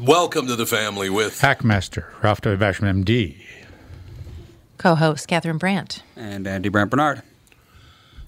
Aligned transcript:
Welcome 0.00 0.48
to 0.48 0.56
the 0.56 0.66
family 0.66 1.08
with 1.08 1.40
Hackmaster, 1.40 2.06
Ralph 2.20 2.40
W. 2.40 2.58
Basham, 2.58 3.04
MD. 3.04 3.40
Co-host 4.76 5.28
Catherine 5.28 5.56
Brandt. 5.56 6.02
And 6.16 6.48
Andy 6.48 6.68
Brandt 6.68 6.90
Barnard. 6.90 7.22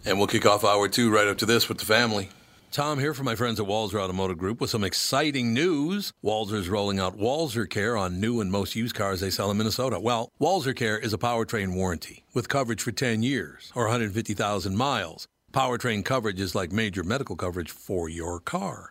And 0.04 0.16
we'll 0.16 0.28
kick 0.28 0.46
off 0.46 0.62
hour 0.64 0.88
two 0.88 1.12
right 1.12 1.26
up 1.26 1.38
to 1.38 1.46
this 1.46 1.68
with 1.68 1.78
the 1.78 1.84
family. 1.84 2.28
Tom 2.70 3.00
here 3.00 3.12
from 3.12 3.24
my 3.24 3.34
friends 3.34 3.58
at 3.58 3.66
Walser 3.66 4.00
Automotive 4.00 4.38
Group 4.38 4.60
with 4.60 4.70
some 4.70 4.84
exciting 4.84 5.52
news. 5.52 6.12
Walser's 6.22 6.68
rolling 6.68 7.00
out 7.00 7.18
Walser 7.18 7.69
Care 7.69 7.96
on 7.96 8.20
new 8.20 8.41
and 8.41 8.52
most 8.52 8.76
used 8.76 8.94
cars 8.94 9.19
they 9.19 9.30
sell 9.30 9.50
in 9.50 9.56
Minnesota. 9.56 9.98
Well, 9.98 10.30
Walser 10.41 10.74
Care 10.74 10.96
is 10.96 11.12
a 11.12 11.19
powertrain 11.19 11.74
warranty 11.74 12.22
with 12.32 12.48
coverage 12.48 12.80
for 12.80 12.92
10 12.92 13.24
years 13.24 13.72
or 13.74 13.86
150,000 13.86 14.76
miles. 14.76 15.26
Powertrain 15.52 16.04
coverage 16.04 16.38
is 16.38 16.54
like 16.54 16.70
major 16.70 17.02
medical 17.02 17.34
coverage 17.34 17.72
for 17.72 18.08
your 18.08 18.38
car. 18.38 18.91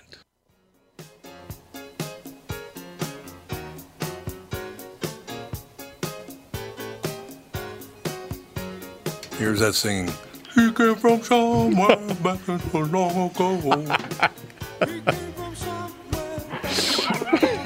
Here's 9.41 9.59
that 9.61 9.73
singing. 9.73 10.13
He 10.53 10.71
came 10.71 10.93
from 10.93 11.23
somewhere 11.23 11.97
back 12.21 12.37
so 12.45 12.79
long 12.81 13.31
ago. 13.31 13.57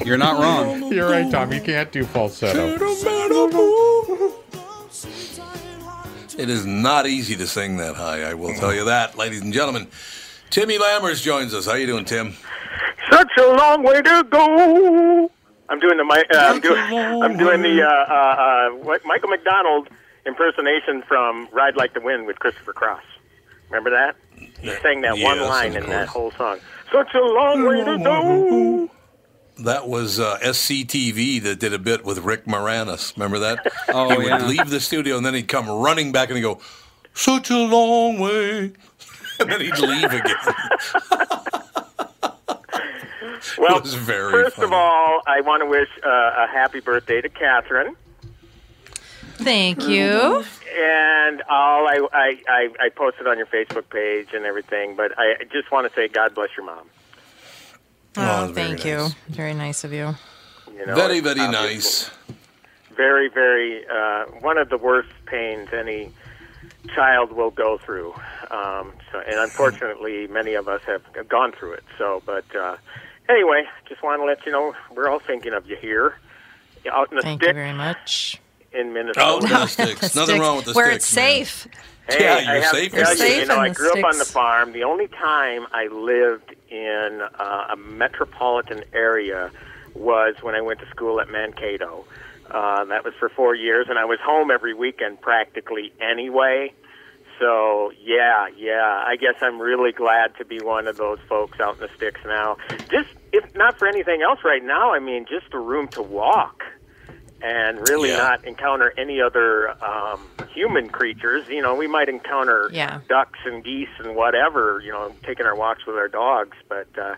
You're 0.02 0.16
not 0.16 0.40
wrong. 0.40 0.90
You're 0.90 1.10
right, 1.10 1.30
Tom. 1.30 1.52
You 1.52 1.60
can't 1.60 1.92
do 1.92 2.04
falsetto. 2.04 2.76
It 6.38 6.48
is 6.48 6.64
not 6.64 7.06
easy 7.06 7.36
to 7.36 7.46
sing 7.46 7.76
that 7.76 7.94
high, 7.94 8.22
I 8.22 8.32
will 8.32 8.54
tell 8.54 8.74
you 8.74 8.86
that, 8.86 9.18
ladies 9.18 9.42
and 9.42 9.52
gentlemen. 9.52 9.88
Timmy 10.48 10.78
Lammers 10.78 11.22
joins 11.22 11.52
us. 11.52 11.66
How 11.66 11.74
you 11.74 11.86
doing, 11.86 12.06
Tim? 12.06 12.36
Such 13.10 13.32
a 13.38 13.48
long 13.48 13.82
way 13.82 14.00
to 14.00 14.26
go. 14.30 15.30
I'm 15.68 15.78
doing 15.80 15.98
the 15.98 16.04
uh, 16.04 16.38
I'm 16.38 16.60
doing 16.60 16.80
I'm 17.22 17.36
doing 17.36 17.60
the 17.60 17.82
uh, 17.82 17.86
uh, 17.86 18.88
uh, 18.94 18.98
Michael 19.04 19.28
McDonald 19.28 19.90
impersonation 20.26 21.02
from 21.02 21.48
Ride 21.52 21.76
Like 21.76 21.94
the 21.94 22.00
Wind 22.00 22.26
with 22.26 22.38
Christopher 22.38 22.72
Cross. 22.72 23.02
Remember 23.70 23.90
that? 23.90 24.16
He 24.60 24.70
sang 24.82 25.00
that 25.02 25.18
one 25.18 25.40
line 25.40 25.76
of 25.76 25.84
in 25.84 25.90
that 25.90 26.08
whole 26.08 26.30
song. 26.32 26.58
Such 26.92 27.14
a 27.14 27.20
long 27.20 27.64
way 27.66 27.84
to 27.84 27.98
go. 27.98 28.90
That 29.64 29.88
was 29.88 30.20
uh, 30.20 30.38
SCTV 30.42 31.42
that 31.44 31.58
did 31.58 31.72
a 31.72 31.78
bit 31.78 32.04
with 32.04 32.18
Rick 32.18 32.44
Moranis. 32.44 33.16
Remember 33.16 33.38
that? 33.40 33.66
Oh, 33.88 34.10
he 34.10 34.18
would 34.18 34.26
yeah. 34.26 34.46
leave 34.46 34.68
the 34.68 34.80
studio 34.80 35.16
and 35.16 35.24
then 35.24 35.32
he'd 35.34 35.48
come 35.48 35.68
running 35.68 36.12
back 36.12 36.28
and 36.28 36.36
he'd 36.36 36.42
go, 36.42 36.60
"Such 37.14 37.50
a 37.50 37.56
long 37.56 38.18
way," 38.18 38.72
and 39.40 39.50
then 39.50 39.60
he'd 39.60 39.78
leave 39.78 40.12
again. 40.12 40.36
Well, 43.58 43.76
It 43.78 43.82
was 43.84 43.94
very 43.94 44.32
first 44.32 44.56
funny. 44.56 44.66
of 44.66 44.72
all, 44.72 45.22
I 45.26 45.40
want 45.40 45.62
to 45.62 45.66
wish 45.66 45.88
uh, 46.04 46.08
a 46.08 46.46
happy 46.50 46.80
birthday 46.80 47.20
to 47.20 47.28
Catherine. 47.28 47.94
Thank 49.36 49.86
you. 49.88 50.44
And 50.78 51.42
all 51.48 51.86
I, 51.86 52.06
I, 52.12 52.42
I, 52.48 52.68
I 52.80 52.88
posted 52.90 53.26
on 53.26 53.38
your 53.38 53.46
Facebook 53.46 53.88
page 53.88 54.28
and 54.34 54.44
everything, 54.44 54.96
but 54.96 55.12
I 55.18 55.44
just 55.52 55.70
want 55.70 55.88
to 55.88 55.94
say 55.94 56.08
God 56.08 56.34
bless 56.34 56.50
your 56.56 56.66
mom. 56.66 56.88
Oh, 58.16 58.50
very 58.52 58.68
thank 58.68 58.84
you. 58.84 58.96
nice. 58.96 59.14
Very 59.28 59.54
nice 59.54 59.84
of 59.84 59.92
you. 59.92 60.14
You 60.74 60.86
know, 60.86 60.94
very, 60.94 61.18
it's 61.18 61.26
very 61.26 61.40
obviously 61.40 61.74
nice. 61.74 62.10
Very, 62.94 63.28
very 63.28 63.86
uh, 63.88 64.24
one 64.40 64.58
of 64.58 64.70
the 64.70 64.78
worst 64.78 65.10
pains 65.26 65.68
any 65.72 66.12
child 66.94 67.32
will 67.32 67.50
go 67.50 67.78
through. 67.78 68.14
Um, 68.50 68.92
so, 69.12 69.20
and 69.20 69.38
unfortunately, 69.38 70.26
many 70.28 70.54
of 70.54 70.68
us 70.68 70.80
have 70.86 71.02
gone 71.28 71.52
through 71.52 71.72
it. 71.72 71.84
So, 71.98 72.22
but 72.24 72.44
uh, 72.56 72.76
anyway, 73.28 73.64
just 73.88 74.02
want 74.02 74.20
to 74.20 74.24
let 74.24 74.44
you 74.46 74.52
know 74.52 74.74
we're 74.94 75.08
all 75.08 75.18
thinking 75.18 75.52
of 75.52 75.68
you 75.68 75.76
here, 75.76 76.16
out 76.90 77.10
in 77.10 77.16
the 77.16 77.22
Thank 77.22 77.42
you 77.42 77.46
sticks 77.46 77.54
very 77.56 77.72
much. 77.72 78.40
In 78.78 78.88
Oh, 78.88 78.92
Minnesota. 78.92 79.46
the 79.48 79.66
sticks. 79.66 80.14
Nothing 80.16 80.40
wrong 80.40 80.56
with 80.56 80.66
the 80.66 80.72
Where 80.72 80.90
sticks. 81.00 81.04
it's 81.06 81.16
man. 81.16 81.44
safe. 81.44 81.68
Hey, 82.08 82.22
Yeah, 82.24 82.38
you're 82.52 82.62
have 82.62 82.70
safe 82.72 82.92
to 82.92 82.98
in 83.00 83.04
tell 83.04 83.14
the 83.16 83.20
you, 83.24 83.26
sticks. 83.30 83.40
you 83.40 83.46
know, 83.46 83.58
I 83.60 83.68
grew 83.70 83.90
the 83.92 83.98
up 83.98 84.04
on 84.04 84.18
the 84.18 84.24
farm. 84.24 84.72
The 84.72 84.84
only 84.84 85.08
time 85.08 85.66
I 85.72 85.86
lived 85.88 86.54
in 86.70 87.20
uh, 87.38 87.66
a 87.72 87.76
metropolitan 87.76 88.84
area 88.92 89.50
was 89.94 90.36
when 90.42 90.54
I 90.54 90.60
went 90.60 90.78
to 90.80 90.88
school 90.90 91.20
at 91.20 91.28
Mankato. 91.30 92.04
Uh, 92.50 92.84
that 92.84 93.04
was 93.04 93.12
for 93.18 93.28
four 93.28 93.54
years, 93.56 93.86
and 93.88 93.98
I 93.98 94.04
was 94.04 94.20
home 94.20 94.50
every 94.52 94.72
weekend 94.74 95.20
practically 95.20 95.92
anyway. 96.00 96.72
So 97.40 97.90
yeah, 98.00 98.46
yeah. 98.56 99.02
I 99.04 99.16
guess 99.16 99.34
I'm 99.42 99.60
really 99.60 99.90
glad 99.92 100.36
to 100.36 100.44
be 100.44 100.60
one 100.60 100.86
of 100.86 100.96
those 100.96 101.18
folks 101.28 101.58
out 101.60 101.74
in 101.74 101.80
the 101.80 101.90
sticks 101.96 102.20
now. 102.24 102.56
Just 102.88 103.08
if 103.32 103.52
not 103.56 103.78
for 103.78 103.88
anything 103.88 104.22
else 104.22 104.38
right 104.44 104.62
now, 104.64 104.94
I 104.94 105.00
mean, 105.00 105.26
just 105.28 105.50
the 105.50 105.58
room 105.58 105.88
to 105.88 106.02
walk. 106.02 106.62
And 107.46 107.88
really 107.88 108.08
Yeah. 108.10 108.16
not 108.18 108.44
encounter 108.44 108.92
any 108.98 109.20
other 109.20 109.70
um, 109.84 110.20
human 110.52 110.88
creatures. 110.88 111.48
You 111.48 111.62
know, 111.62 111.74
we 111.74 111.86
might 111.86 112.08
encounter 112.08 112.68
Yeah. 112.72 113.00
ducks 113.08 113.38
and 113.44 113.62
geese 113.62 113.94
and 113.98 114.16
whatever. 114.16 114.80
You 114.84 114.92
know, 114.92 115.12
taking 115.24 115.46
our 115.46 115.54
walks 115.54 115.86
with 115.86 115.96
our 115.96 116.08
dogs, 116.08 116.56
but 116.68 116.88
uh, 116.98 117.14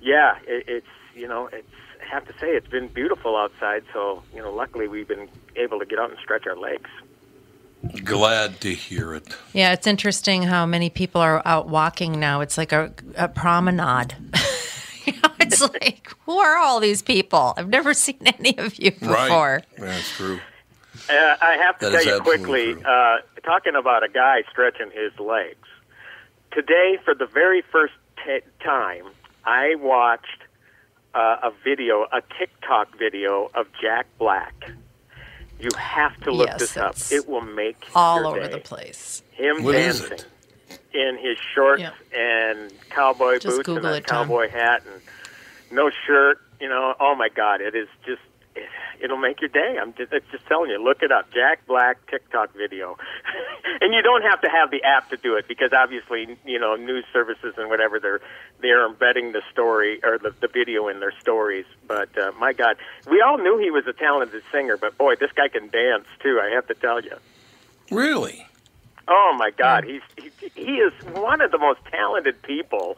yeah, 0.00 0.36
it, 0.46 0.64
it's 0.68 0.86
you 1.16 1.26
know, 1.26 1.48
it's 1.52 1.66
I 2.00 2.14
have 2.14 2.26
to 2.26 2.32
say 2.38 2.48
it's 2.50 2.68
been 2.68 2.88
beautiful 2.88 3.36
outside. 3.36 3.82
So 3.92 4.22
you 4.34 4.40
know, 4.42 4.52
luckily 4.52 4.86
we've 4.88 5.08
been 5.08 5.28
able 5.56 5.78
to 5.80 5.86
get 5.86 5.98
out 5.98 6.10
and 6.10 6.18
stretch 6.20 6.46
our 6.46 6.56
legs. 6.56 6.88
Glad 8.04 8.60
to 8.60 8.72
hear 8.72 9.12
it. 9.14 9.24
Yeah, 9.52 9.72
it's 9.72 9.88
interesting 9.88 10.44
how 10.44 10.64
many 10.66 10.88
people 10.88 11.20
are 11.20 11.42
out 11.44 11.68
walking 11.68 12.20
now. 12.20 12.40
It's 12.40 12.56
like 12.56 12.70
a, 12.72 12.92
a 13.16 13.26
promenade. 13.28 14.14
you 15.06 15.12
know, 15.22 15.30
it's 15.40 15.60
like, 15.60 16.12
who 16.26 16.38
are 16.38 16.56
all 16.56 16.80
these 16.80 17.02
people? 17.02 17.54
I've 17.56 17.68
never 17.68 17.94
seen 18.06 18.18
any 18.22 18.56
of 18.58 18.78
you 18.78 18.90
before. 18.92 19.62
Right. 19.78 19.78
That's 19.78 20.10
true. 20.16 20.40
Uh, 21.10 21.12
I 21.40 21.56
have 21.60 21.78
to 21.80 21.90
That 21.90 21.98
is 22.00 22.04
tell 22.04 22.16
you 22.16 22.22
quickly, 22.22 22.76
uh, 22.84 23.18
talking 23.44 23.74
about 23.74 24.04
a 24.04 24.08
guy 24.08 24.42
stretching 24.50 24.90
his 24.92 25.18
legs. 25.18 25.66
Today, 26.52 26.98
for 27.04 27.14
the 27.14 27.26
very 27.26 27.62
first 27.62 27.94
t- 28.24 28.40
time, 28.62 29.06
I 29.44 29.74
watched 29.76 30.26
uh, 31.14 31.36
a 31.42 31.50
video, 31.64 32.06
a 32.12 32.22
TikTok 32.38 32.96
video 32.98 33.50
of 33.54 33.66
Jack 33.80 34.06
Black. 34.18 34.54
You 35.58 35.70
have 35.76 36.18
to 36.22 36.30
look 36.32 36.48
Yes, 36.48 36.58
this 36.60 36.76
up. 36.76 36.96
It 37.10 37.28
will 37.28 37.40
make 37.40 37.76
All 37.94 38.18
your 38.20 38.26
over 38.26 38.40
day. 38.40 38.48
the 38.48 38.58
place. 38.58 39.22
Him 39.32 39.62
What 39.62 39.74
is 39.76 40.00
dancing 40.00 40.18
it? 40.18 40.26
In 40.94 41.18
his 41.18 41.36
shorts 41.54 41.82
Yeah. 41.82 41.90
and 42.16 42.72
cowboy 42.90 43.38
Just 43.38 43.56
boots 43.58 43.68
and 43.68 43.84
a 43.86 43.94
it, 43.96 44.06
Tom. 44.06 44.26
cowboy 44.26 44.48
hat 44.50 44.82
and 44.90 45.00
no 45.70 45.90
shirt. 46.06 46.38
You 46.60 46.68
know, 46.68 46.94
oh 47.00 47.14
my 47.14 47.28
God, 47.28 47.60
it 47.60 47.74
is 47.74 47.88
just. 48.06 48.20
It, 48.54 48.68
it'll 49.00 49.16
make 49.16 49.40
your 49.40 49.48
day. 49.48 49.78
I'm 49.80 49.94
just, 49.94 50.12
it's 50.12 50.30
just 50.30 50.46
telling 50.46 50.70
you. 50.70 50.80
Look 50.82 51.02
it 51.02 51.10
up, 51.10 51.32
Jack 51.32 51.66
Black 51.66 52.06
TikTok 52.08 52.54
video, 52.54 52.96
and 53.80 53.92
you 53.94 54.02
don't 54.02 54.22
have 54.22 54.40
to 54.42 54.48
have 54.50 54.70
the 54.70 54.82
app 54.84 55.08
to 55.10 55.16
do 55.16 55.34
it 55.36 55.48
because 55.48 55.70
obviously, 55.72 56.36
you 56.44 56.60
know, 56.60 56.76
news 56.76 57.04
services 57.12 57.54
and 57.56 57.68
whatever 57.70 57.98
they're 57.98 58.20
they're 58.60 58.86
embedding 58.86 59.32
the 59.32 59.40
story 59.50 60.00
or 60.04 60.18
the, 60.18 60.34
the 60.40 60.48
video 60.48 60.86
in 60.88 61.00
their 61.00 61.14
stories. 61.18 61.64
But 61.88 62.16
uh, 62.18 62.32
my 62.38 62.52
God, 62.52 62.76
we 63.10 63.22
all 63.22 63.38
knew 63.38 63.58
he 63.58 63.70
was 63.70 63.86
a 63.88 63.92
talented 63.94 64.42
singer, 64.52 64.76
but 64.76 64.96
boy, 64.98 65.16
this 65.16 65.32
guy 65.32 65.48
can 65.48 65.68
dance 65.70 66.06
too. 66.22 66.38
I 66.40 66.50
have 66.54 66.66
to 66.68 66.74
tell 66.74 67.00
you. 67.02 67.16
Really? 67.90 68.46
Oh 69.08 69.34
my 69.36 69.50
God, 69.50 69.84
he's 69.84 70.00
he, 70.16 70.50
he 70.54 70.72
is 70.76 70.92
one 71.14 71.40
of 71.40 71.50
the 71.50 71.58
most 71.58 71.80
talented 71.90 72.40
people, 72.42 72.96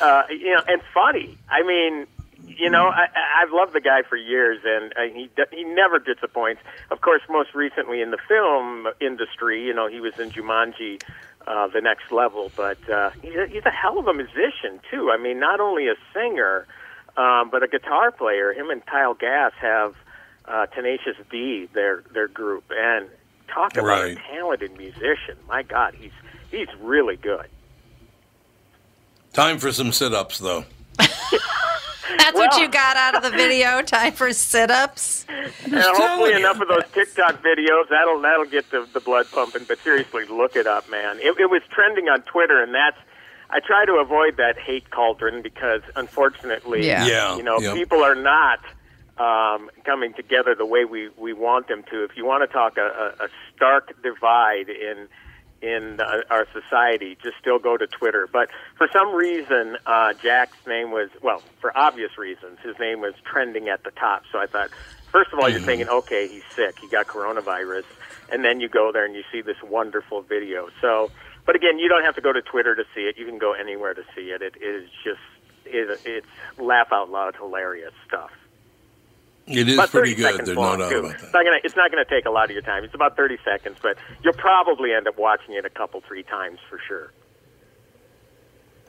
uh, 0.00 0.22
you 0.30 0.52
know, 0.54 0.62
and 0.68 0.80
funny. 0.94 1.36
I 1.48 1.62
mean, 1.66 2.06
you 2.46 2.70
know, 2.70 2.86
I, 2.88 3.06
I- 3.14 3.42
I've 3.42 3.52
loved 3.52 3.72
the 3.72 3.80
guy 3.80 4.02
for 4.08 4.16
years, 4.16 4.58
and 4.64 4.92
uh, 4.96 5.12
he 5.14 5.28
he 5.52 5.64
never 5.64 5.98
disappoints. 5.98 6.60
Of 6.90 7.00
course, 7.00 7.22
most 7.28 7.54
recently 7.54 8.00
in 8.00 8.10
the 8.10 8.18
film 8.28 8.86
industry, 9.00 9.64
you 9.66 9.74
know, 9.74 9.88
he 9.88 10.00
was 10.00 10.12
in 10.18 10.30
Jumanji, 10.30 11.00
uh, 11.46 11.66
the 11.68 11.80
next 11.80 12.10
level. 12.12 12.50
But 12.56 12.78
uh, 12.88 13.10
he's 13.22 13.34
a, 13.34 13.46
he's 13.48 13.66
a 13.66 13.70
hell 13.70 13.98
of 13.98 14.06
a 14.06 14.14
musician 14.14 14.80
too. 14.90 15.10
I 15.12 15.16
mean, 15.20 15.40
not 15.40 15.60
only 15.60 15.88
a 15.88 15.94
singer, 16.14 16.66
um, 17.16 17.50
but 17.50 17.62
a 17.62 17.68
guitar 17.68 18.12
player. 18.12 18.52
Him 18.52 18.70
and 18.70 18.84
Kyle 18.86 19.14
Gass 19.14 19.52
have 19.60 19.94
uh, 20.46 20.66
Tenacious 20.66 21.16
D, 21.30 21.68
their 21.74 22.02
their 22.12 22.28
group, 22.28 22.64
and 22.70 23.08
talk 23.52 23.72
about 23.76 23.84
Right. 23.86 24.16
a 24.18 24.32
talented 24.32 24.76
musician. 24.76 25.36
My 25.48 25.62
God, 25.62 25.94
he's 25.94 26.12
he's 26.50 26.68
really 26.80 27.16
good. 27.16 27.46
Time 29.32 29.58
for 29.58 29.70
some 29.72 29.92
sit 29.92 30.12
ups, 30.12 30.38
though. 30.38 30.64
That's 30.98 32.34
what 32.36 32.56
you 32.60 32.68
got 32.68 32.96
out 32.96 33.14
of 33.14 33.22
the 33.22 33.30
video? 33.30 33.82
Time 33.86 34.12
for 34.12 34.32
sit 34.32 34.70
ups? 34.70 35.24
And 35.64 35.74
hopefully 35.76 36.32
enough 36.34 36.60
of 36.60 36.66
those 36.68 36.82
TikTok 36.92 37.40
videos 37.42 37.88
that'll 37.88 38.20
that'll 38.20 38.46
get 38.46 38.70
the, 38.70 38.86
the 38.92 39.00
blood 39.00 39.26
pumping. 39.30 39.64
But 39.68 39.78
seriously, 39.78 40.24
look 40.26 40.56
it 40.56 40.66
up, 40.66 40.90
man. 40.90 41.18
It, 41.20 41.38
it 41.38 41.48
was 41.50 41.62
trending 41.70 42.08
on 42.08 42.22
Twitter, 42.22 42.60
and 42.62 42.74
that's 42.74 42.96
I 43.50 43.60
try 43.60 43.84
to 43.84 43.94
avoid 43.94 44.36
that 44.38 44.58
hate 44.58 44.90
cauldron 44.90 45.42
because 45.42 45.82
unfortunately, 45.96 46.86
Yeah. 46.86 47.06
Yeah, 47.06 47.36
you 47.36 47.42
know, 47.44 47.60
yep. 47.60 47.74
people 47.74 48.02
are 48.02 48.14
not 48.16 48.58
um, 49.20 49.70
coming 49.84 50.14
together 50.14 50.54
the 50.54 50.64
way 50.64 50.86
we, 50.86 51.10
we 51.18 51.34
want 51.34 51.68
them 51.68 51.84
to. 51.90 52.04
If 52.04 52.16
you 52.16 52.24
want 52.24 52.48
to 52.48 52.52
talk 52.52 52.78
a, 52.78 53.14
a, 53.20 53.28
stark 53.54 54.02
divide 54.02 54.70
in 54.70 55.08
in 55.60 56.00
uh, 56.00 56.22
our 56.30 56.46
society, 56.54 57.18
just 57.22 57.36
still 57.38 57.58
go 57.58 57.76
to 57.76 57.86
Twitter. 57.86 58.26
But 58.32 58.48
for 58.78 58.88
some 58.94 59.14
reason, 59.14 59.76
uh, 59.84 60.14
Jack's 60.14 60.56
name 60.66 60.90
was 60.90 61.10
well, 61.22 61.42
for 61.60 61.76
obvious 61.76 62.16
reasons, 62.16 62.60
his 62.64 62.78
name 62.80 63.02
was 63.02 63.12
trending 63.30 63.68
at 63.68 63.84
the 63.84 63.90
top. 63.90 64.22
So 64.32 64.38
I 64.38 64.46
thought, 64.46 64.70
first 65.12 65.34
of 65.34 65.38
all, 65.38 65.50
you're 65.50 65.60
thinking, 65.60 65.90
okay, 65.90 66.26
he's 66.26 66.44
sick, 66.56 66.78
he 66.80 66.88
got 66.88 67.06
coronavirus, 67.06 67.84
and 68.32 68.42
then 68.42 68.60
you 68.60 68.70
go 68.70 68.90
there 68.90 69.04
and 69.04 69.14
you 69.14 69.22
see 69.30 69.42
this 69.42 69.62
wonderful 69.62 70.22
video. 70.22 70.70
So, 70.80 71.10
but 71.44 71.56
again, 71.56 71.78
you 71.78 71.90
don't 71.90 72.04
have 72.04 72.14
to 72.14 72.22
go 72.22 72.32
to 72.32 72.40
Twitter 72.40 72.74
to 72.74 72.84
see 72.94 73.02
it. 73.02 73.18
You 73.18 73.26
can 73.26 73.36
go 73.36 73.52
anywhere 73.52 73.92
to 73.92 74.02
see 74.16 74.30
it. 74.30 74.40
It 74.40 74.54
is 74.62 74.88
just 75.04 75.20
it, 75.66 76.00
it's 76.06 76.58
laugh 76.58 76.88
out 76.90 77.10
loud 77.10 77.36
hilarious 77.36 77.92
stuff. 78.08 78.30
It 79.50 79.68
is 79.68 79.74
About 79.74 79.90
pretty 79.90 80.14
good. 80.14 80.30
seconds 80.30 80.46
There's 80.46 80.56
long, 80.58 80.78
no 80.78 80.84
doubt 80.84 80.90
too. 80.90 80.98
about 81.00 81.10
It's 81.14 81.22
that. 81.22 81.32
not 81.32 81.44
gonna 81.44 81.58
it's 81.64 81.76
not 81.76 81.90
gonna 81.90 82.04
take 82.04 82.24
a 82.26 82.30
lot 82.30 82.44
of 82.44 82.50
your 82.52 82.62
time. 82.62 82.84
It's 82.84 82.94
about 82.94 83.16
30 83.16 83.38
seconds, 83.44 83.78
but 83.82 83.96
you'll 84.22 84.32
probably 84.34 84.92
end 84.92 85.08
up 85.08 85.18
watching 85.18 85.54
it 85.54 85.64
a 85.64 85.70
couple 85.70 86.00
three 86.02 86.22
times 86.22 86.58
for 86.68 86.78
sure. 86.86 87.12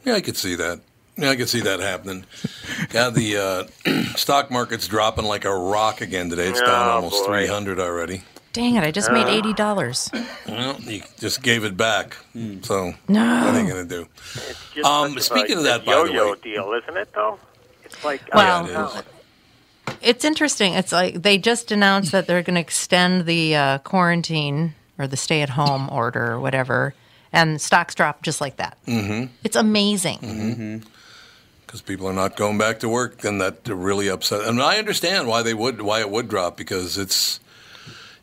Yeah, 0.06 0.14
I 0.16 0.22
could 0.22 0.38
see 0.38 0.56
that. 0.56 0.82
Yeah, 1.18 1.30
I 1.30 1.36
could 1.36 1.50
see 1.50 1.62
that 1.62 1.80
happening. 1.80 2.26
Yeah, 2.94 3.10
the 3.10 3.68
uh, 3.86 4.04
stock 4.16 4.50
market's 4.50 4.88
dropping 4.88 5.26
like 5.26 5.46
a 5.46 5.54
rock 5.54 6.02
again 6.02 6.30
today. 6.30 6.48
It's 6.50 6.60
down 6.62 6.70
Oh, 6.88 6.92
almost 6.92 7.26
boy. 7.26 7.46
300 7.46 7.80
already. 7.80 8.24
Dang 8.54 8.76
it, 8.76 8.84
I 8.84 8.92
just 8.92 9.12
made 9.12 9.28
$80. 9.28 10.48
Well, 10.48 10.80
you 10.82 11.02
just 11.20 11.42
gave 11.42 11.64
it 11.64 11.78
back. 11.78 12.18
So, 12.64 12.94
No. 13.08 13.46
what 13.46 13.56
are 13.56 13.62
you 13.62 13.70
going 13.72 13.88
to 13.88 13.96
do? 14.04 14.08
It's 14.34 14.72
just 14.74 14.86
Um, 14.86 15.12
such 15.12 15.18
a- 15.20 15.24
speaking 15.24 15.58
of 15.58 15.64
a 15.64 15.68
that, 15.68 15.86
by 15.86 15.94
the 15.94 16.08
yo-yo 16.14 16.32
way- 16.32 16.38
deal, 16.44 16.74
isn't 16.74 16.98
it? 16.98 17.10
Though 17.14 17.40
it's 17.86 18.04
like 18.04 18.22
Well, 18.34 18.44
Yeah, 18.44 18.60
don't 18.62 18.70
it 18.70 18.74
know. 18.74 19.00
is. 19.00 19.04
It's 20.02 20.26
interesting. 20.26 20.74
It's 20.74 20.92
like 20.92 21.22
they 21.22 21.38
just 21.38 21.72
announced 21.72 22.12
that 22.12 22.28
they're 22.28 22.42
going 22.42 22.56
to 22.56 22.62
extend 22.62 23.26
the 23.26 23.56
uh, 23.56 23.78
quarantine 23.80 24.74
or 24.98 25.08
the 25.08 25.18
stay 25.18 25.42
at 25.42 25.50
home 25.50 25.90
order 25.92 26.32
or 26.32 26.40
whatever, 26.40 26.94
and 27.32 27.62
stocks 27.62 27.96
drop 27.96 28.22
just 28.22 28.42
like 28.42 28.58
that. 28.58 28.78
Mm-hmm. 28.88 29.34
It's 29.44 29.56
amazing. 29.56 30.84
because 31.66 31.82
people 31.82 32.06
are 32.08 32.14
not 32.14 32.36
going 32.36 32.58
back 32.58 32.80
to 32.80 32.90
work, 32.90 33.20
then 33.20 33.38
that 33.38 33.68
really 33.68 34.10
upset. 34.10 34.46
And 34.46 34.62
I 34.62 34.78
understand 34.78 35.28
why 35.28 35.42
they 35.42 35.54
would, 35.54 35.82
why 35.82 36.02
it 36.02 36.10
would 36.10 36.28
drop 36.28 36.58
because 36.58 36.98
it's 36.98 37.40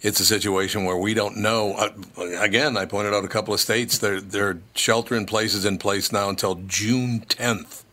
it's 0.01 0.21
a 0.21 0.25
situation 0.25 0.85
where 0.85 0.97
we 0.97 1.15
don't 1.15 1.39
know. 1.39 1.91
Again, 2.17 2.77
I 2.77 2.85
pointed 2.85 3.15
out 3.15 3.25
a 3.25 3.29
couple 3.29 3.55
of 3.55 3.61
states 3.61 3.99
they're 3.99 4.21
they're 4.21 4.59
shelter 4.75 5.15
in 5.15 5.27
places 5.27 5.65
in 5.65 5.79
place 5.79 6.13
now 6.13 6.29
until 6.29 6.57
June 6.67 7.21
10th. 7.21 7.85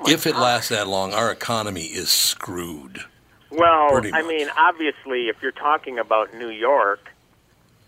Oh 0.00 0.10
If 0.10 0.26
it 0.26 0.32
God. 0.32 0.42
lasts 0.42 0.68
that 0.70 0.86
long, 0.88 1.12
our 1.14 1.30
economy 1.30 1.82
is 1.84 2.10
screwed. 2.10 3.00
Well, 3.50 4.00
I 4.12 4.22
mean, 4.22 4.48
obviously, 4.56 5.28
if 5.28 5.36
you're 5.42 5.52
talking 5.52 5.98
about 5.98 6.34
New 6.34 6.50
York, 6.50 7.00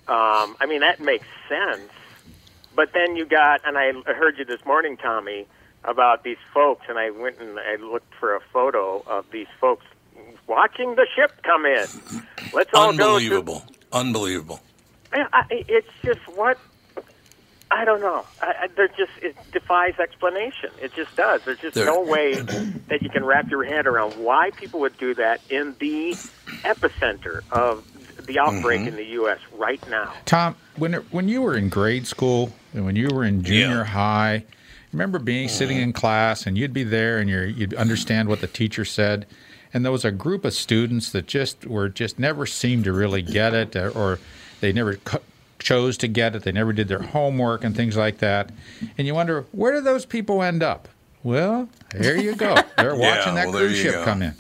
um, 0.09 0.57
I 0.61 0.67
mean 0.67 0.81
that 0.81 1.01
makes 1.01 1.27
sense. 1.49 1.91
But 2.75 2.93
then 2.95 3.17
you 3.17 3.25
got, 3.27 3.61
and 3.67 3.77
I 3.77 3.93
heard 4.13 4.39
you 4.39 4.45
this 4.45 4.65
morning, 4.65 4.97
Tommy, 4.97 5.47
about 5.85 6.23
these 6.25 6.39
folks, 6.55 6.87
and 6.89 6.99
I 6.99 7.11
went 7.11 7.39
and 7.41 7.59
I 7.59 7.77
looked 7.77 8.15
for 8.15 8.35
a 8.35 8.41
photo 8.53 9.03
of 9.07 9.27
these 9.33 9.49
folks 9.61 9.85
watching 10.47 10.95
the 10.95 11.07
ship 11.15 11.33
come 11.43 11.67
in. 11.67 11.87
Let's 12.55 12.71
all 12.73 12.93
go. 12.93 13.17
Unbelievable, 13.17 13.63
unbelievable. 13.93 14.61
I, 15.13 15.27
I- 15.33 15.45
it's 15.69 15.89
just 16.05 16.21
what 16.37 16.59
I 17.73 17.85
don't 17.85 18.01
know. 18.01 18.25
I, 18.43 18.55
I, 18.63 18.67
there 18.77 18.89
just 18.89 19.13
it 19.23 19.37
defies 19.53 19.99
explanation. 20.01 20.71
It 20.83 20.93
just 20.95 21.15
does. 21.17 21.43
There's 21.45 21.59
just 21.61 21.75
There- 21.77 21.87
no 21.87 22.01
way 22.03 22.35
that 22.89 23.01
you 23.03 23.09
can 23.11 23.25
wrap 23.25 23.49
your 23.51 23.63
head 23.65 23.87
around 23.87 24.13
why 24.15 24.51
people 24.51 24.81
would 24.81 24.97
do 24.99 25.15
that 25.15 25.41
in 25.51 25.77
the 25.79 26.13
epicenter 26.65 27.43
of 27.53 27.87
the 28.27 28.39
outbreak 28.39 28.81
Mm-hmm. 28.81 28.89
in 28.89 28.97
the 28.97 29.05
U.S. 29.05 29.39
right 29.57 29.81
now. 29.89 30.13
Tom, 30.25 30.57
when 30.77 30.95
when 31.11 31.29
you 31.29 31.43
were 31.43 31.57
in 31.57 31.69
grade 31.69 32.07
school 32.07 32.53
and 32.75 32.85
when 32.85 32.97
you 32.97 33.09
were 33.13 33.25
in 33.25 33.43
junior 33.43 33.79
Yeah. 33.79 33.85
high, 33.85 34.45
remember 34.93 35.19
being 35.19 35.49
sitting 35.49 35.79
in 35.79 35.93
class 35.93 36.47
and 36.47 36.59
you'd 36.59 36.73
be 36.73 36.85
there 36.85 37.19
and 37.19 37.29
you're, 37.31 37.47
you'd 37.47 37.75
understand 37.75 38.29
what 38.29 38.41
the 38.41 38.47
teacher 38.47 38.85
said, 38.85 39.27
and 39.73 39.85
there 39.85 39.93
was 39.93 40.05
a 40.05 40.11
group 40.11 40.45
of 40.45 40.53
students 40.55 41.11
that 41.13 41.27
just 41.27 41.67
were 41.67 41.89
just 41.89 42.19
never 42.19 42.47
seemed 42.47 42.85
to 42.85 42.93
really 42.93 43.23
get 43.23 43.55
it, 43.55 43.75
or, 43.77 43.91
or 43.91 44.19
they 44.61 44.73
never 44.73 44.97
co- 44.97 45.23
chose 45.61 45.97
to 45.99 46.09
get 46.09 46.35
it. 46.35 46.43
They 46.43 46.51
never 46.53 46.73
did 46.73 46.89
their 46.89 47.03
homework 47.03 47.63
and 47.63 47.77
things 47.77 47.97
like 47.97 48.19
that, 48.19 48.51
and 48.99 49.07
you 49.07 49.15
wonder 49.15 49.45
where 49.53 49.73
do 49.73 49.81
those 49.81 50.05
people 50.05 50.43
end 50.43 50.63
up? 50.63 50.89
Well, 51.23 51.69
there 51.93 52.17
you 52.17 52.35
go. 52.35 52.57
They're 52.77 52.95
Yeah, 52.97 53.17
watching 53.19 53.35
that 53.37 53.49
well, 53.49 53.59
cruise 53.59 53.77
ship 53.77 53.93
go. 53.95 54.05
come 54.05 54.23
in. 54.23 54.35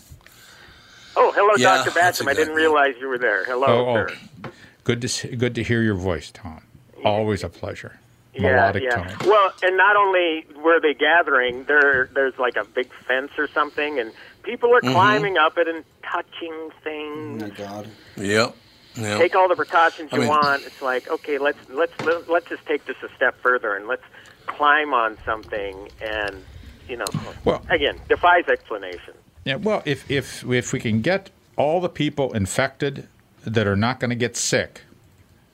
Oh, 1.17 1.33
hello, 1.33 1.51
Yeah, 1.57 1.79
Dr. 1.85 1.91
that's 1.91 2.21
Batcham. 2.23 2.29
I 2.29 2.35
didn't 2.35 2.55
realize 2.55 2.95
you 3.01 3.09
were 3.09 3.19
there. 3.19 3.45
Hello, 3.45 3.67
Oh, 3.67 3.95
sir. 3.95 4.17
oh, 4.45 4.51
good 4.85 5.01
to 5.03 5.09
see, 5.09 5.29
good 5.37 5.55
to 5.57 5.63
hear 5.63 5.83
your 5.83 5.95
voice, 5.97 6.31
Tom. 6.31 6.63
Always 7.05 7.43
a 7.45 7.49
pleasure. 7.49 7.99
Yeah, 8.33 8.43
Melodic 8.43 8.85
yeah. 8.85 8.91
tone. 9.15 9.29
Well, 9.29 9.53
and 9.63 9.77
not 9.77 9.97
only 9.97 10.47
were 10.63 10.81
they 10.81 10.95
gathering, 10.95 11.65
there 11.65 12.09
there's 12.15 12.39
like 12.39 12.55
a 12.57 12.65
big 12.65 12.89
fence 13.07 13.33
or 13.37 13.49
something, 13.49 13.99
and 13.99 14.13
people 14.45 14.71
Mm-hmm. 14.71 14.89
are 14.89 14.93
climbing 14.93 15.37
up 15.37 15.59
it 15.59 15.67
and 15.69 15.85
touching 16.03 16.71
things. 16.85 17.43
Oh 17.43 17.47
my 17.49 17.55
God. 17.55 17.89
Yep. 18.17 18.55
Yep. 18.97 19.19
Take 19.19 19.35
all 19.37 19.49
the 19.49 19.57
precautions 19.57 20.13
I 20.13 20.17
you 20.17 20.21
mean- 20.23 20.31
want. 20.31 20.65
It's 20.65 20.83
like 20.83 21.09
okay, 21.09 21.39
let's 21.39 21.59
let's 21.69 21.93
let's 22.29 22.49
just 22.49 22.67
take 22.67 22.85
this 22.87 22.97
a 23.03 23.09
step 23.15 23.37
further 23.41 23.75
and 23.77 23.87
let's 23.87 24.03
climb 24.47 24.93
on 24.95 25.17
something 25.25 25.89
and 26.01 26.43
you 26.89 26.97
know 26.97 27.05
Well- 27.45 27.65
again 27.71 28.01
defies 28.09 28.49
explanation. 28.49 29.15
Yeah, 29.45 29.57
well, 29.57 29.83
if 29.85 30.11
if 30.11 30.45
if 30.45 30.73
we 30.73 30.81
can 30.81 31.01
get 31.03 31.31
all 31.57 31.81
the 31.81 31.89
people 31.89 32.33
infected 32.33 33.07
that 33.45 33.67
are 33.67 33.77
not 33.77 34.01
going 34.01 34.11
to 34.11 34.17
get 34.17 34.37
sick, 34.37 34.83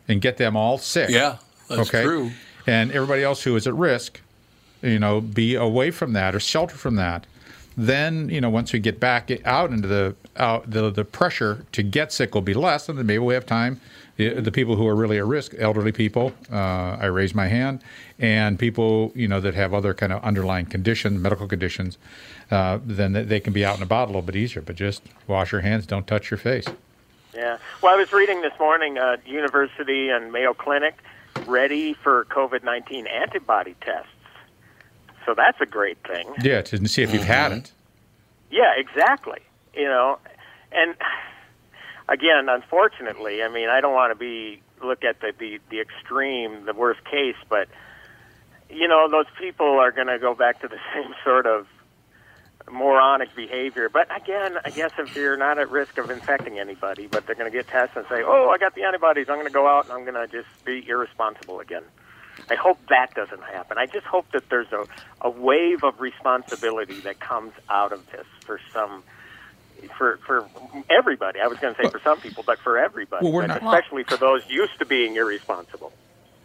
and 0.08 0.20
get 0.20 0.36
them 0.38 0.56
all 0.56 0.78
sick, 0.78 1.08
Yeah, 1.10 1.36
that's 1.68 1.88
okay, 1.88 2.02
true. 2.02 2.30
and 2.66 2.90
everybody 2.90 3.22
else 3.22 3.42
who 3.44 3.54
is 3.56 3.66
at 3.66 3.74
risk, 3.74 4.20
you 4.82 4.98
know, 4.98 5.20
be 5.20 5.54
away 5.54 5.90
from 5.90 6.12
that 6.14 6.34
or 6.34 6.40
shelter 6.40 6.76
from 6.76 6.96
that. 6.96 7.26
Then 7.76 8.30
you 8.30 8.40
know, 8.40 8.49
once 8.49 8.73
we 8.73 8.78
get 8.78 8.99
back 8.99 9.30
out 9.45 9.71
into 9.71 9.87
the 9.87 10.14
out 10.37 10.71
the 10.71 10.90
the 10.90 11.04
pressure 11.04 11.66
to 11.73 11.83
get 11.83 12.12
sick 12.12 12.35
will 12.35 12.42
be 12.42 12.54
less, 12.54 12.88
and 12.88 12.99
then 12.99 13.06
maybe 13.06 13.18
we 13.18 13.35
have 13.35 13.47
time. 13.47 13.80
The, 14.16 14.40
the 14.40 14.50
people 14.50 14.76
who 14.76 14.87
are 14.87 14.95
really 14.95 15.18
at 15.18 15.26
risk, 15.26 15.52
elderly 15.59 15.92
people, 15.92 16.33
uh, 16.50 16.97
I 16.99 17.04
raise 17.04 17.35
my 17.35 17.49
hand, 17.49 17.83
and 18.18 18.59
people 18.59 19.12
you 19.14 19.28
know 19.28 19.40
that 19.40 19.52
have 19.54 19.75
other 19.75 19.92
kind 19.92 20.11
of 20.11 20.25
underlying 20.25 20.64
conditions, 20.64 21.21
medical 21.21 21.47
conditions, 21.47 21.99
uh, 22.50 22.78
then 22.83 23.12
they- 23.12 23.40
can 23.40 23.52
be 23.52 23.62
out 23.62 23.75
and 23.75 23.83
about 23.83 24.04
a 24.04 24.06
little 24.06 24.23
bit 24.23 24.37
easier. 24.37 24.62
But 24.62 24.76
just 24.76 25.02
wash 25.26 25.52
your 25.52 25.61
hands, 25.61 25.87
don't 25.87 26.06
touch 26.06 26.30
your 26.30 26.38
face. 26.38 26.64
Yeah. 27.35 27.59
Well, 27.83 27.92
I 27.92 27.99
was 27.99 28.11
reading 28.14 28.40
this 28.40 28.59
morning, 28.59 28.97
uh, 28.97 29.18
University 29.26 30.09
and 30.09 30.33
Mayo 30.33 30.54
Clinic 30.54 30.95
ready 31.47 31.92
for 31.92 32.25
COVID 32.30 32.64
nineteen 32.64 33.06
antibody 33.06 33.75
tests. 33.83 34.09
So 35.26 35.35
that's 35.37 35.61
a 35.61 35.66
great 35.66 35.99
thing. 36.06 36.33
Yeah, 36.40 36.62
to 36.62 36.88
see 36.88 37.02
if 37.02 37.12
you've 37.12 37.23
mm-hmm. 37.23 37.30
had 37.30 37.52
it. 37.52 37.73
Yeah, 38.50 38.73
exactly. 38.76 39.40
You 39.75 39.87
know, 39.87 40.18
and 40.73 40.95
again, 42.09 42.49
unfortunately, 42.49 43.42
I 43.42 43.49
mean, 43.49 43.68
I 43.68 43.80
don't 43.80 43.92
want 43.92 44.12
to 44.12 44.18
be 44.18 44.62
look 44.83 45.04
at 45.04 45.21
the 45.21 45.33
the, 45.38 45.59
the 45.68 45.80
extreme, 45.80 46.64
the 46.64 46.73
worst 46.73 47.04
case, 47.04 47.37
but 47.49 47.68
you 48.71 48.88
know, 48.88 49.09
those 49.11 49.26
people 49.38 49.66
are 49.66 49.92
going 49.92 50.06
to 50.06 50.18
go 50.18 50.35
back 50.35 50.61
to 50.61 50.68
the 50.68 50.78
same 50.95 51.14
sort 51.25 51.47
of 51.47 51.66
moronic 52.71 53.35
behavior. 53.37 53.88
But 53.88 54.09
again, 54.16 54.59
I 54.64 54.71
guess 54.71 54.92
if 54.99 55.14
you're 55.14 55.37
not 55.37 55.59
at 55.59 55.71
risk 55.71 55.99
of 55.99 56.11
infecting 56.11 56.59
anybody, 56.59 57.06
but 57.06 57.26
they're 57.26 57.37
going 57.37 57.50
to 57.50 57.56
get 57.56 57.68
tested 57.68 57.99
and 57.99 58.06
say, 58.09 58.23
"Oh, 58.25 58.50
I 58.50 58.59
got 58.59 58.75
the 58.75 58.85
antibodies. 58.85 59.28
I'm 59.28 59.37
going 59.37 59.47
to 59.47 59.52
go 59.52 59.66
out 59.66 59.85
and 59.85 59.92
I'm 59.92 60.04
going 60.04 60.14
to 60.14 60.26
just 60.28 60.64
be 60.64 60.88
irresponsible 60.88 61.61
again." 61.61 61.83
I 62.50 62.54
hope 62.54 62.78
that 62.88 63.14
doesn't 63.14 63.42
happen. 63.42 63.78
I 63.78 63.86
just 63.86 64.06
hope 64.06 64.30
that 64.32 64.48
there's 64.50 64.70
a, 64.72 64.84
a 65.22 65.30
wave 65.30 65.82
of 65.84 66.00
responsibility 66.00 67.00
that 67.00 67.18
comes 67.20 67.52
out 67.68 67.92
of 67.92 68.08
this 68.12 68.26
for 68.44 68.60
some, 68.72 69.02
for 69.98 70.18
for 70.26 70.46
everybody. 70.90 71.40
I 71.40 71.46
was 71.46 71.58
going 71.58 71.74
to 71.74 71.82
say 71.82 71.88
for 71.88 72.00
some 72.00 72.20
people, 72.20 72.42
but 72.46 72.58
for 72.58 72.78
everybody, 72.78 73.24
Well, 73.24 73.32
we're 73.32 73.42
and 73.42 73.48
not- 73.48 73.62
especially 73.62 74.04
for 74.04 74.16
those 74.16 74.42
used 74.48 74.78
to 74.78 74.84
being 74.86 75.16
irresponsible. 75.16 75.92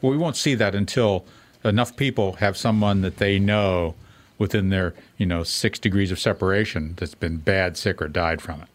Well, 0.02 0.12
we 0.12 0.18
won't 0.18 0.36
see 0.36 0.56
that 0.56 0.74
until 0.76 1.26
enough 1.64 1.96
people 1.96 2.34
have 2.34 2.58
someone 2.58 3.02
that 3.02 3.18
they 3.18 3.38
know 3.38 3.94
within 4.40 4.70
their, 4.70 4.96
you 5.18 5.26
know, 5.28 5.44
six 5.44 5.78
degrees 5.78 6.12
of 6.12 6.20
separation 6.20 6.96
that's 6.98 7.14
been 7.14 7.38
bad, 7.38 7.78
sick, 7.78 8.02
or 8.02 8.08
died 8.08 8.42
from 8.42 8.62
it. 8.62 8.68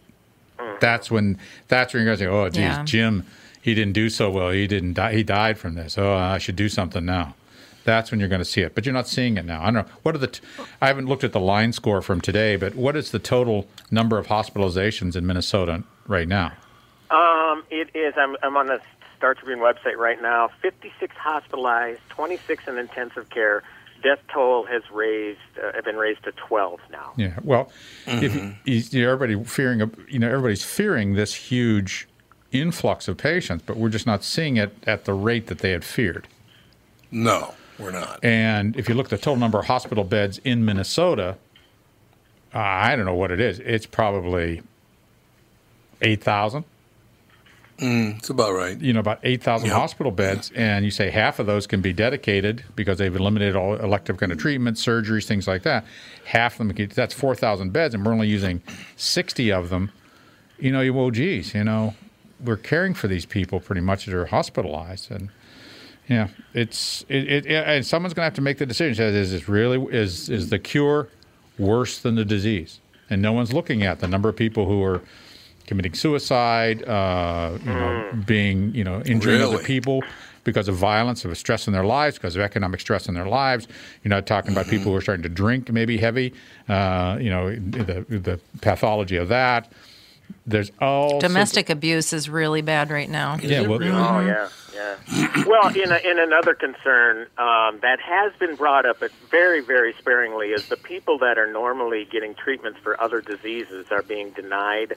Mm-hmm. 0.60 0.76
That's 0.80 1.10
when 1.10 1.38
that's 1.68 1.92
when 1.92 2.04
you're 2.04 2.14
going 2.14 2.18
to 2.18 2.24
say, 2.24 2.30
"Oh, 2.30 2.48
geez, 2.48 2.58
Yeah. 2.62 2.84
Jim, 2.84 3.26
he 3.66 3.74
didn't 3.74 3.94
do 3.94 4.08
so 4.08 4.30
well. 4.30 4.50
He 4.50 4.68
didn't 4.68 4.92
die. 4.92 5.12
He 5.12 5.24
died 5.24 5.58
from 5.58 5.74
this. 5.74 5.98
Oh, 5.98 6.14
I 6.14 6.38
should 6.38 6.54
do 6.54 6.68
something 6.68 7.04
now." 7.04 7.34
That's 7.82 8.12
when 8.12 8.20
you're 8.20 8.28
going 8.28 8.40
to 8.40 8.44
see 8.44 8.62
it, 8.62 8.76
but 8.76 8.86
you're 8.86 8.92
not 8.92 9.08
seeing 9.08 9.36
it 9.36 9.44
now. 9.44 9.60
I 9.60 9.66
don't 9.66 9.74
know 9.74 9.92
what 10.04 10.14
are 10.14 10.18
the. 10.18 10.28
T- 10.28 10.40
I 10.80 10.86
haven't 10.86 11.06
looked 11.06 11.24
at 11.24 11.32
the 11.32 11.40
line 11.40 11.72
score 11.72 12.00
from 12.00 12.20
today, 12.20 12.54
but 12.54 12.76
what 12.76 12.96
is 12.96 13.10
the 13.10 13.18
total 13.18 13.66
number 13.90 14.18
of 14.18 14.28
hospitalizations 14.28 15.16
in 15.16 15.26
Minnesota 15.26 15.82
right 16.06 16.28
now? 16.28 16.52
Um, 17.10 17.64
it 17.68 17.90
is. 17.94 18.14
I'm, 18.16 18.36
I'm 18.44 18.56
on 18.56 18.66
the 18.66 18.80
Star 19.16 19.34
Tribune 19.34 19.58
website 19.58 19.96
right 19.96 20.22
now. 20.22 20.48
56 20.62 21.16
hospitalized, 21.16 22.00
26 22.10 22.68
in 22.68 22.78
intensive 22.78 23.30
care. 23.30 23.64
Death 24.00 24.20
toll 24.32 24.64
has 24.66 24.82
raised, 24.92 25.40
uh, 25.60 25.72
have 25.72 25.84
been 25.84 25.96
raised 25.96 26.22
to 26.24 26.32
12 26.32 26.78
now. 26.92 27.14
Yeah. 27.16 27.38
Well, 27.42 27.72
if 28.06 28.32
you, 28.34 28.54
you 28.64 29.02
know, 29.02 29.12
everybody 29.12 29.42
fearing, 29.44 29.90
you 30.08 30.20
know, 30.20 30.28
everybody's 30.28 30.64
fearing 30.64 31.14
this 31.14 31.34
huge 31.34 32.06
influx 32.60 33.08
of 33.08 33.16
patients, 33.16 33.62
but 33.66 33.76
we're 33.76 33.88
just 33.88 34.06
not 34.06 34.22
seeing 34.24 34.56
it 34.56 34.72
at 34.86 35.04
the 35.04 35.14
rate 35.14 35.46
that 35.48 35.58
they 35.58 35.70
had 35.72 35.84
feared. 35.84 36.26
No, 37.10 37.54
we're 37.78 37.90
not. 37.92 38.22
And 38.24 38.76
if 38.76 38.88
you 38.88 38.94
look 38.94 39.06
at 39.06 39.10
the 39.10 39.16
total 39.18 39.36
number 39.36 39.58
of 39.58 39.66
hospital 39.66 40.04
beds 40.04 40.38
in 40.44 40.64
Minnesota, 40.64 41.36
uh, 42.54 42.58
I 42.58 42.96
don't 42.96 43.04
know 43.06 43.14
what 43.14 43.30
it 43.30 43.40
is. 43.40 43.58
It's 43.60 43.86
probably 43.86 44.62
eight 46.02 46.22
thousand. 46.22 46.64
It's 47.78 48.30
about 48.30 48.54
right. 48.54 48.80
You 48.80 48.94
know, 48.94 49.00
about 49.00 49.20
eight 49.22 49.42
thousand 49.42 49.68
Yep. 49.68 49.76
hospital 49.76 50.10
beds, 50.10 50.50
and 50.54 50.84
you 50.86 50.90
say 50.90 51.10
half 51.10 51.38
of 51.38 51.44
those 51.44 51.66
can 51.66 51.82
be 51.82 51.92
dedicated 51.92 52.64
because 52.74 52.96
they've 52.96 53.14
eliminated 53.14 53.54
all 53.54 53.74
elective 53.74 54.16
kind 54.16 54.32
of 54.32 54.38
treatments, 54.38 54.82
surgeries, 54.84 55.26
things 55.26 55.46
like 55.46 55.62
that. 55.64 55.84
Half 56.24 56.54
of 56.58 56.66
them, 56.66 56.74
can- 56.74 56.88
that's 56.94 57.12
four 57.12 57.34
thousand 57.34 57.74
beds, 57.74 57.94
and 57.94 58.04
we're 58.04 58.12
only 58.12 58.28
using 58.28 58.62
sixty 58.96 59.52
of 59.52 59.68
them. 59.68 59.90
You 60.58 60.72
know, 60.72 60.80
you 60.80 60.94
well, 60.94 61.10
geez, 61.10 61.52
you 61.54 61.64
know, 61.64 61.94
we're 62.44 62.56
caring 62.56 62.94
for 62.94 63.08
these 63.08 63.26
people 63.26 63.60
pretty 63.60 63.80
much 63.80 64.06
that 64.06 64.14
are 64.14 64.26
hospitalized, 64.26 65.10
and 65.10 65.30
yeah, 66.08 66.28
it's 66.54 67.04
it, 67.08 67.28
it, 67.30 67.46
it 67.46 67.66
and 67.66 67.84
someone's 67.84 68.14
going 68.14 68.22
to 68.22 68.26
have 68.26 68.34
to 68.34 68.42
make 68.42 68.58
the 68.58 68.66
decision. 68.66 68.94
Says, 68.94 69.14
is 69.14 69.32
this 69.32 69.48
really 69.48 69.82
is 69.94 70.28
is 70.28 70.50
the 70.50 70.58
cure 70.58 71.08
worse 71.58 71.98
than 71.98 72.14
the 72.14 72.24
disease? 72.24 72.80
And 73.10 73.22
no 73.22 73.32
one's 73.32 73.52
looking 73.52 73.82
at 73.82 74.00
the 74.00 74.08
number 74.08 74.28
of 74.28 74.36
people 74.36 74.66
who 74.66 74.82
are 74.82 75.00
committing 75.66 75.94
suicide, 75.94 76.82
uh, 76.84 77.58
you 77.64 77.72
know, 77.72 78.12
being 78.26 78.74
you 78.74 78.84
know 78.84 79.02
injuring 79.02 79.42
other 79.42 79.58
people 79.58 80.02
because 80.44 80.68
of 80.68 80.76
violence, 80.76 81.24
of 81.24 81.36
stress 81.36 81.66
in 81.66 81.72
their 81.72 81.84
lives, 81.84 82.16
because 82.16 82.36
of 82.36 82.42
economic 82.42 82.80
stress 82.80 83.08
in 83.08 83.14
their 83.14 83.26
lives. 83.26 83.66
You're 84.04 84.10
not 84.10 84.26
talking 84.26 84.52
about 84.52 84.66
people 84.66 84.92
who 84.92 84.96
are 84.96 85.00
starting 85.00 85.24
to 85.24 85.28
drink 85.28 85.72
maybe 85.72 85.96
heavy. 85.98 86.32
Uh, 86.68 87.18
you 87.20 87.30
know, 87.30 87.54
the 87.54 88.06
the 88.08 88.40
pathology 88.60 89.16
of 89.16 89.28
that. 89.28 89.72
There's 90.46 90.70
all 90.80 91.10
sorts 91.10 91.24
of- 91.24 91.30
Domestic 91.30 91.70
abuse 91.70 92.12
is 92.12 92.28
really 92.28 92.62
bad 92.62 92.90
right 92.90 93.08
now. 93.10 93.36
yeah, 93.42 93.62
well, 93.62 93.82
Oh 93.82 94.20
yeah, 94.20 94.48
yeah. 94.74 95.44
Well, 95.46 95.68
in 95.74 95.90
a, 95.90 95.96
in 95.96 96.18
another 96.18 96.54
concern 96.54 97.22
um, 97.38 97.80
that 97.82 97.98
has 98.00 98.32
been 98.38 98.54
brought 98.56 98.86
up, 98.86 99.00
but 99.00 99.10
very 99.30 99.60
very 99.60 99.92
sparingly, 99.94 100.48
is 100.48 100.68
the 100.68 100.76
people 100.76 101.18
that 101.18 101.38
are 101.38 101.50
normally 101.50 102.04
getting 102.04 102.34
treatments 102.34 102.78
for 102.82 103.00
other 103.00 103.20
diseases 103.20 103.86
are 103.90 104.02
being 104.02 104.30
denied 104.30 104.94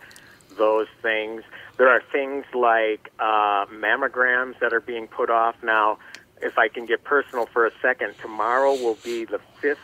those 0.58 0.88
things. 1.02 1.44
There 1.78 1.88
are 1.90 2.02
things 2.12 2.46
like 2.54 3.12
uh, 3.20 3.66
mammograms 3.68 4.60
that 4.60 4.74
are 4.74 4.82
being 4.82 5.08
put 5.08 5.30
off 5.30 5.56
now. 5.64 5.98
If 6.42 6.58
I 6.58 6.68
can 6.70 6.86
get 6.86 7.04
personal 7.04 7.46
for 7.48 7.66
a 7.66 7.72
second, 7.82 8.16
tomorrow 8.22 8.72
will 8.74 8.98
be 9.04 9.26
the 9.26 9.40
fifth 9.62 9.80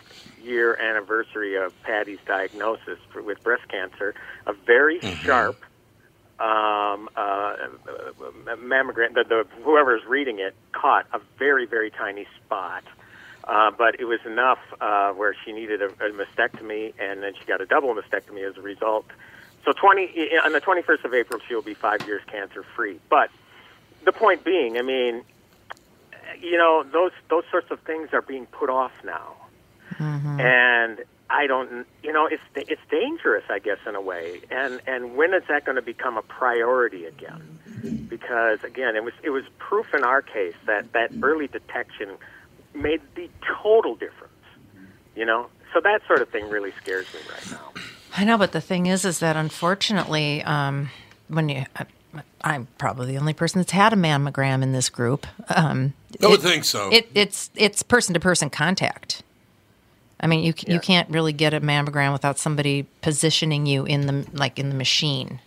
year 0.46 0.76
anniversary 0.76 1.56
of 1.56 1.74
Patty's 1.84 2.20
diagnosis 2.26 3.00
for, 3.12 3.22
with 3.22 3.44
breast 3.44 3.68
cancer. 3.68 4.14
A 4.46 4.54
very 4.54 5.00
sharp 5.02 5.58
um, 6.40 7.10
uh, 7.16 7.56
mammogram, 8.58 9.14
the, 9.14 9.24
the, 9.24 9.48
whoever's 9.64 10.04
reading 10.06 10.40
it 10.40 10.54
caught 10.74 11.06
a 11.14 11.20
very, 11.40 11.66
very 11.66 11.90
tiny 11.90 12.28
spot. 12.38 12.84
Uh, 13.46 13.72
but 13.72 14.00
it 14.00 14.06
was 14.06 14.20
enough 14.26 14.60
uh, 14.82 15.12
where 15.12 15.36
she 15.46 15.52
needed 15.52 15.82
a, 15.82 15.86
a 15.86 16.12
mastectomy, 16.12 16.94
and 17.00 17.22
then 17.22 17.34
she 17.40 17.46
got 17.46 17.62
a 17.62 17.66
double 17.66 17.94
mastectomy 17.94 18.44
as 18.48 18.58
a 18.58 18.62
result. 18.62 19.06
So, 19.64 19.72
20 19.72 20.38
on 20.44 20.52
the 20.52 20.62
21st 20.62 21.06
of 21.06 21.14
April, 21.14 21.40
she 21.48 21.54
will 21.54 21.62
be 21.62 21.76
five 21.76 22.06
years 22.08 22.24
cancer 22.28 22.64
free. 22.76 23.00
But 23.08 23.30
the 24.04 24.12
point 24.12 24.44
being, 24.44 24.78
I 24.78 24.82
mean, 24.82 25.24
you 26.42 26.58
know, 26.58 26.84
those 26.84 27.12
those 27.30 27.44
sorts 27.52 27.72
of 27.72 27.80
things 27.82 28.10
are 28.14 28.22
being 28.22 28.46
put 28.48 28.70
off 28.70 28.92
now, 29.04 29.36
and 30.00 31.00
I 31.30 31.48
don't, 31.48 31.86
you 32.04 32.14
know, 32.14 32.28
it's 32.28 32.44
it's 32.56 32.82
dangerous, 32.90 33.44
I 33.50 33.60
guess, 33.60 33.80
in 33.88 33.96
a 33.96 34.02
way. 34.02 34.42
And 34.52 34.82
and 34.88 35.16
when 35.16 35.34
is 35.34 35.44
that 35.48 35.66
going 35.66 35.76
to 35.76 35.82
become 35.82 36.18
a 36.18 36.22
priority 36.22 37.06
again? 37.06 37.60
Because 38.10 38.64
again, 38.64 38.96
it 38.96 39.04
was 39.04 39.14
it 39.24 39.30
was 39.32 39.44
proof 39.58 39.94
in 39.94 40.04
our 40.04 40.22
case 40.22 40.56
that 40.66 40.92
that 40.94 41.12
early 41.22 41.48
detection 41.48 42.12
made 42.74 43.02
the 43.16 43.30
total 43.64 43.96
difference. 43.96 44.32
You 45.16 45.26
know, 45.26 45.48
so 45.74 45.80
that 45.82 46.02
sort 46.08 46.22
of 46.22 46.30
thing 46.30 46.50
really 46.50 46.74
scares 46.82 47.06
me 47.14 47.20
right 47.32 47.52
now. 47.52 47.82
I 48.18 48.24
know, 48.24 48.38
but 48.38 48.52
the 48.54 48.62
thing 48.62 48.86
is, 48.86 49.04
is 49.06 49.20
that 49.20 49.36
unfortunately, 49.36 50.42
um, 50.44 50.90
when 51.28 51.50
you, 51.50 51.66
I, 51.76 51.86
I'm 52.42 52.68
probably 52.78 53.08
the 53.08 53.18
only 53.18 53.34
person 53.34 53.60
that's 53.60 53.72
had 53.72 53.92
a 53.92 53.96
mammogram 53.98 54.62
in 54.64 54.72
this 54.72 54.90
group. 54.90 55.28
Um, 55.54 55.94
I 56.22 56.28
would 56.28 56.40
it- 56.40 56.44
think 56.44 56.64
so. 56.64 56.90
It, 56.92 57.10
it's 57.14 57.50
it's 57.56 57.84
person 57.84 58.14
to 58.14 58.20
person 58.20 58.50
contact. 58.50 59.22
I 60.26 60.28
mean, 60.28 60.44
you 60.44 60.54
c 60.58 60.66
you 60.74 60.80
can't 60.80 61.08
really 61.12 61.34
get 61.34 61.54
a 61.54 61.62
mammogram 61.62 62.12
without 62.12 62.40
somebody 62.40 62.88
positioning 63.04 63.68
you 63.68 63.86
in 63.86 64.08
the 64.08 64.26
like 64.34 64.58
in 64.58 64.70
the 64.70 64.76
machine. 64.76 65.40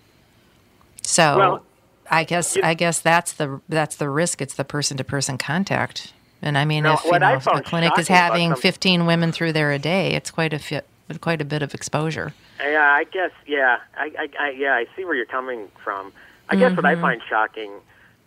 So, 1.02 1.36
Well, 1.36 1.62
I 2.08 2.22
guess 2.22 2.56
I 2.62 2.74
guess 2.74 3.00
that's 3.00 3.32
the 3.32 3.60
that's 3.68 3.96
the 3.96 4.08
risk. 4.08 4.40
It's 4.40 4.54
the 4.54 4.62
person 4.62 4.96
to 4.98 5.02
person 5.02 5.36
contact. 5.36 6.12
And 6.40 6.56
I 6.56 6.64
mean, 6.64 6.84
No, 6.84 6.94
if 6.94 7.04
you 7.04 7.18
know, 7.18 7.34
if 7.34 7.46
a 7.48 7.60
clinic 7.60 7.98
is 7.98 8.06
having 8.06 8.54
15 8.54 9.04
women 9.04 9.32
through 9.32 9.52
there 9.52 9.72
a 9.72 9.80
day, 9.80 10.12
it's 10.14 10.30
quite 10.30 10.52
a 10.52 10.60
fi- 10.60 10.82
quite 11.20 11.40
a 11.40 11.44
bit 11.44 11.60
of 11.62 11.74
exposure. 11.74 12.32
Yeah, 12.60 12.80
I 12.80 13.02
guess. 13.02 13.32
Yeah, 13.48 13.78
I, 13.96 14.12
I, 14.16 14.28
I 14.38 14.50
yeah, 14.50 14.74
I 14.74 14.86
see 14.94 15.04
where 15.04 15.16
you're 15.16 15.26
coming 15.26 15.66
from. 15.82 16.12
I 16.48 16.54
guess 16.54 16.76
what 16.76 16.86
I 16.86 16.92
Mm-hmm. 16.92 17.02
find 17.02 17.20
shocking, 17.28 17.72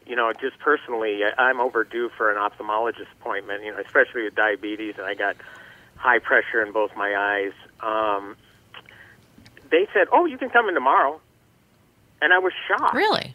you 0.06 0.18
know, 0.18 0.34
just 0.34 0.60
personally, 0.60 1.22
I'm 1.38 1.62
overdue 1.62 2.10
for 2.18 2.30
an 2.30 2.36
ophthalmologist 2.36 3.08
appointment. 3.22 3.64
You 3.64 3.72
know, 3.72 3.80
especially 3.80 4.24
with 4.24 4.36
diabetes, 4.36 4.96
and 4.98 5.08
I 5.08 5.14
got 5.14 5.38
high 6.02 6.20
pressure 6.20 6.62
in 6.66 6.74
both 6.74 6.92
my 6.98 7.16
eyes. 7.16 7.54
Um, 7.80 8.36
they 9.70 9.88
said, 9.94 10.08
"Oh, 10.12 10.26
you 10.26 10.38
can 10.38 10.50
come 10.50 10.68
in 10.68 10.74
tomorrow," 10.74 11.22
and 12.22 12.34
I 12.34 12.40
was 12.40 12.54
shocked 12.68 12.96
Really? 12.96 13.34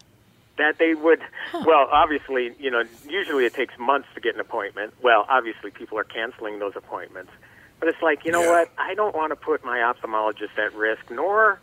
that 0.59 0.79
they 0.79 0.95
would. 0.95 1.21
Well, 1.53 1.89
obviously, 1.91 2.55
you 2.59 2.71
know, 2.71 2.83
usually 3.09 3.45
it 3.47 3.55
takes 3.55 3.75
months 3.79 4.09
to 4.15 4.21
get 4.21 4.35
an 4.35 4.41
appointment. 4.41 4.95
Well, 5.03 5.25
obviously, 5.29 5.71
people 5.71 5.99
are 5.99 6.05
canceling 6.05 6.59
those 6.59 6.75
appointments. 6.77 7.31
But 7.79 7.89
it's 7.91 8.03
like, 8.03 8.25
you 8.25 8.33
know 8.33 8.41
what? 8.41 8.71
I 8.79 8.95
don't 8.95 9.15
want 9.15 9.31
to 9.33 9.37
put 9.37 9.63
my 9.65 9.79
ophthalmologist 9.79 10.57
at 10.59 10.75
risk, 10.75 11.03
nor 11.11 11.61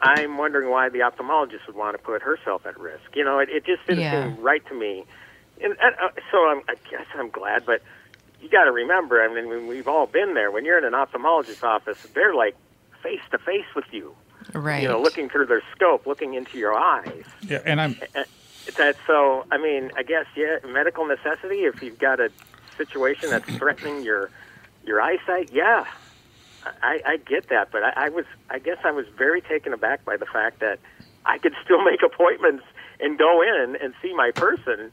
I'm 0.00 0.38
wondering 0.38 0.70
why 0.70 0.88
the 0.88 1.00
ophthalmologist 1.00 1.66
would 1.66 1.76
want 1.76 1.96
to 1.96 2.02
put 2.02 2.22
herself 2.22 2.64
at 2.66 2.80
risk. 2.80 3.04
You 3.14 3.24
know, 3.24 3.38
it, 3.38 3.48
it 3.50 3.64
just 3.66 3.86
didn't 3.86 4.02
Yeah. 4.04 4.34
seem 4.34 4.42
right 4.42 4.66
to 4.68 4.74
me. 4.74 5.04
And, 5.62 5.76
and 5.80 5.94
uh, 6.02 6.08
so 6.30 6.38
I'm, 6.48 6.62
I 6.66 6.74
guess 6.90 7.06
I'm 7.14 7.28
glad, 7.28 7.66
but 7.66 7.82
you 8.42 8.48
got 8.48 8.64
to 8.64 8.72
remember, 8.72 9.22
I 9.22 9.32
mean, 9.32 9.48
when 9.48 9.66
we've 9.66 9.88
all 9.88 10.06
been 10.06 10.34
there. 10.34 10.50
When 10.50 10.64
you're 10.64 10.78
in 10.78 10.84
an 10.84 10.92
ophthalmologist's 10.92 11.62
office, 11.62 11.98
they're 12.14 12.34
like 12.34 12.56
face 13.02 13.20
to 13.30 13.38
face 13.38 13.66
with 13.74 13.86
you. 13.92 14.14
Right. 14.52 14.82
You 14.82 14.88
know, 14.88 15.00
looking 15.00 15.28
through 15.28 15.46
their 15.46 15.62
scope, 15.74 16.06
looking 16.06 16.34
into 16.34 16.58
your 16.58 16.74
eyes. 16.74 17.24
Yeah, 17.42 17.62
and 17.64 17.80
I'm 17.80 17.96
That 18.76 18.96
so, 19.06 19.44
I 19.50 19.58
mean, 19.58 19.90
I 19.96 20.02
guess 20.02 20.26
yeah, 20.36 20.58
medical 20.66 21.06
necessity. 21.06 21.64
If 21.64 21.82
you've 21.82 21.98
got 21.98 22.20
a 22.20 22.30
situation 22.76 23.30
that's 23.30 23.48
threatening 23.56 24.02
your 24.02 24.30
your 24.84 25.00
eyesight, 25.00 25.50
yeah, 25.52 25.84
I, 26.82 27.00
I 27.06 27.16
get 27.16 27.48
that. 27.48 27.70
But 27.70 27.82
I, 27.82 28.06
I 28.06 28.08
was, 28.08 28.24
I 28.50 28.58
guess, 28.58 28.78
I 28.84 28.90
was 28.90 29.06
very 29.16 29.40
taken 29.40 29.72
aback 29.72 30.04
by 30.04 30.16
the 30.16 30.26
fact 30.26 30.60
that 30.60 30.78
I 31.26 31.38
could 31.38 31.54
still 31.64 31.82
make 31.84 32.02
appointments 32.02 32.64
and 33.00 33.18
go 33.18 33.42
in 33.42 33.76
and 33.76 33.94
see 34.02 34.14
my 34.14 34.30
person 34.30 34.90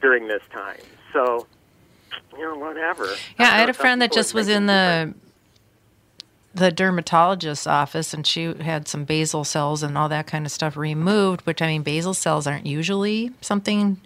during 0.00 0.28
this 0.28 0.42
time. 0.52 0.80
So, 1.12 1.46
know, 2.38 2.54
whatever. 2.56 3.06
Yeah, 3.38 3.48
I 3.48 3.50
know 3.52 3.56
had 3.56 3.68
a 3.68 3.74
friend 3.74 4.02
that 4.02 4.12
just 4.12 4.34
was 4.34 4.48
in 4.48 4.66
the 4.66 5.14
the 6.52 6.72
dermatologist's 6.72 7.66
office 7.66 8.12
and 8.12 8.26
she 8.26 8.52
had 8.60 8.88
some 8.88 9.04
basal 9.04 9.44
cells 9.44 9.84
and 9.84 9.96
all 9.96 10.08
that 10.08 10.26
kind 10.26 10.44
of 10.44 10.50
stuff 10.50 10.76
removed, 10.76 11.42
which 11.42 11.62
I 11.62 11.68
mean 11.68 11.82
basal 11.82 12.12
cells 12.12 12.46
aren't 12.46 12.66
usually 12.66 13.30
something 13.40 14.00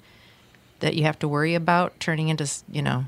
that 0.81 0.95
you 0.95 1.05
have 1.05 1.19
to 1.21 1.29
worry 1.29 1.55
about 1.55 1.99
turning 2.01 2.29
into, 2.29 2.47
you 2.71 2.83
know, 2.83 3.07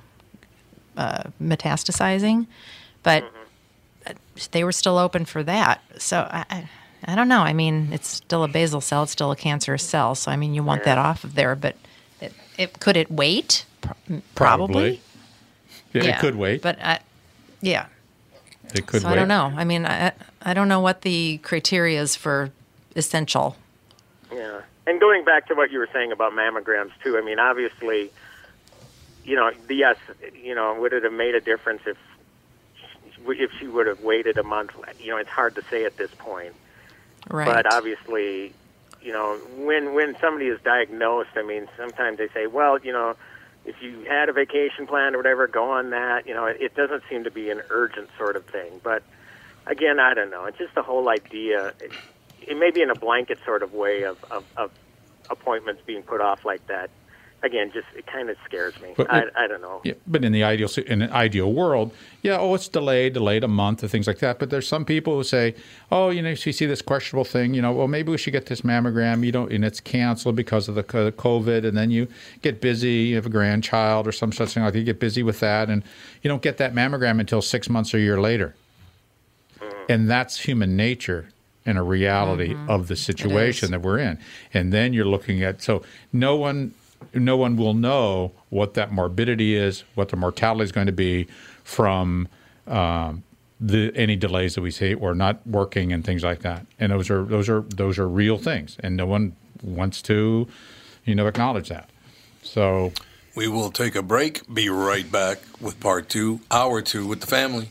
uh, 0.97 1.25
metastasizing, 1.43 2.47
but 3.03 3.25
uh, 4.07 4.15
they 4.53 4.65
were 4.65 4.73
still 4.73 4.97
open 4.97 5.27
for 5.27 5.43
that. 5.43 5.83
So 5.99 6.27
I, 6.31 6.45
I 6.49 6.69
I 7.05 7.15
don't 7.15 7.29
know. 7.29 7.41
I 7.41 7.53
mean, 7.53 7.91
it's 7.93 8.09
still 8.09 8.43
a 8.43 8.49
basal 8.49 8.81
cell, 8.81 9.03
it's 9.03 9.13
still 9.13 9.31
a 9.31 9.37
cancerous 9.37 9.83
cell, 9.83 10.15
so 10.15 10.31
I 10.31 10.37
mean, 10.37 10.55
you 10.55 10.63
want 10.63 10.85
that 10.85 10.99
off 10.99 11.25
of 11.25 11.35
there, 11.35 11.55
but 11.55 11.77
it, 12.21 12.33
it 12.57 12.81
could 12.81 12.97
it 12.97 13.11
wait? 13.11 13.67
Pro- 13.87 14.23
Probably. 14.35 15.01
Yeah, 15.93 16.05
it 16.05 16.19
could 16.21 16.37
wait. 16.37 16.63
But 16.63 16.79
I, 16.81 17.01
yeah. 17.61 17.87
it 18.75 18.87
could 18.87 19.03
so 19.03 19.09
wait. 19.09 19.15
I 19.15 19.17
don't 19.17 19.29
know. 19.29 19.53
I 19.57 19.65
mean, 19.65 19.87
I 19.87 20.13
I 20.43 20.55
don't 20.55 20.69
know 20.69 20.81
what 20.81 21.03
the 21.03 21.39
criteria 21.39 22.01
is 22.01 22.17
for 22.17 22.51
essential. 22.95 23.57
Yeah. 24.33 24.61
And 24.87 25.01
going 25.01 25.25
back 25.25 25.49
to 25.49 25.55
what 25.55 25.71
you 25.71 25.79
were 25.79 25.89
saying 25.93 26.13
about 26.13 26.33
mammograms 26.33 26.91
too, 27.03 27.19
I 27.19 27.21
mean, 27.21 27.39
obviously, 27.39 28.11
you 29.25 29.35
know, 29.35 29.51
the- 29.67 29.75
yes, 29.75 29.97
you 30.41 30.55
know, 30.55 30.75
would 30.81 30.93
it 30.93 31.03
have 31.03 31.13
made 31.13 31.35
a 31.35 31.41
difference 31.41 31.83
if 31.87 31.97
if 33.29 33.51
she 33.59 33.67
would 33.67 33.87
have 33.87 34.03
waited 34.03 34.39
a 34.39 34.45
month? 34.45 34.73
You 35.01 35.13
know, 35.13 35.17
it's 35.17 35.31
hard 35.31 35.55
to 35.57 35.63
say 35.71 35.85
at 35.85 35.97
this 35.97 36.11
point. 36.19 36.55
Right. 37.29 37.47
But 37.47 37.73
obviously, 37.73 38.53
you 39.03 39.13
know, 39.13 39.37
when 39.57 39.95
when 39.95 40.17
somebody 40.21 40.47
is 40.47 40.61
diagnosed, 40.63 41.31
I 41.37 41.43
mean, 41.43 41.69
sometimes 41.77 42.19
they 42.19 42.29
say, 42.29 42.47
well, 42.47 42.79
you 42.79 42.93
know, 42.93 43.17
if 43.67 43.77
you 43.83 44.05
had 44.09 44.29
a 44.29 44.33
vacation 44.33 44.87
plan 44.87 45.15
or 45.15 45.19
whatever, 45.19 45.47
go 45.47 45.73
on 45.73 45.91
that. 45.91 46.27
You 46.27 46.35
know, 46.35 46.47
it, 46.47 46.57
it 46.61 46.75
doesn't 46.75 47.03
seem 47.11 47.25
to 47.25 47.31
be 47.31 47.51
an 47.51 47.63
urgent 47.71 48.09
sort 48.17 48.37
of 48.37 48.45
thing. 48.47 48.81
But 48.83 49.03
again, 49.67 49.99
I 50.01 50.15
don't 50.15 50.31
know. 50.31 50.47
It's 50.47 50.59
just 50.59 50.75
the 50.75 50.83
whole 50.83 51.09
idea. 51.09 51.73
It, 51.81 51.93
it 52.49 52.57
may 52.59 52.71
be 52.71 52.83
in 52.83 52.91
a 52.91 52.95
blanket 52.95 53.39
sort 53.45 53.63
of 53.63 53.73
way 53.73 54.05
of, 54.05 54.17
of, 54.31 54.45
of 54.57 54.71
appointments 55.31 55.83
being 55.87 56.03
put 56.03 56.21
off 56.21 56.41
like 56.45 56.67
that. 56.69 56.91
Again, 57.43 57.71
just 57.73 57.87
it 57.95 58.07
kind 58.07 58.31
of 58.31 58.37
scares 58.45 58.81
me. 58.81 58.95
But- 58.97 59.13
I, 59.13 59.25
I 59.37 59.47
don't 59.47 59.61
know. 59.61 59.81
Yeah, 59.85 59.93
but 60.07 60.25
in 60.25 60.33
the 60.33 60.43
ideal 60.43 60.69
si- 60.69 60.85
in 60.87 61.03
an 61.03 61.13
ideal 61.13 61.53
world, 61.53 61.93
yeah, 62.23 62.39
oh, 62.39 62.55
it's 62.55 62.67
delayed, 62.67 63.13
delayed 63.13 63.45
a 63.45 63.49
month, 63.49 63.85
or 63.85 63.89
things 63.89 64.07
like 64.07 64.19
that. 64.19 64.39
But 64.39 64.51
there's 64.51 64.67
some 64.67 64.85
people 64.85 65.15
who 65.15 65.23
say, 65.23 65.55
oh, 65.93 66.11
you 66.11 66.23
know, 66.23 66.31
if 66.31 66.47
you 66.47 66.53
see 66.53 66.67
this 66.67 66.83
questionable 66.83 67.25
thing, 67.25 67.55
you 67.55 67.63
know, 67.63 67.73
well, 67.73 67.89
maybe 67.89 68.11
we 68.11 68.19
should 68.19 68.33
get 68.33 68.47
this 68.47 68.63
mammogram. 68.63 69.25
You 69.25 69.33
don't, 69.33 69.53
and 69.53 69.65
it's 69.65 69.81
canceled 69.81 70.35
because 70.35 70.69
of 70.69 70.75
the 70.75 70.83
COVID, 70.83 71.65
and 71.65 71.77
then 71.77 71.91
you 71.91 72.09
get 72.43 72.61
busy. 72.61 73.09
You 73.09 73.17
have 73.17 73.27
a 73.27 73.31
grandchild 73.31 74.09
or 74.09 74.13
some 74.13 74.33
such 74.33 74.55
thing 74.55 74.63
like 74.63 74.73
that. 74.73 74.79
You 74.79 74.85
get 74.85 74.99
busy 74.99 75.23
with 75.23 75.41
that, 75.41 75.69
and 75.69 75.85
you 76.23 76.29
don't 76.29 76.43
get 76.43 76.57
that 76.57 76.75
mammogram 76.75 77.21
until 77.21 77.43
six 77.43 77.69
months 77.69 77.93
or 77.95 77.99
a 77.99 78.01
year 78.01 78.21
later. 78.21 78.55
Mm. 79.61 79.85
And 79.89 80.11
that's 80.11 80.41
human 80.41 80.77
nature 80.77 81.29
and 81.67 81.77
a 81.77 81.83
reality 81.83 82.55
mm-hmm. 82.55 82.71
of 82.71 82.89
the 82.89 82.97
situation 82.97 83.73
that 83.73 83.83
we're 83.83 83.99
in. 83.99 84.19
And 84.55 84.73
then 84.73 84.93
you're 84.93 85.05
looking 85.05 85.43
at 85.43 85.61
so 85.61 85.83
no 86.13 86.37
one 86.37 86.75
no 87.15 87.37
one 87.37 87.57
will 87.57 87.75
know 87.75 88.33
what 88.51 88.75
that 88.75 88.93
morbidity 88.93 89.55
is, 89.55 89.85
what 89.95 90.09
the 90.11 90.17
mortality 90.17 90.65
is 90.65 90.73
going 90.73 90.87
to 90.87 90.93
be 90.93 91.27
from 91.65 92.29
um, 92.67 93.23
the 93.61 93.93
any 93.95 94.17
delays 94.17 94.55
that 94.55 94.61
we 94.61 94.71
see 94.71 94.95
or 94.95 95.15
not 95.15 95.47
working 95.47 95.93
and 95.93 96.05
things 96.05 96.23
like 96.23 96.41
that. 96.41 96.67
And 96.79 96.93
those 96.93 97.11
are 97.11 97.25
those 97.25 97.49
are 97.49 97.63
those 97.63 97.99
are 97.99 98.09
real 98.09 98.39
things, 98.39 98.77
and 98.81 98.97
no 98.97 99.07
one 99.07 99.35
wants 99.63 100.03
to 100.03 100.47
you 101.05 101.15
know 101.15 101.27
acknowledge 101.27 101.69
that. 101.69 101.89
So 102.43 102.93
We 103.35 103.49
will 103.49 103.71
take 103.71 103.97
a 103.97 104.03
break. 104.03 104.53
Be 104.53 104.69
right 104.69 105.11
back 105.11 105.39
with 105.61 105.79
part 105.81 106.09
two, 106.09 106.41
hour 106.51 106.83
two 106.83 107.07
with 107.07 107.21
the 107.21 107.27
family. 107.27 107.71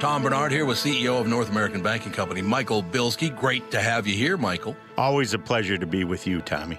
Tom 0.00 0.22
Barnard 0.22 0.50
here 0.50 0.64
with 0.64 0.78
CEO 0.78 1.20
of 1.20 1.28
North 1.28 1.48
American 1.48 1.80
Banking 1.80 2.12
Company, 2.12 2.42
Michael 2.42 2.82
Bilski. 2.82 3.34
Great 3.34 3.70
to 3.70 3.80
have 3.80 4.06
you 4.06 4.14
here, 4.14 4.36
Michael. 4.36 4.76
Always 4.98 5.32
a 5.32 5.38
pleasure 5.38 5.78
to 5.78 5.86
be 5.86 6.02
with 6.02 6.26
you, 6.26 6.40
Tommy. 6.40 6.78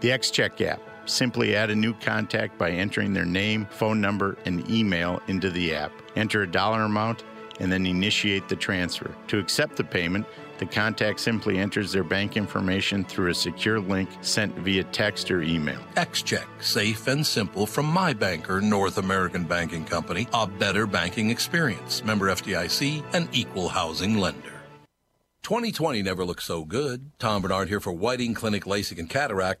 The 0.00 0.08
XCheck 0.08 0.60
app. 0.66 0.80
Simply 1.06 1.56
add 1.56 1.70
a 1.70 1.74
new 1.74 1.92
contact 1.94 2.56
by 2.56 2.70
entering 2.70 3.12
their 3.12 3.24
name, 3.24 3.66
phone 3.70 4.00
number, 4.00 4.38
and 4.44 4.68
email 4.70 5.20
into 5.26 5.50
the 5.50 5.74
app. 5.74 5.92
Enter 6.16 6.42
a 6.42 6.50
dollar 6.50 6.82
amount 6.82 7.24
and 7.58 7.70
then 7.70 7.84
initiate 7.84 8.48
the 8.48 8.56
transfer. 8.56 9.14
To 9.28 9.38
accept 9.38 9.76
the 9.76 9.84
payment, 9.84 10.26
the 10.58 10.66
contact 10.66 11.20
simply 11.20 11.58
enters 11.58 11.92
their 11.92 12.04
bank 12.04 12.36
information 12.36 13.04
through 13.04 13.30
a 13.30 13.34
secure 13.34 13.80
link 13.80 14.08
sent 14.20 14.54
via 14.58 14.84
text 14.84 15.30
or 15.30 15.42
email. 15.42 15.80
XCheck, 15.96 16.46
safe 16.60 17.06
and 17.06 17.26
simple 17.26 17.66
from 17.66 17.86
my 17.86 18.12
banker, 18.12 18.60
North 18.60 18.98
American 18.98 19.44
Banking 19.44 19.84
Company, 19.84 20.28
a 20.32 20.46
better 20.46 20.86
banking 20.86 21.30
experience. 21.30 22.04
Member 22.04 22.26
FDIC, 22.26 23.14
an 23.14 23.28
equal 23.32 23.68
housing 23.68 24.18
lender. 24.18 24.60
2020 25.42 26.02
never 26.02 26.24
looked 26.24 26.42
so 26.42 26.64
good. 26.64 27.10
Tom 27.18 27.42
Barnard 27.42 27.68
here 27.68 27.80
for 27.80 27.92
Whiting 27.92 28.34
Clinic 28.34 28.64
LASIK 28.64 28.98
and 28.98 29.08
Cataract. 29.10 29.60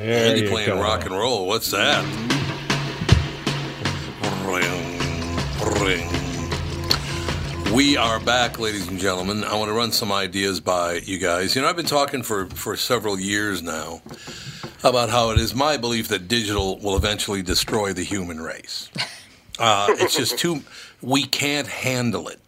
Andy 0.00 0.42
you 0.42 0.48
playing 0.48 0.68
go. 0.68 0.80
rock 0.80 1.04
and 1.06 1.12
roll. 1.16 1.46
What's 1.46 1.70
that? 1.70 2.04
Ring, 4.44 4.98
ring. 5.82 6.08
We 7.74 7.96
are 7.96 8.20
back, 8.20 8.58
ladies 8.58 8.88
and 8.88 8.98
gentlemen. 8.98 9.44
I 9.44 9.54
want 9.56 9.68
to 9.68 9.72
run 9.72 9.92
some 9.92 10.12
ideas 10.12 10.60
by 10.60 10.94
you 10.94 11.18
guys. 11.18 11.54
You 11.56 11.62
know, 11.62 11.68
I've 11.68 11.76
been 11.76 11.86
talking 11.86 12.22
for, 12.22 12.46
for 12.46 12.76
several 12.76 13.18
years 13.18 13.62
now 13.62 14.02
about 14.84 15.08
how 15.10 15.30
it 15.30 15.38
is 15.38 15.54
my 15.54 15.76
belief 15.76 16.08
that 16.08 16.28
digital 16.28 16.78
will 16.78 16.96
eventually 16.96 17.42
destroy 17.42 17.92
the 17.92 18.04
human 18.04 18.40
race. 18.40 18.90
Uh, 19.60 19.86
it's 19.98 20.14
just 20.14 20.38
too, 20.38 20.62
we 21.02 21.24
can't 21.24 21.66
handle 21.66 22.28
it. 22.28 22.38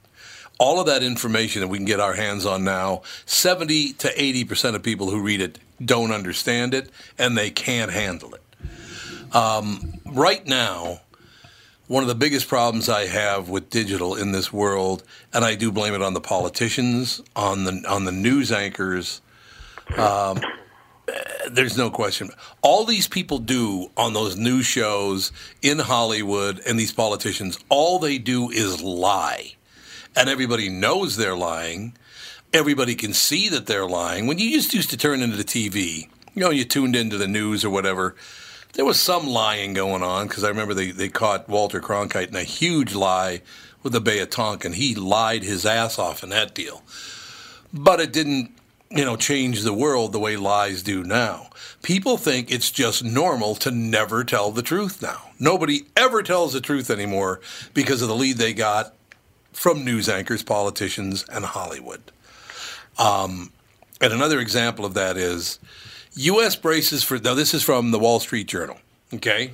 All 0.60 0.78
of 0.78 0.86
that 0.86 1.02
information 1.02 1.60
that 1.62 1.68
we 1.68 1.78
can 1.78 1.86
get 1.86 2.00
our 2.00 2.12
hands 2.12 2.44
on 2.44 2.64
now, 2.64 3.00
70 3.24 3.94
to 3.94 4.08
80% 4.08 4.74
of 4.74 4.82
people 4.82 5.10
who 5.10 5.22
read 5.22 5.40
it 5.40 5.58
don't 5.82 6.12
understand 6.12 6.74
it 6.74 6.90
and 7.18 7.36
they 7.36 7.50
can't 7.50 7.90
handle 7.90 8.34
it. 8.34 9.34
Um, 9.34 9.94
right 10.04 10.46
now, 10.46 11.00
one 11.86 12.02
of 12.02 12.08
the 12.08 12.14
biggest 12.14 12.46
problems 12.46 12.90
I 12.90 13.06
have 13.06 13.48
with 13.48 13.70
digital 13.70 14.14
in 14.14 14.32
this 14.32 14.52
world, 14.52 15.02
and 15.32 15.44
I 15.44 15.54
do 15.54 15.72
blame 15.72 15.94
it 15.94 16.02
on 16.02 16.12
the 16.14 16.20
politicians, 16.20 17.22
on 17.34 17.64
the 17.64 17.82
on 17.88 18.04
the 18.04 18.12
news 18.12 18.52
anchors. 18.52 19.20
Um, 19.96 20.40
there's 21.50 21.76
no 21.76 21.90
question. 21.90 22.30
All 22.62 22.84
these 22.84 23.08
people 23.08 23.38
do 23.38 23.90
on 23.96 24.12
those 24.12 24.36
news 24.36 24.66
shows 24.66 25.32
in 25.62 25.78
Hollywood 25.78 26.60
and 26.66 26.78
these 26.78 26.92
politicians, 26.92 27.58
all 27.68 27.98
they 27.98 28.18
do 28.18 28.50
is 28.50 28.82
lie. 28.82 29.54
And 30.16 30.28
everybody 30.28 30.68
knows 30.68 31.16
they're 31.16 31.36
lying. 31.36 31.96
Everybody 32.52 32.94
can 32.94 33.14
see 33.14 33.48
that 33.48 33.66
they're 33.66 33.86
lying. 33.86 34.26
When 34.26 34.38
you 34.38 34.50
just 34.50 34.74
used 34.74 34.90
to 34.90 34.96
turn 34.96 35.22
into 35.22 35.36
the 35.36 35.44
TV, 35.44 36.08
you 36.34 36.42
know, 36.42 36.50
you 36.50 36.64
tuned 36.64 36.96
into 36.96 37.16
the 37.16 37.28
news 37.28 37.64
or 37.64 37.70
whatever, 37.70 38.16
there 38.74 38.84
was 38.84 39.00
some 39.00 39.26
lying 39.26 39.72
going 39.72 40.02
on 40.02 40.28
because 40.28 40.44
I 40.44 40.48
remember 40.48 40.74
they, 40.74 40.90
they 40.90 41.08
caught 41.08 41.48
Walter 41.48 41.80
Cronkite 41.80 42.28
in 42.28 42.36
a 42.36 42.42
huge 42.42 42.94
lie 42.94 43.42
with 43.82 43.92
the 43.92 44.00
Bay 44.00 44.20
of 44.20 44.30
Tonkin. 44.30 44.74
He 44.74 44.94
lied 44.94 45.42
his 45.42 45.66
ass 45.66 45.98
off 45.98 46.22
in 46.22 46.28
that 46.30 46.54
deal. 46.54 46.82
But 47.72 48.00
it 48.00 48.12
didn't, 48.12 48.52
you 48.90 49.04
know, 49.04 49.16
change 49.16 49.62
the 49.62 49.72
world 49.72 50.12
the 50.12 50.18
way 50.18 50.36
lies 50.36 50.82
do 50.82 51.02
now. 51.04 51.50
People 51.82 52.16
think 52.16 52.50
it's 52.50 52.70
just 52.70 53.02
normal 53.04 53.54
to 53.56 53.70
never 53.70 54.24
tell 54.24 54.50
the 54.50 54.62
truth 54.62 55.00
now. 55.00 55.30
Nobody 55.38 55.82
ever 55.96 56.22
tells 56.22 56.52
the 56.52 56.60
truth 56.60 56.90
anymore 56.90 57.40
because 57.74 58.02
of 58.02 58.08
the 58.08 58.16
lead 58.16 58.36
they 58.36 58.52
got 58.52 58.94
from 59.52 59.84
news 59.84 60.08
anchors, 60.08 60.42
politicians, 60.42 61.24
and 61.30 61.44
Hollywood. 61.44 62.00
Um, 62.98 63.52
and 64.00 64.12
another 64.12 64.40
example 64.40 64.84
of 64.84 64.94
that 64.94 65.16
is 65.16 65.58
U.S. 66.14 66.56
braces 66.56 67.02
for, 67.02 67.18
now 67.18 67.34
this 67.34 67.54
is 67.54 67.62
from 67.62 67.90
the 67.90 67.98
Wall 67.98 68.20
Street 68.20 68.46
Journal, 68.46 68.78
okay? 69.14 69.52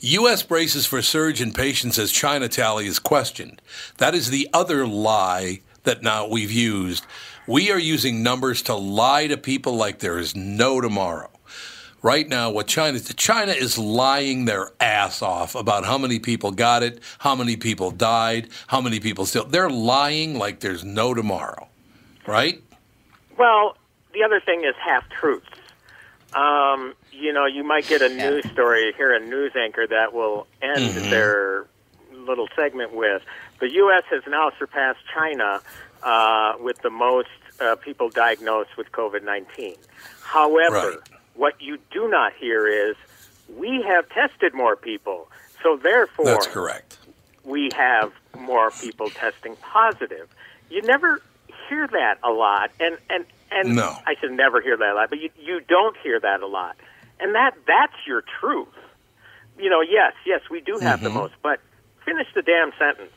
U.S. 0.00 0.42
braces 0.42 0.86
for 0.86 1.02
surge 1.02 1.40
in 1.40 1.52
patients 1.52 1.98
as 1.98 2.12
China 2.12 2.48
tally 2.48 2.86
is 2.86 2.98
questioned. 2.98 3.60
That 3.96 4.14
is 4.14 4.30
the 4.30 4.48
other 4.52 4.86
lie 4.86 5.60
that 5.84 6.02
now 6.02 6.28
we've 6.28 6.52
used. 6.52 7.04
We 7.46 7.70
are 7.72 7.78
using 7.78 8.22
numbers 8.22 8.62
to 8.62 8.74
lie 8.74 9.26
to 9.26 9.36
people 9.36 9.74
like 9.74 9.98
there 9.98 10.18
is 10.18 10.36
no 10.36 10.80
tomorrow. 10.80 11.30
Right 12.00 12.28
now, 12.28 12.50
what 12.50 12.68
China 12.68 13.00
China 13.00 13.52
is 13.52 13.76
lying 13.76 14.44
their 14.44 14.70
ass 14.80 15.20
off 15.20 15.54
about 15.56 15.84
how 15.84 15.98
many 15.98 16.20
people 16.20 16.52
got 16.52 16.82
it, 16.84 17.00
how 17.18 17.34
many 17.34 17.56
people 17.56 17.90
died, 17.90 18.50
how 18.68 18.80
many 18.80 19.00
people 19.00 19.26
still. 19.26 19.44
They're 19.44 19.70
lying 19.70 20.38
like 20.38 20.60
there's 20.60 20.84
no 20.84 21.12
tomorrow, 21.12 21.66
right? 22.26 22.62
Well, 23.36 23.76
the 24.14 24.22
other 24.22 24.38
thing 24.40 24.62
is 24.64 24.74
half 24.80 25.08
truths. 25.10 25.48
Um, 26.34 26.94
you 27.10 27.32
know, 27.32 27.46
you 27.46 27.64
might 27.64 27.88
get 27.88 28.00
a 28.00 28.08
news 28.08 28.44
story, 28.52 28.92
hear 28.96 29.12
a 29.12 29.20
news 29.20 29.52
anchor 29.56 29.86
that 29.88 30.12
will 30.14 30.46
end 30.62 30.78
Mm-hmm. 30.90 31.10
their 31.10 31.66
little 32.12 32.48
segment 32.54 32.92
with 32.94 33.22
the 33.58 33.72
U.S. 33.72 34.04
has 34.10 34.22
now 34.28 34.52
surpassed 34.58 35.00
China 35.12 35.60
uh, 36.04 36.52
with 36.60 36.78
the 36.82 36.90
most 36.90 37.28
uh, 37.60 37.74
people 37.76 38.08
diagnosed 38.08 38.76
with 38.76 38.92
COVID 38.92 39.24
19. 39.24 39.74
However, 40.22 40.74
Right. 40.90 40.98
What 41.38 41.54
you 41.62 41.78
do 41.90 42.08
not 42.08 42.32
hear 42.34 42.66
is 42.66 42.96
we 43.56 43.82
have 43.82 44.08
tested 44.10 44.52
more 44.52 44.76
people. 44.76 45.28
So, 45.62 45.76
therefore, 45.76 46.26
That's 46.26 46.46
correct. 46.46 46.98
we 47.44 47.70
have 47.74 48.12
more 48.38 48.70
people 48.82 49.08
testing 49.10 49.56
positive. 49.56 50.28
You 50.70 50.82
never 50.82 51.22
hear 51.68 51.86
that 51.88 52.18
a 52.22 52.30
lot, 52.30 52.70
and 52.78 52.98
and 53.08 53.24
and 53.50 53.74
No. 53.76 53.96
I 54.06 54.14
should 54.20 54.32
never 54.32 54.60
hear 54.60 54.76
that 54.76 54.90
a 54.90 54.94
lot, 54.94 55.08
but 55.10 55.18
you 55.20 55.30
you 55.40 55.60
don't 55.66 55.96
hear 56.02 56.20
that 56.20 56.42
a 56.42 56.46
lot, 56.46 56.76
and 57.20 57.34
that 57.34 57.54
that's 57.66 57.94
your 58.06 58.22
truth. 58.40 58.68
You 59.58 59.70
know, 59.70 59.80
yes, 59.80 60.12
yes, 60.26 60.42
we 60.50 60.60
do 60.60 60.78
have 60.78 60.96
Mm-hmm. 61.00 61.04
the 61.04 61.10
most, 61.10 61.34
but 61.42 61.60
finish 62.04 62.26
the 62.34 62.42
damn 62.42 62.70
sentence. 62.78 63.12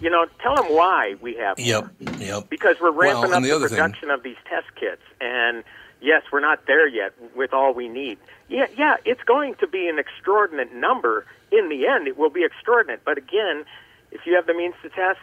You 0.00 0.10
know, 0.10 0.26
tell 0.40 0.56
them 0.56 0.72
why 0.74 1.16
we 1.20 1.34
have 1.34 1.58
more 1.58 1.66
Yep, 1.66 1.84
yep. 2.18 2.48
because 2.50 2.76
we're 2.80 2.90
ramping 2.90 3.24
and 3.24 3.34
up 3.34 3.42
the 3.42 3.48
the, 3.50 3.54
other 3.56 3.68
thing- 3.68 3.76
production 3.78 4.10
of 4.10 4.22
these 4.22 4.38
test 4.48 4.66
kits 4.76 5.02
and 5.20 5.62
yes 6.02 6.22
we're 6.32 6.40
not 6.40 6.66
there 6.66 6.86
yet 6.88 7.12
with 7.34 7.52
all 7.52 7.72
we 7.72 7.88
need 7.88 8.18
yeah 8.48 8.66
yeah 8.76 8.96
it's 9.04 9.22
going 9.22 9.54
to 9.56 9.66
be 9.66 9.88
an 9.88 9.98
extraordinary 9.98 10.68
number 10.74 11.26
in 11.50 11.68
the 11.68 11.86
end 11.86 12.06
it 12.08 12.18
will 12.18 12.30
be 12.30 12.44
extraordinary 12.44 13.00
but 13.04 13.16
again 13.18 13.64
if 14.10 14.26
you 14.26 14.34
have 14.34 14.46
the 14.46 14.54
means 14.54 14.74
to 14.82 14.88
test 14.90 15.20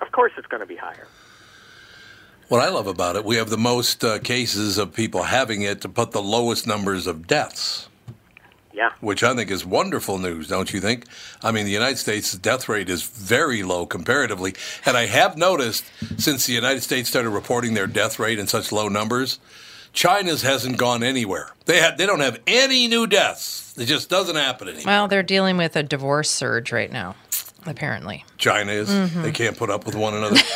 of 0.00 0.12
course 0.12 0.32
it's 0.36 0.46
going 0.46 0.60
to 0.60 0.66
be 0.66 0.76
higher 0.76 1.08
What 2.48 2.60
I 2.60 2.68
love 2.68 2.86
about 2.86 3.16
it, 3.16 3.24
we 3.24 3.36
have 3.36 3.48
the 3.48 3.56
most 3.56 4.04
uh, 4.04 4.18
cases 4.18 4.76
of 4.76 4.92
people 4.92 5.22
having 5.22 5.62
it, 5.62 5.94
but 5.94 6.10
the 6.12 6.20
lowest 6.20 6.66
numbers 6.66 7.06
of 7.06 7.26
deaths. 7.26 7.88
yeah 8.74 8.90
which 9.00 9.22
I 9.22 9.34
think 9.34 9.50
is 9.50 9.64
wonderful 9.64 10.18
news, 10.18 10.48
don't 10.48 10.70
you 10.72 10.80
think? 10.80 11.06
I 11.42 11.50
mean, 11.52 11.64
the 11.64 11.72
United 11.72 11.96
States' 11.98 12.32
death 12.36 12.68
rate 12.68 12.90
is 12.90 13.02
very 13.04 13.62
low 13.62 13.86
comparatively. 13.86 14.54
And 14.84 14.96
I 14.98 15.06
have 15.06 15.36
noticed 15.38 15.84
since 16.18 16.44
the 16.46 16.52
United 16.52 16.82
States 16.82 17.08
started 17.08 17.30
reporting 17.30 17.72
their 17.74 17.86
death 17.86 18.18
rate 18.18 18.38
in 18.38 18.46
such 18.46 18.70
low 18.70 18.88
numbers, 18.88 19.38
China's 19.92 20.42
hasn't 20.42 20.78
gone 20.78 21.02
anywhere. 21.02 21.50
They, 21.66 21.80
have, 21.80 21.98
they 21.98 22.06
don't 22.06 22.20
have 22.20 22.40
any 22.46 22.88
new 22.88 23.06
deaths. 23.06 23.76
It 23.78 23.86
just 23.86 24.08
doesn't 24.08 24.36
happen 24.36 24.68
anymore. 24.68 24.84
Well, 24.86 25.08
they're 25.08 25.22
dealing 25.22 25.56
with 25.56 25.76
a 25.76 25.82
divorce 25.82 26.30
surge 26.30 26.72
right 26.72 26.90
now, 26.90 27.14
apparently. 27.66 28.24
China 28.38 28.72
is. 28.72 28.88
Mm-hmm. 28.88 29.22
They 29.22 29.32
can't 29.32 29.56
put 29.56 29.70
up 29.70 29.86
with 29.86 29.94
one 29.94 30.14
another. 30.14 30.40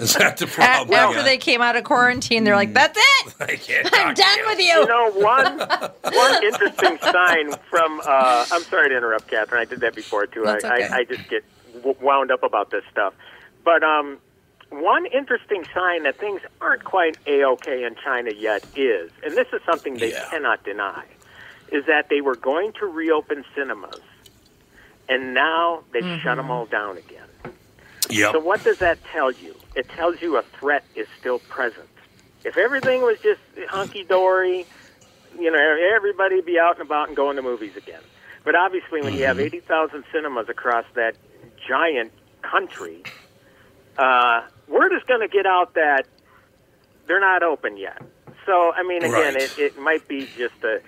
Is 0.00 0.14
that 0.14 0.38
the 0.38 0.46
A- 0.46 0.48
problem? 0.48 0.98
After 0.98 1.22
they 1.22 1.36
came 1.36 1.60
out 1.60 1.76
of 1.76 1.84
quarantine, 1.84 2.44
they're 2.44 2.56
like, 2.56 2.72
"That's 2.72 2.98
it. 2.98 3.90
I'm 3.92 4.14
done 4.14 4.38
you. 4.38 4.46
with 4.46 4.58
you 4.58 4.64
you." 4.64 4.86
know 4.86 5.10
one 5.12 5.58
one 6.02 6.44
interesting 6.44 6.98
sign 7.00 7.52
from 7.68 8.00
uh, 8.06 8.46
i'm 8.50 8.62
sorry 8.62 8.88
to 8.88 8.96
interrupt 8.96 9.28
catherine 9.28 9.60
i 9.60 9.64
did 9.64 9.80
that 9.80 9.94
before 9.94 10.26
too 10.26 10.42
That's 10.44 10.64
I, 10.64 10.76
okay. 10.76 10.88
I, 10.88 10.96
I 10.98 11.04
just 11.04 11.28
get 11.28 11.44
wound 12.00 12.30
up 12.30 12.42
about 12.42 12.70
this 12.70 12.84
stuff 12.90 13.14
but 13.64 13.82
um, 13.82 14.18
one 14.82 15.06
interesting 15.06 15.64
sign 15.74 16.04
that 16.04 16.18
things 16.20 16.40
aren't 16.60 16.84
quite 16.84 17.14
a-ok 17.26 17.84
in 17.84 17.94
china 18.02 18.30
yet 18.30 18.64
is 18.74 19.10
and 19.24 19.36
this 19.36 19.46
is 19.52 19.60
something 19.66 19.98
they 19.98 20.12
Yeah. 20.12 20.24
cannot 20.30 20.64
deny 20.64 21.04
is 21.72 21.84
that 21.86 22.06
they 22.10 22.20
were 22.20 22.36
going 22.36 22.72
to 22.80 22.86
reopen 22.86 23.44
cinemas 23.56 24.02
and 25.08 25.34
now 25.34 25.82
they've 25.92 26.04
Mm-hmm. 26.04 26.24
shut 26.24 26.36
them 26.36 26.50
all 26.50 26.66
down 26.66 26.98
again 26.98 27.28
Yep. 28.10 28.32
so 28.32 28.40
what 28.40 28.64
does 28.64 28.76
that 28.80 28.98
tell 29.14 29.32
you? 29.32 29.56
It 29.74 29.86
tells 29.96 30.16
you 30.22 30.36
a 30.36 30.42
threat 30.58 30.84
is 30.96 31.06
still 31.18 31.38
present. 31.38 31.90
If 32.44 32.56
everything 32.56 33.00
was 33.02 33.18
just 33.22 33.40
hunky 33.70 34.04
dory, 34.08 34.66
you 35.38 35.50
know, 35.50 35.76
everybody 35.96 36.36
would 36.36 36.46
be 36.46 36.58
out 36.58 36.78
and 36.78 36.86
about 36.86 37.08
and 37.08 37.16
going 37.16 37.36
to 37.36 37.42
movies 37.42 37.72
again. 37.76 38.02
But 38.44 38.54
obviously, 38.54 39.02
when 39.02 39.14
you 39.14 39.24
have 39.26 39.38
Mm-hmm. 39.38 39.40
eighty 39.40 39.60
thousand 39.60 40.04
cinemas 40.14 40.46
across 40.50 40.84
that 40.94 41.16
giant 41.68 42.12
country, 42.42 43.06
uh, 43.98 44.42
word 44.68 44.92
is 44.92 45.02
going 45.06 45.20
to 45.20 45.28
get 45.28 45.46
out 45.46 45.74
that 45.74 46.04
they're 47.06 47.20
not 47.20 47.42
open 47.42 47.76
yet. 47.76 48.02
So, 48.46 48.72
I 48.76 48.82
mean, 48.82 49.04
again, 49.04 49.34
Right. 49.34 49.36
it, 49.36 49.50
it 49.56 49.78
might 49.78 50.06
be 50.08 50.26
just 50.36 50.54
a 50.64 50.78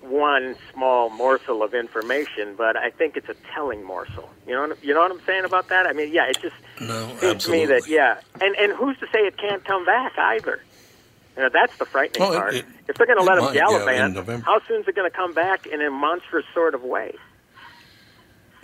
one 0.00 0.54
small 0.72 1.10
morsel 1.10 1.62
of 1.62 1.74
information, 1.74 2.54
but 2.56 2.76
I 2.76 2.90
think 2.90 3.16
it's 3.16 3.28
a 3.28 3.34
telling 3.54 3.82
morsel. 3.84 4.28
You 4.46 4.54
know, 4.54 4.68
what, 4.68 4.84
you 4.84 4.94
know 4.94 5.00
what 5.00 5.10
I'm 5.10 5.20
saying 5.26 5.44
about 5.44 5.68
that? 5.70 5.86
I 5.86 5.92
mean, 5.92 6.12
yeah, 6.12 6.28
it 6.30 6.38
just 6.40 6.54
No, 6.80 7.08
seems 7.20 7.42
to 7.44 7.50
me 7.50 7.66
that 7.66 7.88
yeah, 7.88 8.16
and 8.40 8.54
and 8.56 8.72
who's 8.76 8.96
to 8.98 9.06
say 9.12 9.20
it 9.20 9.36
can't 9.38 9.64
come 9.64 9.84
back 9.84 10.12
either? 10.18 10.60
You 11.36 11.42
know, 11.42 11.48
that's 11.52 11.72
the 11.78 11.86
frightening 11.86 12.20
Well, 12.20 12.32
part. 12.32 12.54
it- 12.54 12.64
if 12.88 12.96
they're 12.96 13.06
going 13.06 13.18
to 13.18 13.24
let 13.24 13.34
them 13.36 13.52
yeah, 13.52 13.66
gallivant, 13.66 14.14
November. 14.14 14.44
how 14.46 14.60
soon 14.68 14.80
is 14.82 14.86
it 14.88 14.94
going 14.94 15.10
to 15.10 15.16
come 15.16 15.34
back 15.34 15.66
in 15.66 15.82
a 15.82 15.90
monstrous 15.90 16.44
sort 16.54 16.74
of 16.74 16.82
way? 16.82 17.14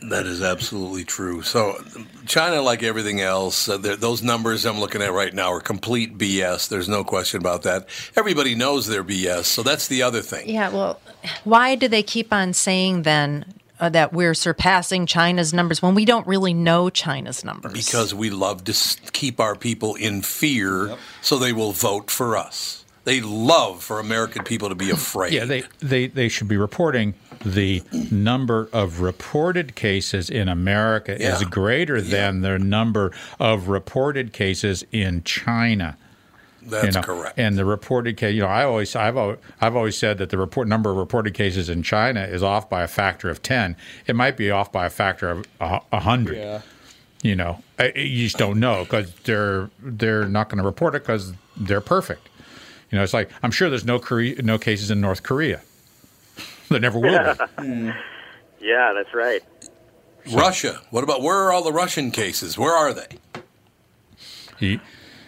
That 0.05 0.27
is 0.27 0.43
absolutely 0.43 1.05
true. 1.05 1.43
So, 1.43 1.83
China, 2.27 2.61
like 2.61 2.83
everything 2.83 3.21
else, 3.21 3.69
uh, 3.69 3.77
those 3.79 4.23
numbers 4.23 4.65
I'm 4.65 4.81
looking 4.81 5.03
at 5.03 5.13
right 5.13 5.33
now 5.33 5.53
are 5.53 5.61
complete 5.61 6.19
BS. 6.19 6.69
There's 6.69 6.89
no 6.89 7.05
question 7.05 7.41
about 7.41 7.63
that. 7.63 7.87
Everybody 8.17 8.55
knows 8.55 8.87
they're 8.87 9.05
BS. 9.05 9.45
So 9.45 9.63
that's 9.63 9.89
the 9.89 10.03
other 10.03 10.21
thing. 10.21 10.49
Yeah, 10.49 10.71
well, 10.71 11.01
why 11.45 11.75
do 11.75 11.89
they 11.89 12.03
keep 12.03 12.33
on 12.33 12.53
saying 12.53 13.03
then 13.03 13.55
uh, 13.81 13.89
that 13.91 14.13
we're 14.13 14.35
surpassing 14.35 15.07
China's 15.07 15.53
numbers 15.53 15.83
when 15.83 15.95
we 15.95 16.05
don't 16.05 16.27
really 16.27 16.55
know 16.55 16.91
China's 16.91 17.45
numbers? 17.45 17.73
Because 17.73 18.15
we 18.15 18.31
love 18.31 18.65
to 18.65 18.75
keep 19.13 19.41
our 19.41 19.55
people 19.55 19.95
in 19.95 20.23
fear, 20.23 20.97
so 21.21 21.39
they 21.39 21.53
will 21.53 21.73
vote 21.73 22.11
for 22.11 22.37
us. 22.37 22.82
They 23.05 23.21
love 23.21 23.83
for 23.83 23.99
American 23.99 24.45
people 24.45 24.69
to 24.69 24.75
be 24.77 24.91
afraid. 24.91 25.33
Yeah, 25.33 25.45
they, 25.45 25.65
they, 25.81 26.07
they 26.07 26.29
should 26.29 26.47
be 26.49 26.57
reporting 26.57 27.15
the 27.45 27.83
number 28.13 28.69
of 28.73 29.01
reported 29.01 29.75
cases 29.75 30.31
in 30.31 30.49
America 30.49 31.13
is 31.15 31.43
Yeah. 31.43 31.49
greater 31.49 32.01
than 32.01 32.43
the 32.43 32.59
number 32.61 33.11
of 33.41 33.69
reported 33.69 34.33
cases 34.33 34.85
in 34.93 35.25
China. 35.25 35.97
That's 36.65 36.85
you 36.87 36.93
know, 36.93 37.01
correct. 37.03 37.39
And 37.41 37.59
the 37.59 37.65
reported 37.65 38.17
case, 38.17 38.37
you 38.37 38.43
know, 38.43 38.47
I 38.47 38.63
always, 38.63 38.95
I've, 38.95 39.17
al- 39.17 39.39
I've 39.61 39.75
always 39.75 39.97
said 39.99 40.19
that 40.19 40.31
the 40.31 40.39
report 40.39 40.69
number 40.69 40.91
of 40.93 40.97
reported 40.97 41.35
cases 41.35 41.69
in 41.69 41.83
China 41.83 42.23
is 42.23 42.41
off 42.45 42.71
by 42.71 42.83
a 42.85 42.89
factor 42.89 43.29
of 43.29 43.43
ten. 43.43 43.75
It 44.07 44.15
might 44.15 44.37
be 44.37 44.53
off 44.53 44.71
by 44.71 44.87
a 44.87 44.91
factor 44.91 45.29
of 45.29 45.45
a, 45.61 45.81
a 45.91 45.99
hundred. 46.01 46.37
Yeah. 46.37 46.61
You 47.25 47.35
know, 47.37 47.63
you 47.97 48.25
just 48.25 48.37
don't 48.39 48.59
know 48.61 48.85
because 48.85 49.13
they're 49.25 49.71
they're 49.81 50.27
not 50.27 50.49
going 50.49 50.59
to 50.59 50.65
report 50.65 50.95
it 50.97 51.03
because 51.03 51.33
they're 51.57 51.81
perfect. 51.81 52.29
You 52.93 52.99
know, 52.99 53.03
it's 53.05 53.15
like 53.15 53.31
I'm 53.43 53.51
sure 53.51 53.69
there's 53.71 53.87
no 53.87 53.99
Korea, 53.99 54.41
no 54.43 54.59
cases 54.59 54.91
in 54.91 55.01
North 55.01 55.23
Korea. 55.23 55.63
there 56.69 56.79
never 56.79 56.99
will 56.99 57.35
be. 57.59 57.93
Yeah, 58.61 58.93
that's 58.95 59.13
right. 59.13 59.43
Russia. 60.33 60.81
What 60.91 61.03
about 61.03 61.21
where 61.21 61.37
are 61.37 61.53
all 61.53 61.65
the 61.65 61.73
Russian 61.73 62.13
cases? 62.13 62.57
Where 62.57 62.73
are 62.73 62.95
they? 62.95 63.09
He- 64.59 64.81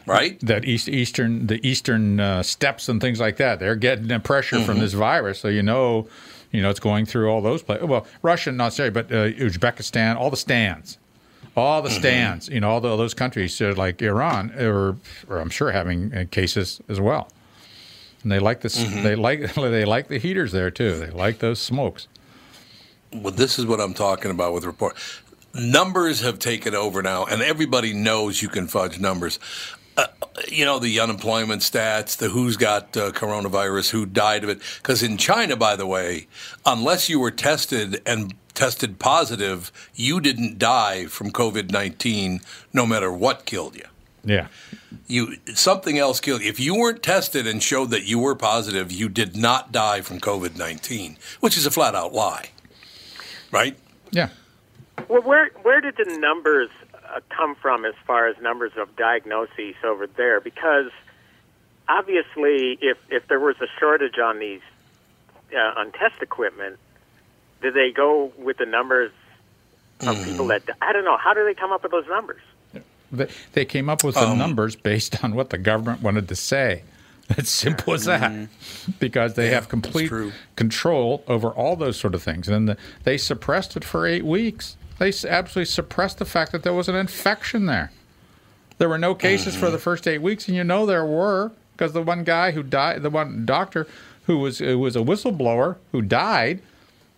Right? 0.06 0.38
that 0.40 0.66
east 0.66 0.86
eastern 0.88 1.46
the 1.46 1.66
eastern 1.66 2.20
uh, 2.20 2.42
steppes 2.42 2.90
and 2.90 3.00
things 3.00 3.18
like 3.20 3.38
that. 3.38 3.58
They're 3.58 3.74
getting 3.74 4.06
the 4.08 4.20
pressure 4.20 4.62
from 4.62 4.78
this 4.78 4.92
virus, 4.92 5.38
so 5.40 5.48
you 5.48 5.62
know, 5.62 6.06
you 6.52 6.60
know 6.60 6.68
it's 6.68 6.78
going 6.78 7.06
through 7.06 7.30
all 7.30 7.40
those 7.40 7.62
places. 7.62 7.86
Well, 7.86 8.06
Russia, 8.20 8.52
not 8.52 8.64
necessarily, 8.66 8.90
but 8.92 9.06
uh, 9.10 9.30
Uzbekistan, 9.30 10.16
all 10.16 10.28
the 10.30 10.36
stands, 10.36 10.98
all 11.56 11.80
the 11.80 11.88
stands. 11.88 12.50
You 12.50 12.60
know, 12.60 12.68
all 12.68 12.82
the, 12.82 12.94
those 12.98 13.14
countries 13.14 13.58
uh, 13.62 13.72
like 13.78 14.02
Iran, 14.02 14.52
or, 14.58 14.96
or 15.26 15.38
I'm 15.38 15.48
sure 15.48 15.72
having 15.72 16.14
uh, 16.14 16.24
cases 16.30 16.82
as 16.90 17.00
well. 17.00 17.28
And 18.24 18.32
they 18.32 18.40
like 18.40 18.62
this. 18.62 18.74
They 18.74 19.14
like 19.14 19.54
they 19.54 19.84
like 19.84 20.08
the 20.08 20.18
heaters 20.18 20.50
there 20.50 20.70
too. 20.70 20.98
They 20.98 21.10
like 21.10 21.38
those 21.38 21.60
smokes. 21.60 22.08
Well, 23.12 23.32
this 23.32 23.58
is 23.60 23.66
what 23.66 23.80
I'm 23.80 23.94
talking 23.94 24.32
about 24.32 24.52
with 24.54 24.64
report. 24.64 24.96
Numbers 25.54 26.20
have 26.22 26.40
taken 26.40 26.74
over 26.74 27.00
now, 27.00 27.26
and 27.26 27.40
everybody 27.40 27.92
knows 27.92 28.42
you 28.42 28.48
can 28.48 28.66
fudge 28.66 28.98
numbers. 28.98 29.38
Uh, 29.96 30.06
you 30.48 30.64
know 30.64 30.80
the 30.80 30.98
unemployment 30.98 31.62
stats, 31.62 32.16
the 32.16 32.30
who's 32.30 32.56
got 32.56 32.96
uh, 32.96 33.12
coronavirus, 33.12 33.90
who 33.90 34.04
died 34.06 34.42
of 34.42 34.50
it. 34.50 34.60
Because 34.78 35.02
in 35.02 35.16
China, 35.16 35.54
by 35.54 35.76
the 35.76 35.86
way, 35.86 36.26
unless 36.66 37.08
you 37.08 37.20
were 37.20 37.30
tested 37.30 38.02
and 38.04 38.34
tested 38.54 38.98
positive, 38.98 39.70
you 39.94 40.20
didn't 40.20 40.58
die 40.58 41.04
from 41.06 41.30
COVID 41.30 41.70
nineteen, 41.70 42.40
no 42.72 42.86
matter 42.86 43.12
what 43.12 43.44
killed 43.44 43.76
you. 43.76 43.84
Yeah. 44.24 44.48
You 45.06 45.36
something 45.54 45.98
else 45.98 46.20
killed 46.20 46.42
you. 46.42 46.48
If 46.48 46.58
you 46.58 46.74
weren't 46.74 47.02
tested 47.02 47.46
and 47.46 47.62
showed 47.62 47.90
that 47.90 48.04
you 48.04 48.18
were 48.18 48.34
positive, 48.34 48.90
you 48.90 49.08
did 49.08 49.36
not 49.36 49.70
die 49.70 50.00
from 50.00 50.18
COVID 50.18 50.56
nineteen, 50.56 51.18
which 51.40 51.56
is 51.56 51.66
a 51.66 51.70
flat 51.70 51.94
out 51.94 52.12
lie. 52.14 52.50
Right? 53.50 53.76
Yeah. 54.10 54.30
Well, 55.08 55.22
where 55.22 55.50
where 55.62 55.80
did 55.80 55.96
the 55.96 56.16
numbers 56.18 56.70
uh, 56.94 57.20
come 57.28 57.54
from 57.54 57.84
as 57.84 57.94
far 58.06 58.26
as 58.28 58.36
numbers 58.40 58.72
of 58.76 58.96
diagnoses 58.96 59.74
over 59.84 60.06
there? 60.06 60.40
Because 60.40 60.90
obviously, 61.88 62.78
if 62.80 62.96
if 63.10 63.28
there 63.28 63.40
was 63.40 63.56
a 63.60 63.66
shortage 63.78 64.18
on 64.18 64.38
these 64.38 64.62
uh, 65.54 65.58
on 65.76 65.92
test 65.92 66.22
equipment, 66.22 66.78
did 67.60 67.74
they 67.74 67.90
go 67.90 68.32
with 68.38 68.56
the 68.56 68.66
numbers 68.66 69.12
of 70.00 70.24
people 70.24 70.46
that 70.46 70.62
I 70.80 70.92
don't 70.92 71.04
know? 71.04 71.16
How 71.16 71.34
do 71.34 71.44
they 71.44 71.54
come 71.54 71.72
up 71.72 71.82
with 71.82 71.92
those 71.92 72.08
numbers? 72.08 72.42
They, 73.52 73.64
came 73.64 73.88
up 73.88 74.04
with 74.04 74.14
the 74.14 74.28
um, 74.28 74.38
numbers 74.38 74.76
based 74.76 75.22
on 75.24 75.34
what 75.34 75.50
the 75.50 75.58
government 75.58 76.02
wanted 76.02 76.28
to 76.28 76.36
say. 76.36 76.82
It's 77.30 77.50
simple 77.50 77.94
as 77.94 78.04
that. 78.04 78.30
Mm-hmm. 78.30 78.92
Because 78.98 79.32
they 79.32 79.48
have 79.48 79.68
complete 79.70 80.12
control 80.56 81.24
over 81.26 81.48
all 81.48 81.74
those 81.74 81.96
sort 81.96 82.14
of 82.14 82.22
things. 82.22 82.48
And 82.48 82.68
the, 82.68 82.76
they 83.04 83.16
suppressed 83.16 83.76
it 83.76 83.84
for 83.84 84.06
eight 84.06 84.26
weeks. 84.26 84.76
They 84.98 85.08
absolutely 85.08 85.64
suppressed 85.64 86.18
the 86.18 86.26
fact 86.26 86.52
that 86.52 86.62
there 86.62 86.74
was 86.74 86.88
an 86.88 86.94
infection 86.94 87.66
there. 87.66 87.90
There 88.78 88.88
were 88.88 88.98
no 88.98 89.14
cases 89.14 89.54
for 89.54 89.66
mm-hmm. 89.66 89.72
the 89.72 89.78
first 89.78 90.06
eight 90.06 90.20
weeks, 90.20 90.48
and 90.48 90.56
you 90.56 90.64
know 90.64 90.84
there 90.84 91.06
were 91.06 91.52
because 91.76 91.92
the 91.92 92.02
one 92.02 92.24
guy 92.24 92.50
who 92.52 92.62
died, 92.62 93.02
the 93.02 93.10
one 93.10 93.46
doctor 93.46 93.86
who 94.26 94.38
was 94.38 94.58
who 94.58 94.78
was 94.78 94.96
a 94.96 95.00
whistleblower 95.00 95.76
who 95.92 96.02
died, 96.02 96.60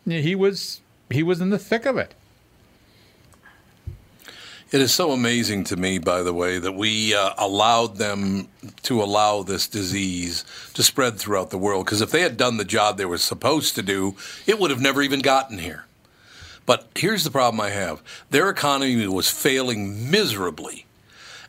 he 0.07 0.35
was 0.35 0.81
he 1.11 1.23
was 1.23 1.41
in 1.41 1.51
the 1.51 1.59
thick 1.59 1.87
of 1.87 1.97
it. 1.97 2.15
It 4.73 4.81
is 4.81 4.93
so 4.93 5.13
amazing 5.13 5.63
to 5.65 5.77
me, 5.77 5.99
by 5.99 6.23
the 6.23 6.35
way, 6.35 6.59
that 6.59 6.73
we 6.73 7.15
uh, 7.15 7.35
allowed 7.39 7.97
them 7.97 8.49
to 8.83 9.01
allow 9.01 9.45
this 9.45 9.69
disease 9.69 10.45
to 10.75 10.83
spread 10.83 11.19
throughout 11.19 11.51
the 11.51 11.59
world. 11.59 11.87
Because 11.87 12.01
if 12.01 12.11
they 12.11 12.23
had 12.23 12.37
done 12.37 12.57
the 12.57 12.65
job 12.65 12.97
they 12.97 13.05
were 13.05 13.19
supposed 13.19 13.77
to 13.77 13.83
do, 13.83 14.17
it 14.45 14.59
would 14.59 14.73
have 14.73 14.81
never 14.81 15.03
even 15.03 15.21
gotten 15.21 15.59
here. 15.59 15.85
But 16.67 16.89
here's 16.97 17.23
the 17.23 17.31
problem 17.31 17.61
I 17.61 17.71
have 17.71 18.03
their 18.31 18.51
economy 18.51 19.07
was 19.07 19.31
failing 19.31 20.11
miserably. 20.11 20.87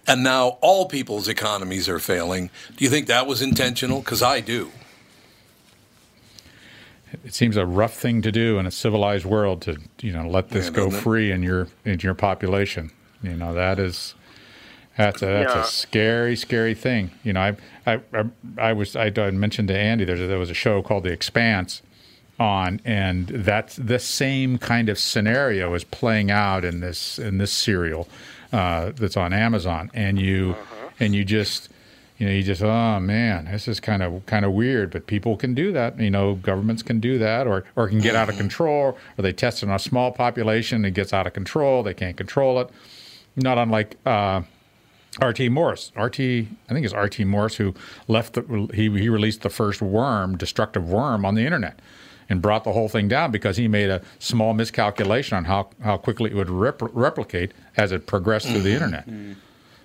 And 0.05 0.23
now 0.23 0.59
all 0.61 0.85
people's 0.85 1.27
economies 1.27 1.89
are 1.89 1.99
failing. 1.99 2.49
Do 2.77 2.85
you 2.85 2.89
think 2.89 3.07
that 3.07 3.27
was 3.27 3.41
intentional? 3.41 3.99
Because 3.99 4.21
I 4.21 4.39
do. 4.39 4.71
it 7.25 7.33
seems 7.33 7.57
a 7.57 7.65
rough 7.65 7.95
thing 7.95 8.21
to 8.21 8.31
do 8.31 8.59
in 8.59 8.65
a 8.65 8.71
civilized 8.71 9.25
world 9.25 9.63
to 9.63 9.77
you 10.01 10.13
know 10.13 10.27
let 10.27 10.49
this 10.49 10.67
Yeah, 10.67 10.71
go 10.71 10.89
free 10.91 11.31
in 11.31 11.41
your 11.41 11.67
in 11.83 11.99
your 11.99 12.13
population. 12.13 12.91
You 13.23 13.35
know 13.35 13.53
that 13.53 13.79
is 13.79 14.15
that's 14.97 15.21
a, 15.21 15.25
that's 15.25 15.53
Yeah. 15.53 15.61
a 15.61 15.65
scary 15.65 16.35
scary 16.35 16.73
thing. 16.75 17.11
You 17.23 17.33
know 17.33 17.41
I 17.41 17.57
I 17.85 17.99
I, 18.13 18.23
I 18.57 18.73
was 18.73 18.95
I, 18.95 19.11
I 19.15 19.31
mentioned 19.31 19.67
to 19.69 19.77
Andy 19.77 20.05
there 20.05 20.15
there 20.27 20.39
was 20.39 20.49
a 20.49 20.55
show 20.55 20.81
called 20.81 21.03
The 21.03 21.11
Expanse 21.11 21.81
on 22.39 22.79
and 22.85 23.27
that's 23.29 23.75
the 23.77 23.97
same 23.97 24.59
kind 24.59 24.89
of 24.89 24.99
scenario 24.99 25.73
is 25.73 25.83
playing 25.83 26.29
out 26.29 26.63
in 26.63 26.81
this 26.81 27.17
in 27.17 27.39
this 27.39 27.51
serial 27.51 28.07
uh, 28.53 28.91
that's 28.95 29.17
on 29.17 29.33
Amazon 29.33 29.89
and 29.93 30.19
you 30.19 30.55
and 30.99 31.15
you 31.15 31.25
just 31.25 31.69
you 32.19 32.25
know, 32.25 32.33
you 32.33 32.41
just, 32.41 32.63
oh 32.63 32.99
man, 32.99 33.45
this 33.45 33.67
is 33.67 33.79
kind 33.79 34.01
of 34.01 34.25
kind 34.25 34.43
of 34.43 34.51
weird. 34.51 34.89
But 34.89 35.05
people 35.05 35.37
can 35.37 35.53
do 35.53 35.71
that. 35.73 35.99
You 35.99 36.09
know, 36.09 36.33
governments 36.33 36.81
can 36.81 36.99
do 36.99 37.19
that, 37.19 37.45
or 37.45 37.63
or 37.75 37.87
can 37.87 37.99
get 37.99 38.15
out 38.15 38.27
of 38.27 38.37
control, 38.37 38.97
or 39.17 39.21
they 39.21 39.31
test 39.33 39.61
it 39.61 39.69
on 39.69 39.75
a 39.75 39.79
small 39.79 40.11
population, 40.11 40.83
it 40.83 40.95
gets 40.95 41.13
out 41.13 41.27
of 41.27 41.33
control. 41.33 41.83
They 41.83 41.93
can't 41.93 42.17
control 42.17 42.59
it. 42.59 42.71
Not 43.37 43.57
unlike 43.57 43.95
uh, 44.05 44.41
R.T. 45.21 45.49
Morris. 45.49 45.91
R.T. 45.95 46.47
I 46.69 46.73
think 46.73 46.85
it's 46.85 46.93
R.T. 46.93 47.23
Morris 47.23 47.55
who 47.55 47.73
left. 48.07 48.33
The, 48.33 48.69
he 48.73 48.89
he 48.99 49.09
released 49.09 49.41
the 49.41 49.49
first 49.49 49.81
worm, 49.81 50.37
destructive 50.37 50.89
worm, 50.89 51.25
on 51.25 51.35
the 51.35 51.45
internet, 51.45 51.79
and 52.29 52.41
brought 52.41 52.63
the 52.63 52.73
whole 52.73 52.89
thing 52.89 53.07
down 53.07 53.31
because 53.31 53.57
he 53.57 53.67
made 53.67 53.89
a 53.89 54.01
small 54.19 54.53
miscalculation 54.53 55.37
on 55.37 55.45
how 55.45 55.69
how 55.83 55.97
quickly 55.97 56.31
it 56.31 56.35
would 56.35 56.49
rep- 56.49 56.81
replicate 56.81 57.53
as 57.77 57.91
it 57.91 58.05
progressed 58.07 58.47
through 58.47 58.61
the 58.61 58.73
internet. 58.73 59.07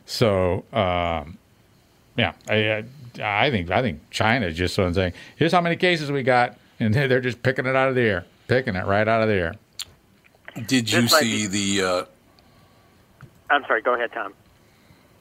So. 0.06 0.64
Um, 0.72 1.38
yeah, 2.16 2.34
I, 2.48 2.54
I 2.54 2.84
I 3.20 3.50
think 3.50 3.70
I 3.70 3.82
think 3.82 4.10
China 4.10 4.46
is 4.46 4.56
just 4.56 4.74
sort 4.74 4.88
of 4.88 4.94
saying, 4.94 5.12
"Here's 5.36 5.52
how 5.52 5.60
many 5.60 5.76
cases 5.76 6.10
we 6.10 6.22
got," 6.22 6.56
and 6.80 6.92
they're 6.94 7.08
they're 7.08 7.20
just 7.20 7.42
picking 7.42 7.66
it 7.66 7.76
out 7.76 7.88
of 7.88 7.94
the 7.94 8.02
air, 8.02 8.24
picking 8.48 8.76
it 8.76 8.84
right 8.86 9.06
out 9.06 9.22
of 9.22 9.28
the 9.28 9.34
air. 9.34 9.54
Did 10.66 10.90
you 10.90 11.02
This 11.02 11.12
might 11.12 11.22
see 11.22 11.46
the 11.46 11.82
uh, 11.82 12.04
I'm 13.52 13.64
sorry. 13.66 13.82
Go 13.82 13.94
ahead, 13.94 14.12
Tom. 14.12 14.32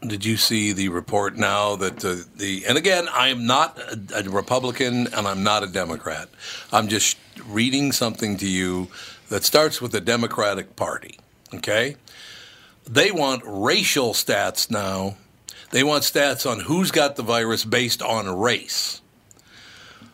Did 0.08 0.26
you 0.26 0.38
see 0.38 0.72
the 0.72 0.90
report 0.90 1.36
now 1.36 1.76
that 1.76 2.04
uh, 2.04 2.16
the 2.36 2.66
and 2.68 2.78
again 2.78 3.08
I 3.14 3.28
am 3.28 3.46
not 3.46 3.78
a, 3.78 4.20
a 4.20 4.24
Republican 4.24 5.08
and 5.14 5.28
I'm 5.28 5.44
not 5.44 5.64
a 5.64 5.68
Democrat. 5.68 6.30
I'm 6.72 6.88
just 6.88 7.18
reading 7.46 7.92
something 7.92 8.38
to 8.38 8.48
you 8.48 8.88
that 9.30 9.44
starts 9.44 9.80
with 9.80 9.92
the 9.92 10.02
Democratic 10.02 10.76
Party. 10.76 11.20
Okay, 11.54 11.98
they 12.90 13.12
want 13.12 13.44
racial 13.46 14.14
stats 14.14 14.72
now. 14.72 15.18
They 15.70 15.84
want 15.84 16.04
stats 16.04 16.50
on 16.50 16.62
who's 16.62 16.90
got 16.90 17.16
the 17.16 17.24
virus 17.24 17.64
based 17.64 18.02
on 18.02 18.40
race. 18.40 19.02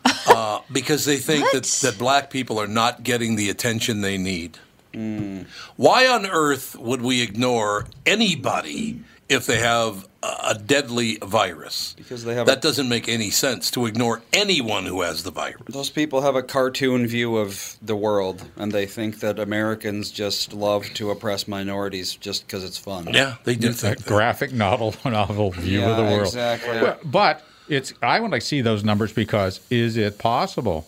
Uh, 0.26 0.60
because 0.70 1.06
they 1.06 1.16
think 1.16 1.44
that, 1.52 1.64
that 1.82 1.98
black 1.98 2.28
people 2.28 2.60
are 2.60 2.66
not 2.66 3.02
getting 3.02 3.36
the 3.36 3.48
attention 3.48 4.02
they 4.02 4.18
need. 4.18 4.58
Why 5.76 6.06
on 6.06 6.26
earth 6.26 6.76
would 6.76 7.02
we 7.02 7.22
ignore 7.22 7.86
anybody 8.06 9.00
if 9.28 9.44
they 9.46 9.58
have 9.58 10.08
a, 10.22 10.26
a 10.50 10.54
deadly 10.54 11.18
virus. 11.22 11.94
Because 11.98 12.24
they 12.24 12.34
have 12.34 12.46
that 12.46 12.58
a- 12.58 12.60
doesn't 12.62 12.88
make 12.88 13.08
any 13.10 13.28
sense 13.30 13.70
to 13.72 13.84
ignore 13.84 14.22
anyone 14.32 14.86
who 14.86 15.02
has 15.02 15.22
the 15.22 15.30
virus. 15.30 15.60
Those 15.68 15.90
people 15.90 16.22
have 16.22 16.34
a 16.34 16.42
cartoon 16.42 17.06
view 17.06 17.36
of 17.36 17.76
the 17.82 17.94
world, 17.94 18.42
and 18.56 18.72
they 18.72 18.86
think 18.86 19.20
that 19.20 19.38
Americans 19.38 20.10
just 20.10 20.54
love 20.54 20.86
to 20.94 21.10
oppress 21.10 21.46
minorities 21.46 22.14
just 22.16 22.46
because 22.46 22.64
it's 22.64 22.78
fun. 22.78 23.08
Yeah, 23.12 23.36
they 23.44 23.54
do 23.54 23.68
It's 23.68 23.82
a 23.84 23.88
think 23.88 23.98
that. 23.98 24.08
graphic 24.08 24.52
novel 24.54 24.94
novel 25.04 25.50
view 25.50 25.84
of 25.84 25.96
the 25.98 26.04
world. 26.04 26.22
exactly. 26.28 26.80
But, 26.80 27.10
but 27.10 27.44
it's 27.68 27.92
I 28.02 28.20
want 28.20 28.32
to 28.32 28.40
see 28.40 28.62
those 28.62 28.82
numbers 28.82 29.12
because 29.12 29.60
is 29.68 29.98
it 29.98 30.16
possible 30.18 30.86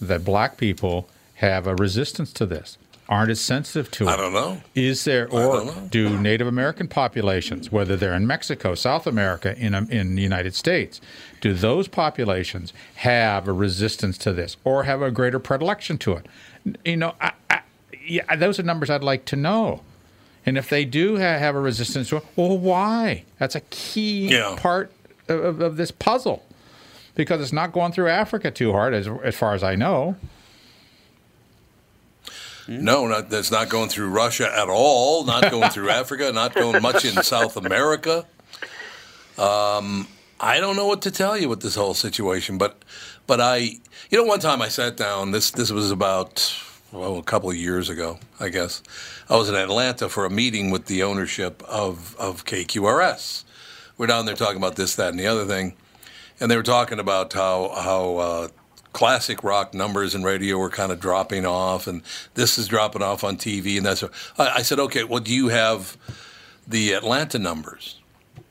that 0.00 0.24
black 0.24 0.56
people 0.58 1.08
have 1.34 1.66
a 1.66 1.74
resistance 1.74 2.32
to 2.34 2.46
this? 2.46 2.78
Aren't 3.10 3.30
as 3.32 3.40
sensitive 3.40 3.90
to 3.90 4.04
it? 4.04 4.08
I 4.08 4.16
don't 4.16 4.32
know. 4.32 4.62
Is 4.76 5.04
there, 5.04 5.28
or 5.32 5.68
do 5.90 6.16
Native 6.16 6.46
American 6.46 6.86
populations, 6.86 7.72
whether 7.72 7.96
they're 7.96 8.14
in 8.14 8.24
Mexico, 8.24 8.76
South 8.76 9.04
America, 9.04 9.58
in 9.58 9.74
um, 9.74 9.90
in 9.90 10.14
the 10.14 10.22
United 10.22 10.54
States, 10.54 11.00
do 11.40 11.52
those 11.52 11.88
populations 11.88 12.72
have 12.94 13.48
a 13.48 13.52
resistance 13.52 14.16
to 14.18 14.32
this, 14.32 14.56
or 14.62 14.84
have 14.84 15.02
a 15.02 15.10
greater 15.10 15.40
predilection 15.40 15.98
to 15.98 16.12
it? 16.12 16.26
You 16.84 16.98
know, 16.98 17.14
I, 17.20 17.32
I, 17.50 17.60
yeah, 18.06 18.36
those 18.36 18.60
are 18.60 18.62
numbers 18.62 18.88
I'd 18.90 19.02
like 19.02 19.24
to 19.26 19.36
know. 19.36 19.82
And 20.46 20.56
if 20.56 20.68
they 20.70 20.84
do 20.84 21.16
ha- 21.16 21.38
have 21.38 21.56
a 21.56 21.60
resistance 21.60 22.10
to 22.10 22.18
it, 22.18 22.24
well, 22.36 22.56
why? 22.56 23.24
That's 23.38 23.56
a 23.56 23.60
key 23.70 24.28
Yeah. 24.30 24.54
part 24.56 24.92
of, 25.28 25.44
of, 25.44 25.60
of 25.60 25.76
this 25.76 25.90
puzzle, 25.90 26.44
because 27.16 27.40
it's 27.40 27.52
not 27.52 27.72
going 27.72 27.90
through 27.90 28.08
Africa 28.08 28.52
too 28.52 28.70
hard, 28.70 28.94
as 28.94 29.08
as 29.24 29.34
far 29.34 29.54
as 29.54 29.64
I 29.64 29.74
know. 29.74 30.14
No, 32.68 33.06
not, 33.06 33.30
that's 33.30 33.50
not 33.50 33.68
going 33.68 33.88
through 33.88 34.10
Russia 34.10 34.50
at 34.52 34.68
all. 34.68 35.24
Not 35.24 35.50
going 35.50 35.70
through 35.70 35.90
Africa. 36.00 36.30
Not 36.32 36.54
going 36.54 36.82
much 36.82 37.04
in 37.04 37.22
South 37.22 37.56
America. 37.56 38.26
Um, 39.38 40.06
I 40.38 40.60
don't 40.60 40.76
know 40.76 40.86
what 40.86 41.02
to 41.02 41.10
tell 41.10 41.36
you 41.36 41.48
with 41.48 41.60
this 41.60 41.74
whole 41.74 41.94
situation, 41.94 42.58
but 42.58 42.82
but 43.26 43.40
I, 43.40 43.56
you 44.10 44.18
know, 44.18 44.24
one 44.24 44.40
time 44.40 44.62
I 44.62 44.68
sat 44.68 44.96
down. 44.96 45.32
This 45.32 45.50
this 45.50 45.70
was 45.70 45.90
about 45.90 46.54
well 46.92 47.18
a 47.18 47.22
couple 47.22 47.50
of 47.50 47.56
years 47.56 47.88
ago, 47.88 48.18
I 48.38 48.48
guess. 48.48 48.82
I 49.28 49.36
was 49.36 49.48
in 49.48 49.54
Atlanta 49.54 50.08
for 50.08 50.24
a 50.24 50.30
meeting 50.30 50.70
with 50.70 50.86
the 50.86 51.02
ownership 51.02 51.62
of 51.64 52.16
of 52.16 52.44
KQRS. 52.44 53.44
We're 53.98 54.06
down 54.06 54.24
there 54.24 54.34
talking 54.34 54.56
about 54.56 54.76
this, 54.76 54.96
that, 54.96 55.10
and 55.10 55.18
the 55.18 55.26
other 55.26 55.44
thing, 55.44 55.74
and 56.40 56.50
they 56.50 56.56
were 56.56 56.62
talking 56.62 56.98
about 56.98 57.32
how 57.34 57.68
how 57.76 58.16
uh, 58.16 58.48
classic 58.92 59.42
rock 59.44 59.74
numbers 59.74 60.14
in 60.14 60.22
radio 60.22 60.58
were 60.58 60.70
kind 60.70 60.92
of 60.92 61.00
dropping 61.00 61.46
off, 61.46 61.86
and 61.86 62.02
this 62.34 62.58
is 62.58 62.68
dropping 62.68 63.02
off 63.02 63.24
on 63.24 63.36
TV, 63.36 63.76
and 63.76 63.86
that's. 63.86 64.02
I, 64.38 64.48
I 64.56 64.62
said, 64.62 64.78
okay, 64.80 65.04
well, 65.04 65.20
do 65.20 65.32
you 65.32 65.48
have 65.48 65.96
the 66.66 66.92
Atlanta 66.92 67.38
numbers? 67.38 67.96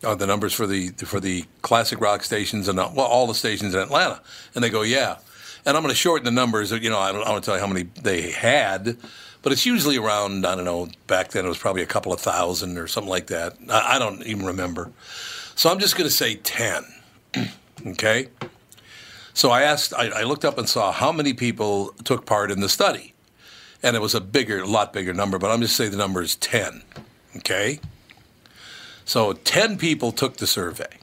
Uh, 0.03 0.15
the 0.15 0.27
numbers 0.27 0.53
for 0.53 0.65
the 0.65 0.89
for 0.89 1.19
the 1.19 1.43
classic 1.61 1.99
rock 1.99 2.23
stations 2.23 2.69
and 2.69 2.77
well, 2.77 3.01
all 3.01 3.27
the 3.27 3.35
stations 3.35 3.73
in 3.73 3.81
Atlanta, 3.81 4.21
and 4.55 4.63
they 4.63 4.69
go, 4.69 4.81
yeah. 4.81 5.17
And 5.65 5.75
I'm 5.75 5.83
going 5.83 5.91
to 5.91 5.97
shorten 5.97 6.23
the 6.23 6.31
numbers. 6.31 6.71
You 6.71 6.89
know, 6.89 6.99
I 6.99 7.11
don't, 7.11 7.21
I 7.27 7.31
don't 7.31 7.43
tell 7.43 7.55
you 7.55 7.59
how 7.59 7.67
many 7.67 7.83
they 8.01 8.31
had, 8.31 8.97
but 9.41 9.51
it's 9.51 9.65
usually 9.65 9.97
around. 9.97 10.45
I 10.45 10.55
don't 10.55 10.63
know. 10.63 10.87
Back 11.07 11.31
then, 11.31 11.45
it 11.45 11.49
was 11.49 11.57
probably 11.57 11.81
a 11.81 11.87
couple 11.87 12.13
of 12.13 12.21
thousand 12.21 12.77
or 12.77 12.87
something 12.87 13.09
like 13.09 13.27
that. 13.27 13.57
I, 13.69 13.95
I 13.95 13.99
don't 13.99 14.23
even 14.23 14.45
remember. 14.45 14.91
So 15.55 15.69
I'm 15.69 15.79
just 15.79 15.97
going 15.97 16.09
to 16.09 16.15
say 16.15 16.35
ten. 16.35 16.85
okay. 17.87 18.29
So 19.33 19.49
I 19.51 19.61
asked. 19.61 19.93
I, 19.93 20.09
I 20.09 20.23
looked 20.23 20.45
up 20.45 20.57
and 20.57 20.67
saw 20.67 20.91
how 20.91 21.11
many 21.11 21.33
people 21.33 21.93
took 22.03 22.25
part 22.25 22.51
in 22.51 22.59
the 22.59 22.69
study, 22.69 23.13
and 23.83 23.95
it 23.95 24.01
was 24.01 24.15
a 24.15 24.21
bigger, 24.21 24.59
a 24.59 24.67
lot 24.67 24.93
bigger 24.93 25.13
number. 25.13 25.37
But 25.37 25.51
I'm 25.51 25.61
just 25.61 25.75
saying 25.75 25.91
the 25.91 25.97
number 25.97 26.21
is 26.21 26.35
ten. 26.35 26.83
Okay. 27.37 27.79
So 29.09 29.33
10 29.33 29.79
people 29.79 30.11
took 30.11 30.37
the 30.37 30.45
survey. 30.45 30.99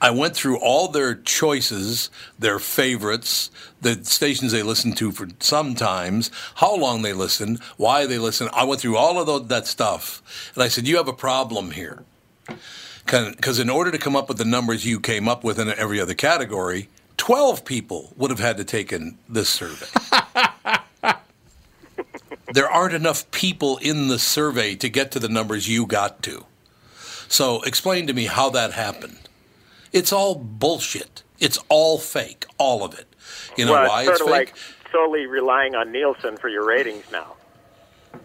I 0.00 0.10
went 0.10 0.34
through 0.34 0.58
all 0.60 0.88
their 0.88 1.14
choices, 1.14 2.08
their 2.38 2.58
favorites, 2.58 3.50
the 3.82 4.02
stations 4.02 4.52
they 4.52 4.62
listened 4.62 4.96
to 4.96 5.12
for 5.12 5.28
sometimes, 5.40 6.30
how 6.54 6.74
long 6.74 7.02
they 7.02 7.12
listened, 7.12 7.62
why 7.76 8.06
they 8.06 8.16
listened. 8.16 8.48
I 8.54 8.64
went 8.64 8.80
through 8.80 8.96
all 8.96 9.20
of 9.20 9.48
that 9.48 9.66
stuff. 9.66 10.22
And 10.54 10.62
I 10.62 10.68
said, 10.68 10.88
You 10.88 10.96
have 10.96 11.06
a 11.06 11.12
problem 11.12 11.70
here. 11.70 12.02
Because 13.04 13.58
in 13.58 13.68
order 13.68 13.90
to 13.90 13.98
come 13.98 14.16
up 14.16 14.28
with 14.28 14.38
the 14.38 14.44
numbers 14.44 14.86
you 14.86 14.98
came 14.98 15.28
up 15.28 15.44
with 15.44 15.58
in 15.58 15.68
every 15.68 16.00
other 16.00 16.14
category, 16.14 16.88
12 17.16 17.64
people 17.64 18.12
would 18.16 18.30
have 18.30 18.40
had 18.40 18.56
to 18.56 18.64
take 18.64 18.92
in 18.92 19.18
this 19.28 19.48
survey. 19.48 19.86
there 22.52 22.68
aren't 22.68 22.94
enough 22.94 23.30
people 23.30 23.78
in 23.78 24.08
the 24.08 24.18
survey 24.18 24.74
to 24.76 24.88
get 24.88 25.10
to 25.12 25.18
the 25.18 25.28
numbers 25.28 25.68
you 25.68 25.86
got 25.86 26.22
to. 26.22 26.44
So 27.28 27.62
explain 27.62 28.06
to 28.06 28.12
me 28.12 28.26
how 28.26 28.50
that 28.50 28.72
happened. 28.72 29.18
It's 29.92 30.12
all 30.12 30.34
bullshit. 30.34 31.22
It's 31.38 31.58
all 31.68 31.98
fake, 31.98 32.46
all 32.58 32.84
of 32.84 32.98
it. 32.98 33.06
You 33.56 33.66
know 33.66 33.72
well, 33.72 33.88
why 33.88 34.02
it's 34.02 34.10
it's 34.10 34.18
sort 34.20 34.30
of 34.30 34.36
fake? 34.36 34.48
like 34.48 34.92
solely 34.92 35.26
relying 35.26 35.74
on 35.74 35.92
Nielsen 35.92 36.36
for 36.36 36.48
your 36.48 36.66
ratings 36.66 37.04
now. 37.10 37.34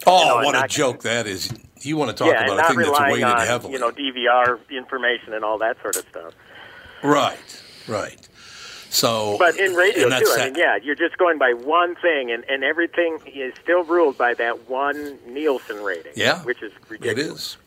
oh, 0.06 0.20
you 0.20 0.26
know, 0.26 0.46
what 0.46 0.66
a 0.66 0.68
joke 0.68 1.04
that 1.04 1.28
is. 1.28 1.52
You 1.82 1.98
want 1.98 2.12
to 2.12 2.16
talk 2.16 2.34
yeah, 2.34 2.46
about 2.46 2.72
a 2.72 2.74
thing 2.74 2.78
that's 2.78 3.00
weighted 3.00 3.24
on 3.24 3.48
heavily. 3.48 3.74
you 3.74 3.80
know 3.80 3.92
DVR 3.92 4.60
information 4.70 5.34
and 5.34 5.44
all 5.46 5.58
that 5.60 5.82
sort 5.82 5.96
of 5.96 6.06
stuff. 6.10 6.34
right, 7.04 7.64
right. 7.88 8.28
So, 8.92 9.36
But 9.38 9.60
in 9.60 9.76
radio 9.76 10.10
too, 10.10 10.26
I 10.32 10.46
mean, 10.46 10.56
yeah, 10.56 10.78
you're 10.82 10.96
just 10.96 11.18
going 11.18 11.38
by 11.38 11.54
one 11.54 11.96
thing, 11.96 12.32
and, 12.32 12.44
and 12.50 12.64
everything 12.64 13.20
is 13.28 13.54
still 13.62 13.84
ruled 13.84 14.18
by 14.18 14.34
that 14.34 14.68
one 14.68 15.20
Nielsen 15.28 15.84
rating. 15.84 16.14
Yeah, 16.16 16.42
which 16.44 16.64
is 16.64 16.72
ridiculous. 16.90 17.30
is. 17.30 17.58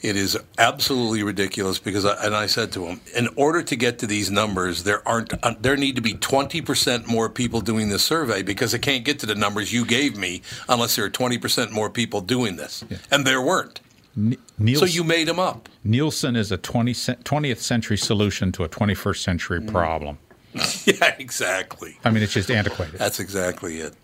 It 0.00 0.14
is 0.16 0.38
absolutely 0.58 1.24
ridiculous 1.24 1.78
because, 1.80 2.04
I, 2.04 2.24
and 2.24 2.34
I 2.34 2.46
said 2.46 2.70
to 2.72 2.86
him, 2.86 3.00
in 3.16 3.28
order 3.34 3.62
to 3.64 3.74
get 3.74 3.98
to 3.98 4.06
these 4.06 4.30
numbers, 4.30 4.84
there 4.84 5.06
aren't 5.06 5.32
uh, 5.44 5.54
there 5.60 5.76
need 5.76 5.96
to 5.96 6.02
be 6.02 6.14
twenty 6.14 6.60
percent 6.60 7.08
more 7.08 7.28
people 7.28 7.60
doing 7.60 7.88
this 7.88 8.04
survey 8.04 8.42
because 8.42 8.74
I 8.74 8.78
can't 8.78 9.04
get 9.04 9.18
to 9.20 9.26
the 9.26 9.34
numbers 9.34 9.72
you 9.72 9.84
gave 9.84 10.16
me 10.16 10.42
unless 10.68 10.94
there 10.94 11.04
are 11.04 11.10
twenty 11.10 11.36
percent 11.36 11.72
more 11.72 11.90
people 11.90 12.20
doing 12.20 12.56
this, 12.56 12.84
and 13.10 13.26
there 13.26 13.42
weren't. 13.42 13.80
Nielsen, 14.16 14.88
So 14.88 14.92
you 14.92 15.04
made 15.04 15.28
them 15.28 15.38
up. 15.38 15.68
Nielsen 15.84 16.34
is 16.34 16.50
a 16.50 16.56
20, 16.56 16.92
20th 16.92 17.58
century 17.58 17.96
solution 17.96 18.50
to 18.50 18.64
a 18.64 18.68
21st 18.68 19.22
century 19.22 19.60
Mm. 19.60 19.70
problem. 19.70 20.18
yeah, 20.84 21.14
exactly. 21.20 21.96
I 22.04 22.10
mean, 22.10 22.24
it's 22.24 22.32
just 22.32 22.50
antiquated. 22.50 22.98
That's 22.98 23.20
exactly 23.20 23.78
it. 23.78 23.94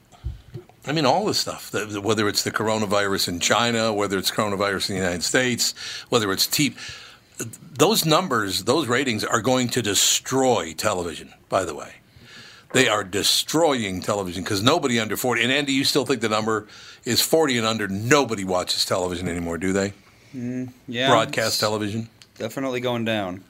I 0.86 0.92
mean, 0.92 1.06
all 1.06 1.24
this 1.24 1.38
stuff, 1.38 1.70
the- 1.70 2.00
whether 2.00 2.28
it's 2.28 2.42
the 2.42 2.50
coronavirus 2.50 3.28
in 3.28 3.40
China, 3.40 3.92
whether 3.92 4.18
it's 4.18 4.30
coronavirus 4.30 4.90
in 4.90 4.96
the 4.96 5.02
United 5.02 5.24
States, 5.24 5.74
whether 6.10 6.30
it's 6.30 6.46
T, 6.46 6.74
those 7.76 8.04
numbers, 8.04 8.64
those 8.64 8.86
ratings 8.86 9.24
are 9.24 9.40
going 9.40 9.68
to 9.70 9.82
destroy 9.82 10.72
television, 10.76 11.32
by 11.48 11.64
the 11.64 11.74
way. 11.74 11.94
They 12.72 12.88
are 12.88 13.04
destroying 13.04 14.00
television 14.02 14.42
because 14.42 14.62
nobody 14.62 14.98
under 14.98 15.16
40, 15.16 15.42
and 15.44 15.52
Andy, 15.52 15.72
you 15.72 15.84
still 15.84 16.04
think 16.04 16.20
the 16.20 16.28
number 16.28 16.66
is 17.04 17.20
40 17.20 17.58
and 17.58 17.66
under, 17.66 17.86
nobody 17.88 18.44
watches 18.44 18.84
television 18.84 19.28
anymore, 19.28 19.58
do 19.58 19.72
they? 19.72 19.92
Mm, 20.34 20.70
yeah, 20.88 21.08
Broadcast 21.08 21.60
television? 21.60 22.08
Definitely 22.36 22.80
going 22.80 23.04
down. 23.04 23.44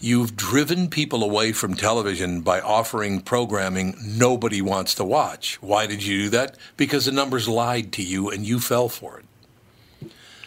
You've 0.00 0.36
driven 0.36 0.88
people 0.88 1.22
away 1.24 1.52
from 1.52 1.74
television 1.74 2.42
by 2.42 2.60
offering 2.60 3.20
programming 3.20 3.96
nobody 4.04 4.60
wants 4.60 4.94
to 4.96 5.04
watch. 5.04 5.60
Why 5.62 5.86
did 5.86 6.04
you 6.04 6.24
do 6.24 6.28
that? 6.30 6.56
Because 6.76 7.06
the 7.06 7.12
numbers 7.12 7.48
lied 7.48 7.92
to 7.92 8.02
you 8.02 8.30
and 8.30 8.46
you 8.46 8.60
fell 8.60 8.88
for 8.88 9.18
it. 9.20 9.24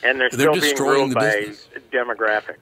And 0.04 0.20
they're 0.20 0.30
They're 0.30 0.40
still 0.40 0.52
being 0.54 0.62
destroying 0.62 1.10
the 1.10 1.16
by 1.16 1.32
business. 1.48 1.68
demographics. 1.92 2.58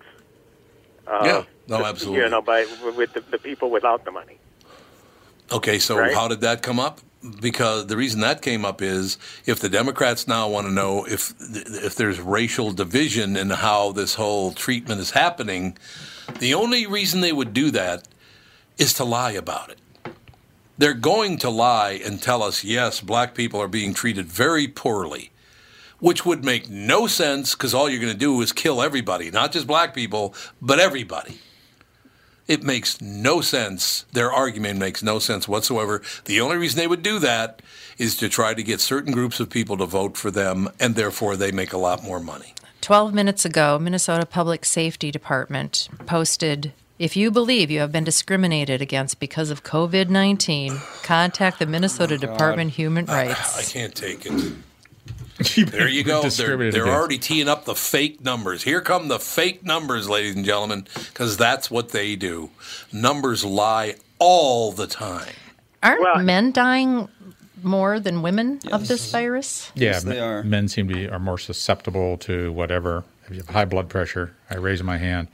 Uh, 1.05 1.21
yeah, 1.23 1.43
no, 1.67 1.85
absolutely. 1.85 2.23
You 2.23 2.29
know, 2.29 2.41
by 2.41 2.65
with 2.95 3.13
the, 3.13 3.21
the 3.21 3.37
people 3.37 3.69
without 3.69 4.03
the 4.05 4.11
money. 4.11 4.37
Okay, 5.51 5.79
so 5.79 5.97
Right. 5.97 6.13
how 6.13 6.27
did 6.27 6.41
that 6.41 6.61
come 6.61 6.79
up? 6.79 6.99
Because 7.41 7.87
the 7.87 7.97
reason 7.97 8.21
that 8.21 8.41
came 8.41 8.65
up 8.65 8.81
is 8.81 9.17
if 9.45 9.59
the 9.59 9.69
Democrats 9.69 10.27
now 10.27 10.47
want 10.49 10.67
to 10.67 10.73
know 10.73 11.05
if 11.05 11.33
if 11.39 11.95
there's 11.95 12.19
racial 12.19 12.71
division 12.71 13.35
in 13.37 13.49
how 13.49 13.91
this 13.91 14.15
whole 14.15 14.51
treatment 14.53 14.99
is 15.01 15.11
happening, 15.11 15.77
the 16.39 16.53
only 16.53 16.85
reason 16.85 17.21
they 17.21 17.33
would 17.33 17.53
do 17.53 17.71
that 17.71 18.07
is 18.77 18.93
to 18.93 19.03
lie 19.03 19.31
about 19.31 19.69
it. 19.69 19.79
They're 20.77 20.93
going 20.93 21.37
to 21.39 21.49
lie 21.49 21.99
and 22.05 22.21
tell 22.21 22.43
us, 22.43 22.63
yes, 22.63 23.01
black 23.01 23.33
people 23.33 23.59
are 23.59 23.67
being 23.67 23.93
treated 23.93 24.27
very 24.27 24.67
poorly, 24.67 25.31
which 25.99 26.25
would 26.25 26.45
make 26.45 26.69
no 26.69 27.07
sense 27.07 27.55
because 27.55 27.73
all 27.73 27.89
you're 27.89 28.01
going 28.01 28.13
to 28.13 28.19
do 28.19 28.39
is 28.41 28.51
kill 28.53 28.81
everybody, 28.81 29.31
not 29.31 29.51
just 29.51 29.65
black 29.65 29.95
people, 29.95 30.35
but 30.61 30.79
everybody. 30.79 31.39
It 32.47 32.63
makes 32.63 33.01
no 33.01 33.41
sense. 33.41 34.05
Their 34.13 34.31
argument 34.31 34.79
makes 34.79 35.03
no 35.03 35.19
sense 35.19 35.47
whatsoever. 35.47 36.01
The 36.25 36.39
only 36.39 36.57
reason 36.57 36.77
they 36.77 36.87
would 36.87 37.03
do 37.03 37.19
that 37.19 37.61
is 37.97 38.15
to 38.17 38.29
try 38.29 38.53
to 38.53 38.63
get 38.63 38.79
certain 38.79 39.11
groups 39.11 39.39
of 39.39 39.49
people 39.49 39.77
to 39.77 39.85
vote 39.85 40.15
for 40.15 40.31
them, 40.31 40.69
and 40.79 40.95
therefore 40.95 41.35
they 41.35 41.51
make 41.51 41.73
a 41.73 41.77
lot 41.77 42.03
more 42.03 42.19
money. 42.19 42.53
12 42.87 43.13
minutes 43.13 43.43
ago, 43.43 43.77
Minnesota 43.77 44.25
Public 44.25 44.63
Safety 44.63 45.11
Department 45.11 45.89
posted 46.05 46.71
if 46.97 47.17
you 47.17 47.31
believe 47.31 47.69
you 47.69 47.81
have 47.81 47.91
been 47.91 48.05
discriminated 48.05 48.81
against 48.81 49.19
because 49.19 49.49
of 49.49 49.61
COVID 49.61 50.07
19, 50.07 50.79
contact 51.03 51.59
the 51.59 51.65
Minnesota 51.65 52.13
oh, 52.13 52.17
Department 52.17 52.69
of 52.69 52.77
Human 52.77 53.05
Rights. 53.05 53.55
I 53.55 53.57
Rights. 53.57 53.73
can't 53.73 53.93
take 53.93 54.25
it. 54.25 54.53
There 55.69 55.89
you 55.89 56.03
go. 56.05 56.29
They're, 56.29 56.71
they're 56.71 56.87
already 56.87 57.17
teeing 57.17 57.49
up 57.49 57.65
the 57.65 57.75
fake 57.75 58.23
numbers. 58.23 58.63
Here 58.63 58.79
come 58.79 59.09
the 59.09 59.19
fake 59.19 59.65
numbers, 59.65 60.07
ladies 60.09 60.35
and 60.35 60.45
gentlemen, 60.45 60.87
because 60.93 61.35
that's 61.35 61.69
what 61.69 61.89
they 61.89 62.15
do. 62.15 62.51
Numbers 62.93 63.43
lie 63.43 63.95
all 64.17 64.71
the 64.71 64.87
time. 64.87 65.33
Aren't 65.83 66.01
Well- 66.01 66.23
men 66.23 66.53
dying 66.53 67.09
more 67.63 67.99
than 67.99 68.21
women 68.21 68.59
of 68.71 68.87
this 68.87 69.11
virus? 69.11 69.71
Yeah, 69.75 69.91
Yes, 69.91 70.03
they 70.03 70.15
men- 70.15 70.23
are. 70.23 70.43
men 70.43 70.67
seem 70.67 70.87
to 70.89 70.93
be 70.93 71.07
are 71.09 71.19
more 71.19 71.37
susceptible 71.37 72.17
to 72.19 72.51
whatever. 72.51 73.03
If 73.25 73.31
you 73.31 73.37
have 73.37 73.49
high 73.49 73.65
blood 73.65 73.89
pressure, 73.89 74.33
I 74.49 74.55
raise 74.57 74.81
my 74.83 74.97
hand. 74.97 75.27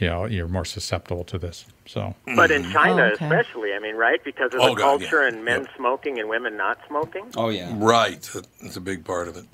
You 0.00 0.06
know, 0.06 0.26
you're 0.26 0.46
more 0.46 0.64
susceptible 0.64 1.24
to 1.24 1.38
this. 1.38 1.64
So 1.86 2.14
But 2.36 2.52
in 2.52 2.62
mm-hmm. 2.62 2.72
China, 2.72 3.02
Oh, 3.02 3.06
okay. 3.14 3.24
especially, 3.24 3.72
I 3.74 3.80
mean, 3.80 3.96
right? 3.96 4.22
Because 4.22 4.54
of 4.54 4.60
Oh, 4.60 4.68
the 4.68 4.74
God, 4.76 5.00
culture 5.00 5.22
yeah. 5.22 5.28
and 5.34 5.44
men 5.44 5.62
Yep. 5.62 5.70
smoking 5.76 6.18
and 6.20 6.28
women 6.28 6.56
not 6.56 6.78
smoking. 6.86 7.26
Oh 7.36 7.48
yeah. 7.48 7.72
Right. 7.74 8.20
That's 8.62 8.76
a 8.76 8.80
big 8.80 9.04
part 9.04 9.26
of 9.26 9.36
it. 9.36 9.44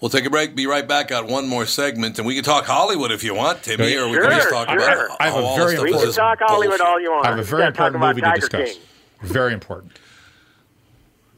We'll 0.00 0.08
take 0.08 0.24
a 0.24 0.30
break, 0.30 0.54
be 0.56 0.66
right 0.66 0.86
back, 0.88 1.12
on 1.12 1.26
one 1.26 1.46
more 1.46 1.66
segment, 1.66 2.18
and 2.18 2.26
we 2.26 2.34
can 2.34 2.42
talk 2.42 2.64
Hollywood 2.64 3.12
if 3.12 3.22
you 3.22 3.34
want, 3.34 3.62
Timmy, 3.62 3.94
or 3.96 4.08
we 4.08 4.16
can 4.18 4.30
just 4.30 4.48
talk 4.48 4.68
sure. 4.70 4.78
about 4.78 5.16
I 5.20 5.24
have 5.26 5.34
how 5.34 5.40
a 5.40 5.44
all 5.44 5.56
very 5.56 5.70
this 5.72 5.78
stuff 5.78 5.84
We 5.84 5.92
can 6.06 6.12
talk 6.12 6.38
Hollywood 6.40 6.78
bullshit. 6.78 6.86
all 6.86 7.00
you 7.00 7.10
want. 7.10 7.26
I 7.26 7.30
have 7.30 7.38
a 7.38 7.42
very 7.42 7.66
important 7.66 8.00
movie 8.00 8.20
to 8.22 8.32
discuss. 8.34 8.72
King. 8.72 8.80
Very 9.22 9.52
important. 9.52 9.92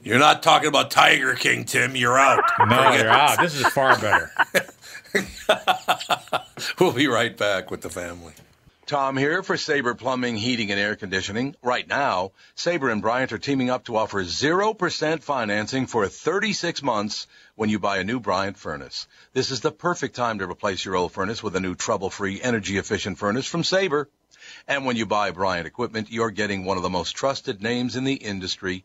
You're 0.04 0.18
not 0.18 0.42
talking 0.42 0.68
about 0.68 0.90
Tiger 0.90 1.34
King, 1.34 1.64
Tim. 1.64 1.96
You're 1.96 2.18
out. 2.18 2.44
No, 2.68 2.92
you're 2.92 3.08
out. 3.08 3.40
This 3.40 3.54
is 3.54 3.66
far 3.68 3.98
better. 3.98 4.30
We'll 6.78 6.92
be 6.92 7.06
right 7.06 7.36
back 7.36 7.70
with 7.70 7.80
the 7.80 7.90
family. 7.90 8.32
Tom 8.86 9.16
here 9.16 9.42
for 9.42 9.56
Sabre 9.56 9.94
Plumbing, 9.94 10.36
Heating, 10.36 10.70
and 10.70 10.78
Air 10.78 10.94
Conditioning. 10.94 11.56
Right 11.62 11.88
now, 11.88 12.32
Sabre 12.54 12.90
and 12.90 13.00
Bryant 13.00 13.32
are 13.32 13.38
teaming 13.38 13.70
up 13.70 13.84
to 13.84 13.96
offer 13.96 14.22
0% 14.22 15.22
financing 15.22 15.86
for 15.86 16.06
36 16.06 16.82
months 16.82 17.26
when 17.54 17.70
you 17.70 17.78
buy 17.78 17.98
a 17.98 18.04
new 18.04 18.20
Bryant 18.20 18.58
furnace. 18.58 19.06
This 19.32 19.50
is 19.50 19.60
the 19.60 19.72
perfect 19.72 20.16
time 20.16 20.38
to 20.40 20.50
replace 20.50 20.84
your 20.84 20.96
old 20.96 21.12
furnace 21.12 21.42
with 21.42 21.56
a 21.56 21.60
new 21.60 21.74
trouble-free, 21.74 22.42
energy-efficient 22.42 23.18
furnace 23.18 23.46
from 23.46 23.64
Sabre. 23.64 24.08
And 24.68 24.84
when 24.84 24.96
you 24.96 25.06
buy 25.06 25.30
Bryant 25.30 25.66
equipment, 25.66 26.10
you're 26.10 26.30
getting 26.30 26.64
one 26.64 26.76
of 26.76 26.82
the 26.82 26.90
most 26.90 27.12
trusted 27.12 27.62
names 27.62 27.96
in 27.96 28.04
the 28.04 28.14
industry. 28.14 28.84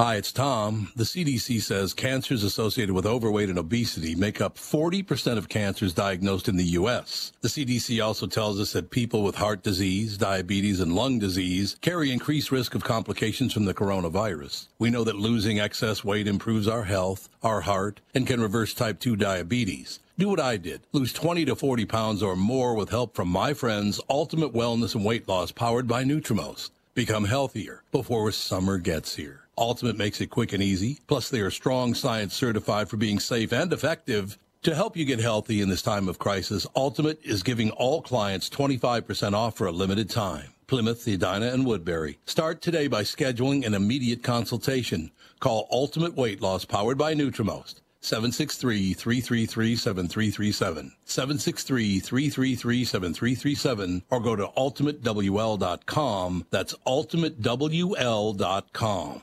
Hi, 0.00 0.16
it's 0.16 0.32
Tom. 0.32 0.90
The 0.96 1.04
CDC 1.04 1.60
says 1.60 1.92
cancers 1.92 2.42
associated 2.42 2.94
with 2.94 3.04
overweight 3.04 3.50
and 3.50 3.58
obesity 3.58 4.14
make 4.14 4.40
up 4.40 4.56
40% 4.56 5.36
of 5.36 5.50
cancers 5.50 5.92
diagnosed 5.92 6.48
in 6.48 6.56
the 6.56 6.72
U.S. 6.80 7.32
The 7.42 7.48
CDC 7.48 8.02
also 8.02 8.26
tells 8.26 8.58
us 8.58 8.72
that 8.72 8.90
people 8.90 9.22
with 9.22 9.34
heart 9.34 9.62
disease, 9.62 10.16
diabetes, 10.16 10.80
and 10.80 10.94
lung 10.94 11.18
disease 11.18 11.76
carry 11.82 12.10
increased 12.10 12.50
risk 12.50 12.74
of 12.74 12.82
complications 12.82 13.52
from 13.52 13.66
the 13.66 13.74
coronavirus. 13.74 14.68
We 14.78 14.88
know 14.88 15.04
that 15.04 15.16
losing 15.16 15.60
excess 15.60 16.02
weight 16.02 16.26
improves 16.26 16.66
our 16.66 16.84
health, 16.84 17.28
our 17.42 17.60
heart, 17.60 18.00
and 18.14 18.26
can 18.26 18.40
reverse 18.40 18.72
type 18.72 19.00
2 19.00 19.16
diabetes. 19.16 20.00
Do 20.18 20.30
what 20.30 20.40
I 20.40 20.56
did. 20.56 20.80
Lose 20.92 21.12
20 21.12 21.44
to 21.44 21.54
40 21.54 21.84
pounds 21.84 22.22
or 22.22 22.36
more 22.36 22.74
with 22.74 22.88
help 22.88 23.14
from 23.14 23.28
my 23.28 23.52
friends 23.52 24.00
Ultimate 24.08 24.54
Wellness 24.54 24.94
and 24.94 25.04
Weight 25.04 25.28
Loss 25.28 25.52
powered 25.52 25.86
by 25.86 26.04
Nutrimost. 26.04 26.70
Become 26.94 27.26
healthier 27.26 27.82
before 27.92 28.32
summer 28.32 28.78
gets 28.78 29.16
here. 29.16 29.40
Ultimate 29.60 29.96
makes 29.98 30.22
it 30.22 30.30
quick 30.30 30.54
and 30.54 30.62
easy. 30.62 31.00
Plus, 31.06 31.28
they 31.28 31.40
are 31.40 31.50
strong 31.50 31.92
science 31.94 32.32
certified 32.34 32.88
for 32.88 32.96
being 32.96 33.20
safe 33.20 33.52
and 33.52 33.70
effective. 33.72 34.38
To 34.62 34.74
help 34.74 34.96
you 34.96 35.04
get 35.04 35.20
healthy 35.20 35.60
in 35.60 35.68
this 35.68 35.82
time 35.82 36.08
of 36.08 36.18
crisis, 36.18 36.66
Ultimate 36.74 37.20
is 37.22 37.42
giving 37.42 37.70
all 37.72 38.00
clients 38.00 38.48
25% 38.48 39.34
off 39.34 39.58
for 39.58 39.66
a 39.66 39.72
limited 39.72 40.08
time. 40.08 40.54
Plymouth, 40.66 41.06
Edina, 41.06 41.52
and 41.52 41.66
Woodbury. 41.66 42.18
Start 42.24 42.62
today 42.62 42.86
by 42.86 43.02
scheduling 43.02 43.66
an 43.66 43.74
immediate 43.74 44.22
consultation. 44.22 45.10
Call 45.40 45.68
Ultimate 45.70 46.14
Weight 46.14 46.40
Loss 46.40 46.64
powered 46.64 46.96
by 46.96 47.12
Nutrimost. 47.14 47.82
763-333-7337. 48.02 50.92
763-333-7337 51.06 54.02
or 54.08 54.20
go 54.20 54.36
to 54.36 54.46
ultimatewl.com. 54.46 56.46
That's 56.50 56.74
ultimatewl.com. 56.86 59.22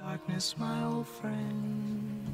Darkness, 0.00 0.54
my 0.58 0.84
old 0.84 1.06
friend, 1.06 2.24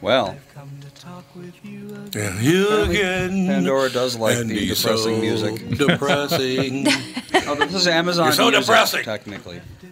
Well, 0.00 0.36
come 0.54 0.70
to 0.80 0.90
talk 1.00 1.24
with 1.34 1.54
you 1.64 1.88
again. 2.06 2.32
And 2.36 2.44
you 2.44 2.82
again. 2.82 3.46
Pandora 3.46 3.90
does 3.90 4.16
like 4.16 4.36
and 4.36 4.50
the 4.50 4.68
depressing 4.68 4.96
so 4.96 5.20
music. 5.20 5.68
depressing. 5.78 6.86
Oh, 7.44 7.56
this 7.56 7.74
is 7.74 7.88
Amazon. 7.88 8.26
You're 8.26 8.32
so 8.34 8.44
music, 8.50 8.66
depressing. 8.66 9.02
Technically, 9.04 9.60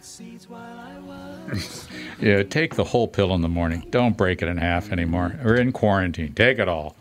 Yeah, 2.20 2.44
take 2.44 2.76
the 2.76 2.84
whole 2.84 3.08
pill 3.08 3.34
in 3.34 3.40
the 3.40 3.48
morning. 3.48 3.86
Don't 3.90 4.16
break 4.16 4.40
it 4.40 4.46
in 4.46 4.56
half 4.56 4.92
anymore. 4.92 5.34
We're 5.42 5.56
in 5.56 5.72
quarantine. 5.72 6.32
Take 6.34 6.60
it 6.60 6.68
all. 6.68 6.94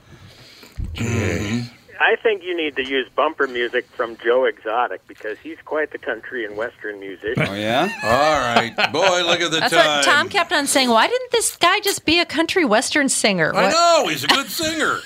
Mm-hmm. 0.96 1.68
I 2.02 2.16
think 2.16 2.44
you 2.44 2.56
need 2.56 2.76
to 2.78 2.84
use 2.86 3.08
bumper 3.14 3.46
music 3.48 3.86
from 3.88 4.16
Joe 4.24 4.46
Exotic 4.46 5.06
because 5.08 5.38
he's 5.40 5.58
quite 5.66 5.92
the 5.92 5.98
country 5.98 6.46
and 6.46 6.56
western 6.56 7.00
musician. 7.00 7.44
oh 7.46 7.54
yeah. 7.54 7.90
All 8.04 8.56
right. 8.56 8.74
Boy, 8.94 9.24
look 9.26 9.42
at 9.42 9.52
the 9.52 9.60
That's 9.60 9.74
time. 9.74 9.86
what 9.86 10.06
Tom 10.06 10.30
kept 10.30 10.54
on 10.54 10.66
saying. 10.66 10.90
Why 10.90 11.08
didn't 11.08 11.32
this 11.32 11.58
guy 11.58 11.80
just 11.82 12.06
be 12.06 12.20
a 12.20 12.26
country 12.26 12.64
western 12.64 13.10
singer? 13.10 13.52
I 13.54 13.64
What- 13.64 13.72
know. 13.74 14.08
He's 14.10 14.24
a 14.24 14.28
good 14.28 14.48
singer. 14.50 15.00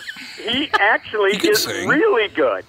he 0.45 0.69
actually 0.79 1.31
He 1.31 1.39
can 1.39 1.51
is 1.51 1.63
sing. 1.63 1.87
really 1.87 2.27
good. 2.29 2.65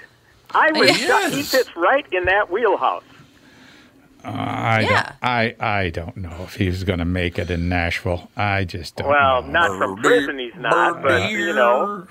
I 0.53 0.73
was 0.73 0.89
He 0.91 1.07
shocked. 1.07 1.35
He 1.35 1.41
is. 1.41 1.51
fits 1.51 1.77
right 1.77 2.07
in 2.13 2.25
that 2.25 2.51
wheelhouse. 2.51 3.03
I 4.27 4.81
Yeah. 4.81 5.03
don't. 5.03 5.15
I 5.23 5.55
I 5.61 5.91
don't 5.91 6.17
know 6.17 6.35
if 6.45 6.55
he's 6.55 6.83
going 6.85 6.99
to 6.99 7.05
make 7.05 7.39
it 7.39 7.51
in 7.51 7.69
Nashville. 7.69 8.31
I 8.37 8.65
just 8.65 8.97
don't. 8.97 9.09
Well, 9.09 9.43
know. 9.43 9.51
not 9.51 9.79
from 9.79 9.97
prison, 9.99 10.39
he's 10.39 10.55
not, 10.57 11.03
but 11.03 11.31
you 11.31 11.53
know. 11.53 12.07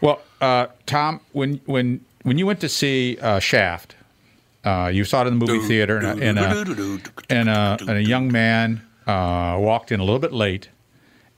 Well, 0.00 0.20
uh, 0.40 0.66
Tom, 0.86 1.20
when 1.32 1.60
when 1.66 2.00
when 2.22 2.38
you 2.38 2.46
went 2.46 2.60
to 2.60 2.68
see 2.68 3.18
uh, 3.20 3.38
Shaft, 3.38 3.94
uh, 4.64 4.90
you 4.92 5.04
saw 5.04 5.22
it 5.22 5.28
in 5.28 5.38
the 5.38 5.44
movie 5.46 5.58
theater, 5.68 5.98
and 5.98 6.06
a, 6.06 6.24
and 6.28 6.38
a, 6.38 6.42
and 7.30 7.48
a, 7.48 7.76
and 7.80 7.90
a 7.98 8.02
young 8.02 8.30
man 8.32 8.82
uh, 9.06 9.56
walked 9.60 9.92
in 9.92 10.00
a 10.00 10.04
little 10.04 10.18
bit 10.18 10.32
late. 10.32 10.68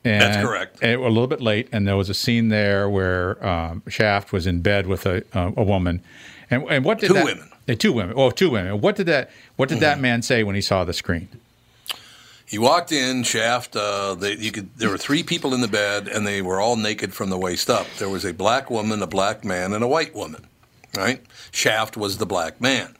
And, 0.06 0.20
That's 0.20 0.44
correct. 0.46 0.78
a 0.82 0.96
little 0.96 1.26
bit 1.26 1.40
late, 1.40 1.68
and 1.72 1.88
there 1.88 1.96
was 1.96 2.10
a 2.10 2.14
scene 2.14 2.48
there 2.50 2.90
where 2.90 3.42
um, 3.46 3.82
Shaft 3.88 4.32
was 4.34 4.46
in 4.46 4.60
bed 4.60 4.86
with 4.86 5.06
a 5.06 5.22
a 5.34 5.62
woman, 5.64 6.02
and 6.50 6.62
and 6.70 6.84
what 6.84 6.98
did 7.00 7.08
Two 7.08 7.14
that, 7.14 7.24
women. 7.24 7.48
uh, 7.68 7.74
two 7.74 7.92
women, 7.92 8.14
oh, 8.16 8.30
two 8.30 8.50
women. 8.50 8.80
What 8.82 8.96
did 8.96 9.06
that 9.06 9.30
What 9.56 9.68
did 9.70 9.76
Mm-hmm. 9.76 9.80
that 9.82 10.00
man 10.00 10.20
say 10.22 10.42
when 10.44 10.54
he 10.54 10.60
saw 10.60 10.84
the 10.84 10.92
screen? 10.92 11.28
He 12.54 12.58
walked 12.58 12.92
in, 12.92 13.24
Shaft. 13.24 13.74
Uh, 13.74 14.14
they, 14.14 14.36
you 14.36 14.52
could. 14.52 14.76
There 14.76 14.88
were 14.88 14.96
three 14.96 15.24
people 15.24 15.54
in 15.54 15.60
the 15.60 15.66
bed, 15.66 16.06
and 16.06 16.24
they 16.24 16.40
were 16.40 16.60
all 16.60 16.76
naked 16.76 17.12
from 17.12 17.28
the 17.28 17.36
waist 17.36 17.68
up. 17.68 17.88
There 17.98 18.08
was 18.08 18.24
a 18.24 18.32
black 18.32 18.70
woman, 18.70 19.02
a 19.02 19.08
black 19.08 19.44
man, 19.44 19.72
and 19.72 19.82
a 19.82 19.88
white 19.88 20.14
woman. 20.14 20.46
Right? 20.96 21.20
Shaft 21.50 21.96
was 21.96 22.18
the 22.18 22.26
black 22.26 22.60
man, 22.60 22.94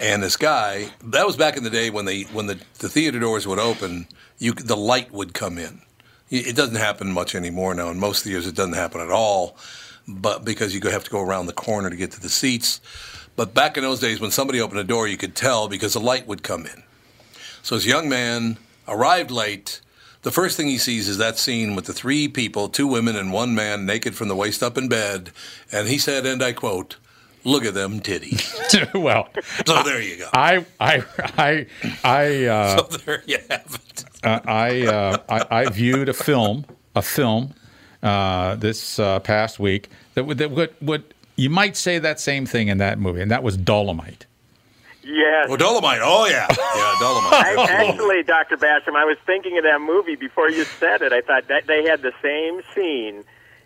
and 0.00 0.20
this 0.20 0.36
guy. 0.36 0.90
That 1.04 1.28
was 1.28 1.36
back 1.36 1.56
in 1.56 1.62
the 1.62 1.70
day 1.70 1.90
when 1.90 2.06
they 2.06 2.22
when 2.22 2.46
the, 2.48 2.58
the 2.80 2.88
theater 2.88 3.20
doors 3.20 3.46
would 3.46 3.60
open. 3.60 4.08
You 4.38 4.52
the 4.52 4.76
light 4.76 5.12
would 5.12 5.32
come 5.32 5.56
in. 5.56 5.82
It 6.28 6.48
it 6.48 6.56
doesn't 6.56 6.74
happen 6.74 7.12
much 7.12 7.36
anymore 7.36 7.72
now. 7.76 7.88
In 7.90 8.00
most 8.00 8.24
theaters, 8.24 8.48
it 8.48 8.56
doesn't 8.56 8.72
happen 8.72 9.00
at 9.00 9.12
all, 9.12 9.56
but 10.08 10.44
because 10.44 10.74
you 10.74 10.80
have 10.90 11.04
to 11.04 11.10
go 11.10 11.20
around 11.20 11.46
the 11.46 11.52
corner 11.52 11.88
to 11.88 11.94
get 11.94 12.10
to 12.10 12.20
the 12.20 12.28
seats. 12.28 12.80
But 13.36 13.54
back 13.54 13.76
in 13.76 13.84
those 13.84 14.00
days, 14.00 14.20
when 14.20 14.32
somebody 14.32 14.60
opened 14.60 14.80
a 14.80 14.84
door, 14.84 15.06
you 15.06 15.16
could 15.16 15.36
tell 15.36 15.68
because 15.68 15.92
the 15.92 16.00
light 16.00 16.26
would 16.26 16.42
come 16.42 16.66
in. 16.66 16.82
So 17.62 17.74
this 17.76 17.86
young 17.86 18.08
man 18.08 18.58
arrived 18.88 19.30
late. 19.30 19.80
The 20.22 20.30
first 20.30 20.56
thing 20.56 20.66
he 20.68 20.78
sees 20.78 21.08
is 21.08 21.16
that 21.18 21.38
scene 21.38 21.74
with 21.74 21.86
the 21.86 21.92
three 21.94 22.28
people, 22.28 22.68
two 22.68 22.86
women 22.86 23.16
and 23.16 23.32
one 23.32 23.54
man, 23.54 23.86
naked 23.86 24.14
from 24.14 24.28
the 24.28 24.36
waist 24.36 24.62
up 24.62 24.76
in 24.76 24.88
bed. 24.88 25.30
And 25.72 25.88
he 25.88 25.96
said, 25.98 26.26
and 26.26 26.42
I 26.42 26.52
quote, 26.52 26.96
"Look 27.44 27.64
at 27.64 27.72
them 27.74 28.00
titties." 28.00 28.92
well, 28.94 29.28
so 29.66 29.82
there 29.82 30.00
you 30.02 30.18
go. 30.18 30.28
I 30.34 30.66
I 30.78 31.04
I 31.38 31.66
I. 32.04 32.44
Uh, 32.44 32.76
So 32.90 32.96
there 32.98 33.22
you 33.26 33.38
have 33.48 33.80
it. 33.88 34.04
uh, 34.22 34.40
I, 34.44 34.86
uh, 34.86 35.16
I 35.28 35.60
I 35.62 35.64
viewed 35.70 36.08
a 36.10 36.14
film, 36.14 36.66
a 36.94 37.00
film, 37.02 37.54
uh, 38.02 38.56
this 38.56 38.98
uh, 38.98 39.20
past 39.20 39.58
week 39.58 39.88
that 40.14 40.24
would 40.24 40.36
that 40.38 40.50
would, 40.50 40.74
would 40.82 41.14
you 41.36 41.48
might 41.48 41.76
say 41.78 41.98
that 41.98 42.20
same 42.20 42.44
thing 42.44 42.68
in 42.68 42.76
that 42.78 42.98
movie, 42.98 43.22
and 43.22 43.30
that 43.30 43.42
was 43.42 43.56
Dolemite. 43.56 44.24
Yes. 45.12 45.46
Oh, 45.48 45.56
Dolemite. 45.56 46.00
Oh 46.02 46.26
yeah, 46.26 46.46
yeah, 46.50 46.56
Dolemite. 47.00 47.58
I, 47.58 47.88
actually, 47.88 48.22
Dr. 48.22 48.56
Basham, 48.56 48.94
I 48.94 49.04
was 49.04 49.16
thinking 49.26 49.58
of 49.58 49.64
that 49.64 49.80
movie 49.80 50.14
before 50.16 50.48
you 50.50 50.64
said 50.64 51.02
it. 51.02 51.12
I 51.12 51.20
thought 51.20 51.48
that 51.48 51.66
they 51.66 51.84
had 51.84 52.02
the 52.02 52.12
same 52.22 52.62
scene. 52.74 53.24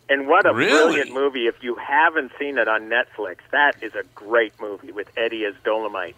And 0.08 0.26
what 0.28 0.46
a 0.46 0.52
Really? 0.54 0.70
brilliant 0.70 1.12
movie. 1.12 1.46
If 1.46 1.62
you 1.62 1.74
haven't 1.76 2.32
seen 2.38 2.58
it 2.58 2.68
on 2.68 2.90
Netflix, 2.90 3.38
that 3.52 3.82
is 3.82 3.94
a 3.94 4.02
great 4.14 4.52
movie 4.60 4.92
with 4.92 5.08
Eddie 5.16 5.44
as 5.46 5.54
Dolemite. 5.64 6.14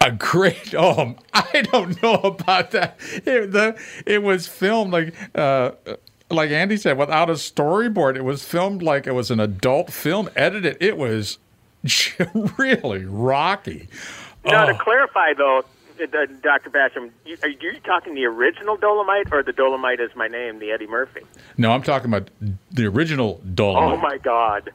A 0.00 0.12
great 0.12 0.74
oh 0.78 1.14
I 1.32 1.62
don't 1.72 2.00
know 2.02 2.14
about 2.14 2.72
that. 2.72 2.96
It, 3.24 3.52
the 3.52 3.76
it 4.06 4.22
was 4.22 4.46
filmed 4.46 4.92
like 4.92 5.14
uh, 5.36 5.72
like 6.30 6.50
Andy 6.50 6.76
said, 6.76 6.98
without 6.98 7.30
a 7.30 7.34
storyboard. 7.34 8.16
It 8.16 8.24
was 8.24 8.44
filmed 8.44 8.82
like 8.82 9.06
it 9.06 9.12
was 9.12 9.30
an 9.30 9.40
adult 9.40 9.92
film, 9.92 10.28
edited. 10.36 10.76
It 10.80 10.96
was 10.96 11.38
really 12.58 13.04
rocky. 13.04 13.88
Now, 14.44 14.64
Oh. 14.64 14.72
to 14.72 14.78
clarify, 14.78 15.32
though, 15.34 15.64
uh, 16.00 16.04
uh 16.04 16.26
Dr. 16.42 16.70
Basham, 16.70 17.10
are 17.42 17.48
you 17.48 17.80
talking 17.84 18.14
the 18.14 18.24
original 18.26 18.76
Dolemite 18.76 19.32
or 19.32 19.42
the 19.42 19.52
Dolemite 19.52 20.00
is 20.00 20.14
my 20.16 20.28
name, 20.28 20.58
the 20.58 20.70
Eddie 20.70 20.86
Murphy? 20.86 21.20
No, 21.56 21.72
I'm 21.72 21.82
talking 21.82 22.06
about 22.12 22.30
the 22.70 22.86
original 22.86 23.40
Dolemite. 23.46 23.92
Oh, 23.92 23.96
my 23.96 24.18
God. 24.18 24.70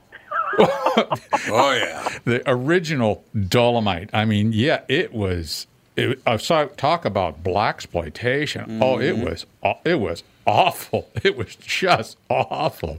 Oh 1.51 1.71
yeah. 1.73 2.17
the 2.25 2.41
original 2.47 3.23
Dolemite. 3.35 4.09
I 4.13 4.25
mean, 4.25 4.51
yeah, 4.51 4.81
it 4.87 5.13
was. 5.13 5.67
It, 5.95 6.21
I 6.25 6.37
saw 6.37 6.65
talk 6.65 7.05
about 7.05 7.43
black 7.43 7.75
exploitation. 7.75 8.81
Oh, 8.81 8.95
mm-hmm. 8.95 9.01
it 9.03 9.17
was. 9.17 9.45
Uh, 9.63 9.73
it 9.85 9.99
was 9.99 10.23
awful. 10.45 11.09
It 11.23 11.37
was 11.37 11.55
just 11.55 12.17
awful. 12.29 12.97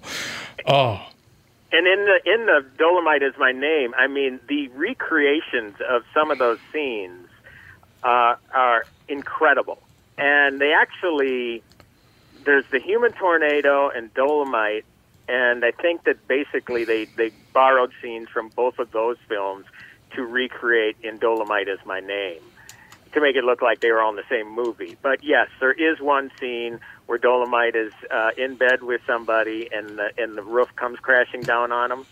Oh, 0.67 1.09
And 1.73 1.87
in 1.87 2.05
the 2.05 2.21
in 2.35 2.47
the 2.47 2.65
Dolemite 2.79 3.23
is 3.23 3.35
my 3.39 3.53
name. 3.53 3.95
I 3.97 4.09
mean, 4.09 4.41
the 4.49 4.69
recreations 4.69 5.77
of 5.89 6.03
some 6.13 6.31
of 6.31 6.39
those 6.39 6.59
scenes 6.73 7.29
uh, 8.03 8.35
are 8.53 8.85
incredible, 9.09 9.81
and 10.19 10.61
they 10.61 10.73
actually 10.73 11.63
there's 12.45 12.65
the 12.73 12.81
human 12.81 13.13
tornado 13.13 13.89
and 13.89 14.13
Dolemite, 14.15 14.85
and 15.29 15.65
I 15.65 15.71
think 15.71 16.05
that 16.05 16.27
basically 16.27 16.85
they 16.85 17.05
they 17.05 17.31
borrowed 17.53 17.93
scenes 18.03 18.29
from 18.29 18.49
both 18.49 18.81
of 18.81 18.91
those 18.91 19.19
films 19.29 19.67
to 20.17 20.23
recreate 20.23 20.97
in 21.05 21.19
Dolemite 21.21 21.69
is 21.69 21.79
my 21.87 22.01
name 22.01 22.41
to 23.13 23.21
make 23.21 23.37
it 23.37 23.45
look 23.45 23.63
like 23.63 23.81
they 23.81 23.91
were 23.91 24.01
all 24.01 24.11
in 24.11 24.17
the 24.17 24.25
same 24.29 24.53
movie. 24.55 24.97
But 25.03 25.23
yes, 25.23 25.49
there 25.59 25.73
is 25.73 26.01
one 26.01 26.31
scene 26.39 26.81
where 27.11 27.19
Dolemite 27.19 27.75
is 27.75 27.93
uh, 28.09 28.31
in 28.39 28.55
bed 28.55 28.85
with 28.85 29.01
somebody, 29.05 29.69
and 29.73 29.99
the 29.99 30.13
and 30.17 30.39
the 30.39 30.45
roof 30.45 30.69
comes 30.77 31.01
crashing 31.01 31.41
down 31.41 31.73
on 31.73 31.91
him. 31.91 32.07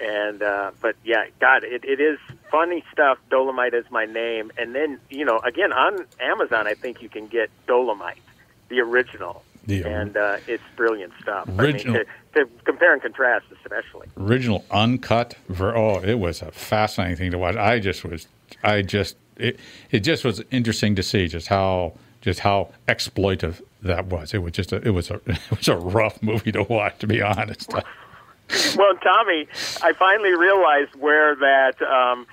And 0.00 0.40
uh, 0.40 0.70
but 0.80 0.94
yeah, 1.02 1.24
God, 1.40 1.64
it, 1.64 1.84
it 1.84 2.00
is 2.00 2.20
funny 2.48 2.84
stuff. 2.92 3.18
Dolemite 3.32 3.74
is 3.74 3.84
my 3.90 4.04
name, 4.04 4.52
and 4.56 4.76
then 4.76 5.00
you 5.10 5.24
know, 5.24 5.40
again 5.40 5.72
on 5.72 6.06
Amazon, 6.20 6.68
I 6.68 6.74
think 6.74 7.02
you 7.02 7.08
can 7.08 7.26
get 7.26 7.50
Dolemite, 7.66 8.20
the 8.68 8.78
original, 8.78 9.42
The 9.66 9.82
and 9.82 10.16
uh, 10.16 10.36
it's 10.46 10.62
brilliant 10.76 11.14
stuff. 11.20 11.48
I 11.48 11.50
mean, 11.50 11.60
Original. 11.60 11.94
to, 11.96 12.04
to 12.44 12.50
compare 12.64 12.92
and 12.92 13.02
contrast, 13.02 13.46
especially. 13.50 14.06
original 14.16 14.64
uncut. 14.70 15.34
Ver- 15.48 15.76
oh, 15.76 15.98
it 15.98 16.20
was 16.20 16.42
a 16.42 16.52
fascinating 16.52 17.16
thing 17.16 17.30
to 17.32 17.38
watch. 17.38 17.56
I 17.56 17.80
just 17.80 18.04
was. 18.04 18.28
I 18.62 18.82
just. 18.82 19.16
It. 19.36 19.58
It 19.90 20.00
just 20.00 20.24
was 20.24 20.44
interesting 20.52 20.94
to 20.94 21.02
see 21.02 21.26
just 21.26 21.48
how 21.48 21.94
just 22.20 22.40
how 22.40 22.72
exploitive 22.88 23.62
that 23.82 24.06
was. 24.06 24.34
It 24.34 24.38
was 24.38 24.52
just. 24.52 24.72
A, 24.72 24.76
it 24.76 24.90
was 24.90 25.10
a. 25.10 25.20
It 25.26 25.50
was 25.50 25.68
a 25.68 25.76
rough 25.76 26.22
movie 26.22 26.52
to 26.52 26.62
watch. 26.64 26.98
To 26.98 27.06
be 27.06 27.22
honest. 27.22 27.72
Well, 27.72 28.94
Tommy, 29.02 29.46
I 29.82 29.92
finally 29.98 30.32
realized 30.34 30.94
where 30.96 31.34
that 31.36 31.80
um, 31.82 32.26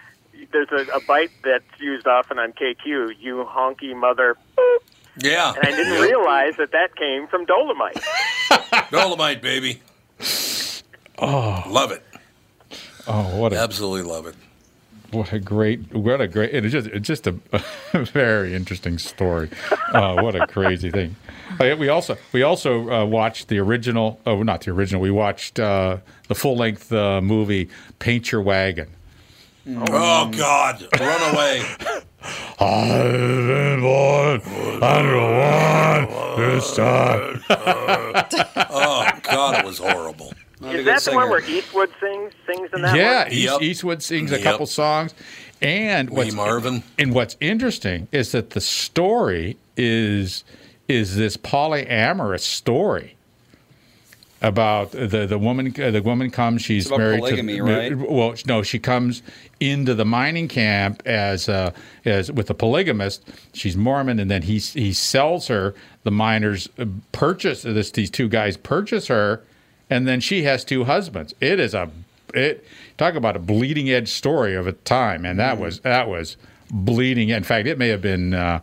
there's 0.54 0.70
a, 0.72 0.96
a 0.96 1.02
bite 1.02 1.32
that's 1.44 1.66
used 1.80 2.08
often 2.08 2.40
on 2.40 2.54
KQ. 2.54 3.16
You 3.20 3.46
honky 3.50 3.96
mother. 3.96 4.38
boop. 4.58 4.78
Yeah. 5.18 5.54
And 5.56 5.66
I 5.66 5.72
didn't 5.72 6.02
realize 6.02 6.56
that 6.58 6.72
that 6.72 6.96
came 6.96 7.28
from 7.28 7.46
Dolemite. 7.46 8.02
Dolemite, 8.92 9.42
baby. 9.42 9.82
Oh, 11.18 11.64
Love 11.70 11.92
it. 11.92 12.04
oh, 13.08 13.38
what 13.38 13.54
a 13.54 13.58
Absolutely 13.58 14.10
love 14.10 14.26
it. 14.26 14.36
What 15.12 15.32
a 15.34 15.40
great, 15.40 15.94
what 15.94 16.20
a 16.20 16.28
great, 16.28 16.54
it's 16.54 16.72
just, 16.72 16.88
it's 16.88 17.08
just 17.08 17.28
a, 17.28 17.34
very 17.94 18.54
interesting 18.54 18.98
story. 18.98 19.50
Uh, 19.90 20.22
what 20.22 20.36
a 20.36 20.48
crazy 20.48 20.92
thing. 20.92 21.16
Oh, 21.60 21.76
we 21.76 21.90
also, 21.90 22.18
we 22.32 22.44
also 22.44 22.90
uh, 22.90 23.06
watched 23.06 23.48
the 23.48 23.60
original, 23.60 24.20
oh, 24.26 24.44
not 24.44 24.62
the 24.62 24.72
original, 24.72 25.02
we 25.02 25.12
watched 25.12 25.60
uh, 25.60 25.98
the 26.28 26.36
full 26.36 26.58
length 26.58 26.92
uh, 26.92 27.22
movie 27.22 27.70
Paint 28.00 28.32
Your 28.32 28.42
Wagon. 28.42 28.90
Oh 29.68 30.30
God, 30.36 30.88
run 31.00 31.34
away. 31.34 31.64
I've 32.60 33.48
been 33.48 33.82
born 33.82 34.42
under 34.82 35.18
one 35.18 36.40
this 36.40 36.76
time. 36.76 37.44
Oh 38.78 39.10
God, 39.24 39.60
it 39.60 39.66
was 39.66 39.78
horrible. 39.80 40.34
Is 40.62 40.86
that 40.86 41.02
the 41.04 41.12
one 41.14 41.30
where 41.30 41.44
Eastwood 41.50 41.90
sings 42.00 42.34
sings 42.48 42.70
in 42.74 42.82
that 42.82 42.96
yeah, 42.96 43.24
one? 43.24 43.34
East, 43.34 43.62
Eastwood 43.62 44.02
sings 44.04 44.32
a 44.32 44.36
Yep. 44.36 44.44
couple 44.44 44.66
songs, 44.66 45.14
and 45.62 46.10
Lee 46.10 46.16
what's 46.18 46.34
Marvin. 46.34 46.84
And 46.98 47.14
what's 47.14 47.36
interesting 47.42 48.08
is 48.12 48.32
that 48.32 48.52
the 48.52 48.62
story 48.62 49.58
is 49.76 50.44
is 50.88 51.16
this 51.18 51.36
polyamorous 51.36 52.42
story 52.42 53.16
about 54.42 54.92
the 54.92 55.26
the 55.28 55.38
woman. 55.38 55.74
uh, 55.80 55.92
The 55.92 56.02
woman 56.02 56.30
comes. 56.32 56.62
She's 56.62 56.84
It's 56.86 56.88
about 56.88 57.00
married 57.00 57.20
polygamy, 57.20 57.58
to 57.58 57.64
right? 57.64 57.96
well, 57.98 58.36
no, 58.46 58.64
she 58.64 58.80
comes 58.80 59.24
into 59.60 59.94
the 59.94 60.06
mining 60.06 60.48
camp 60.48 61.02
as 61.06 61.50
uh, 61.50 61.72
as 62.06 62.32
with 62.32 62.50
a 62.50 62.54
polygamist. 62.54 63.28
She's 63.54 63.76
Mormon, 63.76 64.20
and 64.20 64.32
then 64.32 64.44
he 64.44 64.60
he 64.60 64.94
sells 64.94 65.48
her. 65.48 65.74
The 66.04 66.12
miners 66.12 66.70
uh, 66.80 66.86
purchase 67.12 67.64
this. 67.64 67.92
These 67.92 68.12
two 68.12 68.30
guys 68.30 68.56
purchase 68.58 69.08
her, 69.08 69.42
and 69.90 70.08
then 70.08 70.20
she 70.20 70.44
has 70.44 70.64
two 70.66 70.84
husbands. 70.86 71.34
It 71.42 71.60
is 71.60 71.74
a 71.74 71.90
it 72.34 72.66
talk 72.98 73.16
about 73.16 73.36
a 73.36 73.40
bleeding 73.40 73.90
edge 73.90 74.10
story 74.10 74.56
of 74.56 74.68
a 74.68 74.72
time, 74.74 75.26
and 75.26 75.40
that 75.40 75.58
was 75.60 75.80
that 75.82 76.08
was 76.10 76.38
bleeding. 76.72 77.30
In 77.30 77.44
fact, 77.44 77.68
it 77.68 77.78
may 77.78 77.90
have 77.90 78.02
been 78.02 78.34
uh, 78.34 78.60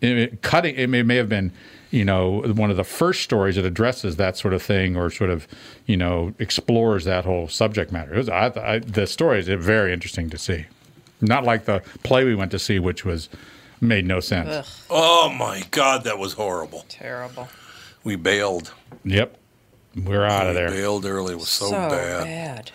it- 0.00 0.18
it- 0.18 0.42
cutting. 0.42 0.74
It 0.76 0.88
may, 0.88 1.02
may 1.02 1.16
have 1.16 1.28
been 1.28 1.52
you 1.90 2.04
know 2.04 2.40
one 2.54 2.70
of 2.70 2.76
the 2.76 2.84
first 2.84 3.22
stories 3.22 3.56
that 3.56 3.64
addresses 3.64 4.16
that 4.16 4.36
sort 4.36 4.54
of 4.54 4.62
thing, 4.62 4.96
or 4.96 5.10
sort 5.10 5.30
of 5.30 5.46
you 5.86 5.96
know 5.96 6.32
explores 6.38 7.04
that 7.04 7.24
whole 7.24 7.48
subject 7.48 7.92
matter. 7.92 8.14
It 8.14 8.18
was, 8.18 8.28
I, 8.28 8.46
I, 8.56 8.78
the 8.78 9.06
story 9.06 9.40
is 9.40 9.48
very 9.48 9.92
interesting 9.92 10.30
to 10.30 10.38
see. 10.38 10.66
Not 11.20 11.44
like 11.44 11.64
the 11.64 11.82
play 12.02 12.24
we 12.24 12.34
went 12.34 12.50
to 12.50 12.58
see, 12.58 12.78
which 12.78 13.04
was 13.04 13.28
made 13.80 14.06
no 14.06 14.20
sense. 14.20 14.84
Oh 14.90 15.30
my 15.30 15.62
God, 15.70 16.04
that 16.04 16.18
was 16.18 16.32
horrible. 16.34 16.84
Terrible. 16.88 17.48
We 18.02 18.16
bailed. 18.16 18.72
Yep, 19.04 19.36
we're 19.96 20.24
out 20.24 20.46
of 20.48 20.54
there. 20.54 20.70
bailed 20.70 21.04
early. 21.06 21.32
It 21.34 21.38
was 21.38 21.48
so, 21.48 21.70
bad. 21.70 22.24
bad. 22.24 22.70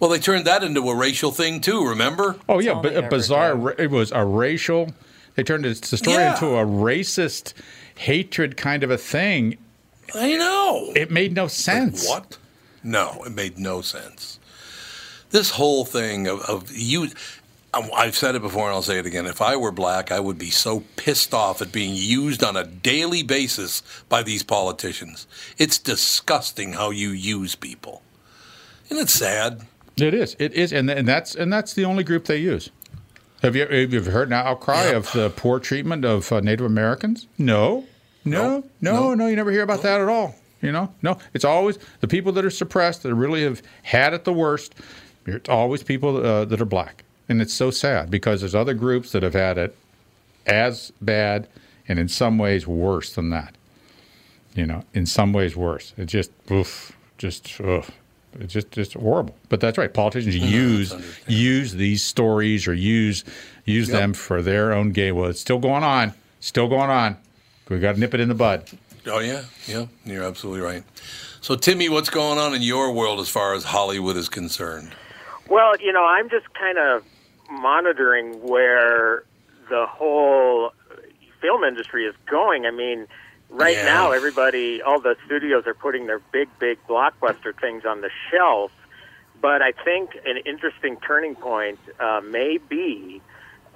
Well, 0.00 0.10
they 0.10 0.18
turned 0.18 0.44
that 0.46 0.62
into 0.62 0.80
a 0.88 0.94
racial 0.94 1.32
thing 1.32 1.60
too. 1.60 1.86
Remember? 1.88 2.36
Oh 2.48 2.58
yeah, 2.60 2.80
but 2.80 2.96
a 2.96 3.02
bizarre. 3.02 3.54
do. 3.54 3.60
ra- 3.60 3.74
It 3.78 3.90
was 3.90 4.12
a 4.12 4.24
racial. 4.24 4.92
They 5.34 5.42
turned 5.42 5.64
the 5.64 5.74
story 5.74 6.16
Yeah. 6.16 6.34
into 6.34 6.46
a 6.46 6.64
racist 6.66 7.52
hatred 7.96 8.56
kind 8.56 8.82
of 8.84 8.90
a 8.90 8.98
thing. 8.98 9.56
I 10.14 10.34
know. 10.36 10.92
It 10.96 11.10
made 11.10 11.34
no 11.34 11.48
sense. 11.48 12.08
What? 12.08 12.38
No, 12.82 13.22
it 13.26 13.32
made 13.32 13.58
no 13.58 13.80
sense. 13.82 14.38
This 15.30 15.50
whole 15.50 15.84
thing 15.84 16.26
of, 16.26 16.40
of 16.42 16.70
you. 16.74 17.08
I've 17.74 18.16
said 18.16 18.34
it 18.34 18.42
before 18.42 18.66
and 18.66 18.74
I'll 18.74 18.82
say 18.82 18.98
it 18.98 19.06
again. 19.06 19.26
If 19.26 19.42
I 19.42 19.56
were 19.56 19.70
black, 19.70 20.10
I 20.10 20.20
would 20.20 20.38
be 20.38 20.50
so 20.50 20.84
pissed 20.96 21.34
off 21.34 21.60
at 21.60 21.70
being 21.70 21.94
used 21.94 22.42
on 22.42 22.56
a 22.56 22.64
daily 22.64 23.22
basis 23.22 23.82
by 24.08 24.22
these 24.22 24.42
politicians. 24.42 25.26
It's 25.58 25.78
disgusting 25.78 26.72
how 26.72 26.90
you 26.90 27.10
use 27.10 27.54
people. 27.54 28.02
And 28.90 28.98
it's 28.98 29.12
sad? 29.12 29.66
It 29.96 30.14
is. 30.14 30.36
It 30.38 30.54
is, 30.54 30.72
and 30.72 30.88
and 30.90 31.06
that's 31.06 31.34
and 31.34 31.52
that's 31.52 31.74
the 31.74 31.84
only 31.84 32.04
group 32.04 32.24
they 32.24 32.38
use. 32.38 32.70
Have 33.42 33.54
you 33.54 33.66
have 33.66 33.92
you 33.92 34.02
heard 34.02 34.28
an 34.28 34.34
outcry 34.34 34.84
of 34.84 35.10
the 35.12 35.30
poor 35.30 35.58
treatment 35.60 36.04
of 36.04 36.32
uh, 36.32 36.40
Native 36.40 36.66
Americans? 36.66 37.26
No, 37.36 37.84
no, 38.24 38.64
no, 38.80 39.14
no, 39.14 39.26
You 39.26 39.36
never 39.36 39.50
hear 39.50 39.62
about 39.62 39.82
that 39.82 40.00
at 40.00 40.08
all. 40.08 40.34
You 40.60 40.72
know, 40.72 40.92
no. 41.02 41.18
It's 41.34 41.44
always 41.44 41.78
the 42.00 42.08
people 42.08 42.32
that 42.32 42.44
are 42.44 42.50
suppressed 42.50 43.04
that 43.04 43.14
really 43.14 43.42
have 43.42 43.62
had 43.82 44.12
it 44.12 44.24
the 44.24 44.32
worst. 44.32 44.74
It's 45.26 45.48
always 45.48 45.82
people 45.82 46.24
uh, 46.24 46.44
that 46.46 46.60
are 46.60 46.64
black, 46.64 47.04
and 47.28 47.42
it's 47.42 47.54
so 47.54 47.70
sad 47.70 48.10
because 48.10 48.40
there's 48.40 48.54
other 48.54 48.74
groups 48.74 49.12
that 49.12 49.22
have 49.22 49.34
had 49.34 49.58
it 49.58 49.76
as 50.46 50.92
bad, 51.00 51.48
and 51.86 51.98
in 51.98 52.08
some 52.08 52.38
ways 52.38 52.66
worse 52.66 53.14
than 53.14 53.30
that. 53.30 53.54
You 54.54 54.66
know, 54.66 54.84
in 54.94 55.06
some 55.06 55.32
ways 55.32 55.56
worse. 55.56 55.92
It 55.96 56.06
just, 56.06 56.30
oof, 56.50 56.92
just, 57.16 57.60
ugh. 57.60 57.84
It's 58.40 58.52
just, 58.52 58.70
just 58.70 58.94
horrible. 58.94 59.34
But 59.48 59.60
that's 59.60 59.78
right. 59.78 59.92
Politicians 59.92 60.36
use 60.36 60.94
use 61.26 61.72
these 61.72 62.02
stories 62.02 62.68
or 62.68 62.74
use 62.74 63.24
use 63.64 63.88
them 63.88 64.12
for 64.12 64.42
their 64.42 64.72
own 64.72 64.92
gain. 64.92 65.16
Well, 65.16 65.30
it's 65.30 65.40
still 65.40 65.58
going 65.58 65.82
on. 65.82 66.12
Still 66.40 66.68
going 66.68 66.90
on. 66.90 67.16
We 67.68 67.78
got 67.80 67.94
to 67.94 68.00
nip 68.00 68.14
it 68.14 68.20
in 68.20 68.28
the 68.28 68.34
bud. 68.34 68.68
Oh 69.06 69.20
yeah, 69.20 69.44
yeah, 69.66 69.86
you're 70.04 70.24
absolutely 70.24 70.60
right. 70.60 70.84
So 71.40 71.56
Timmy, 71.56 71.88
what's 71.88 72.10
going 72.10 72.38
on 72.38 72.54
in 72.54 72.62
your 72.62 72.92
world 72.92 73.20
as 73.20 73.28
far 73.28 73.54
as 73.54 73.64
Hollywood 73.64 74.16
is 74.16 74.28
concerned? 74.28 74.92
Well, 75.48 75.76
you 75.80 75.92
know, 75.92 76.04
I'm 76.04 76.28
just 76.28 76.52
kind 76.54 76.78
of 76.78 77.02
monitoring 77.50 78.42
where 78.46 79.24
the 79.68 79.86
whole 79.86 80.72
film 81.40 81.64
industry 81.64 82.04
is 82.06 82.14
going. 82.26 82.66
I 82.66 82.70
mean, 82.70 83.06
right 83.50 83.76
Yeah. 83.76 83.84
now, 83.84 84.10
everybody, 84.12 84.82
all 84.82 85.00
the 85.00 85.16
studios 85.26 85.66
are 85.66 85.74
putting 85.74 86.06
their 86.06 86.18
big, 86.32 86.48
big 86.58 86.78
blockbuster 86.86 87.54
things 87.58 87.84
on 87.84 88.00
the 88.00 88.10
shelf. 88.30 88.72
But 89.40 89.62
I 89.62 89.72
think 89.72 90.10
an 90.26 90.38
interesting 90.38 90.96
turning 90.96 91.36
point 91.36 91.78
uh, 92.00 92.20
may 92.24 92.58
be 92.58 93.22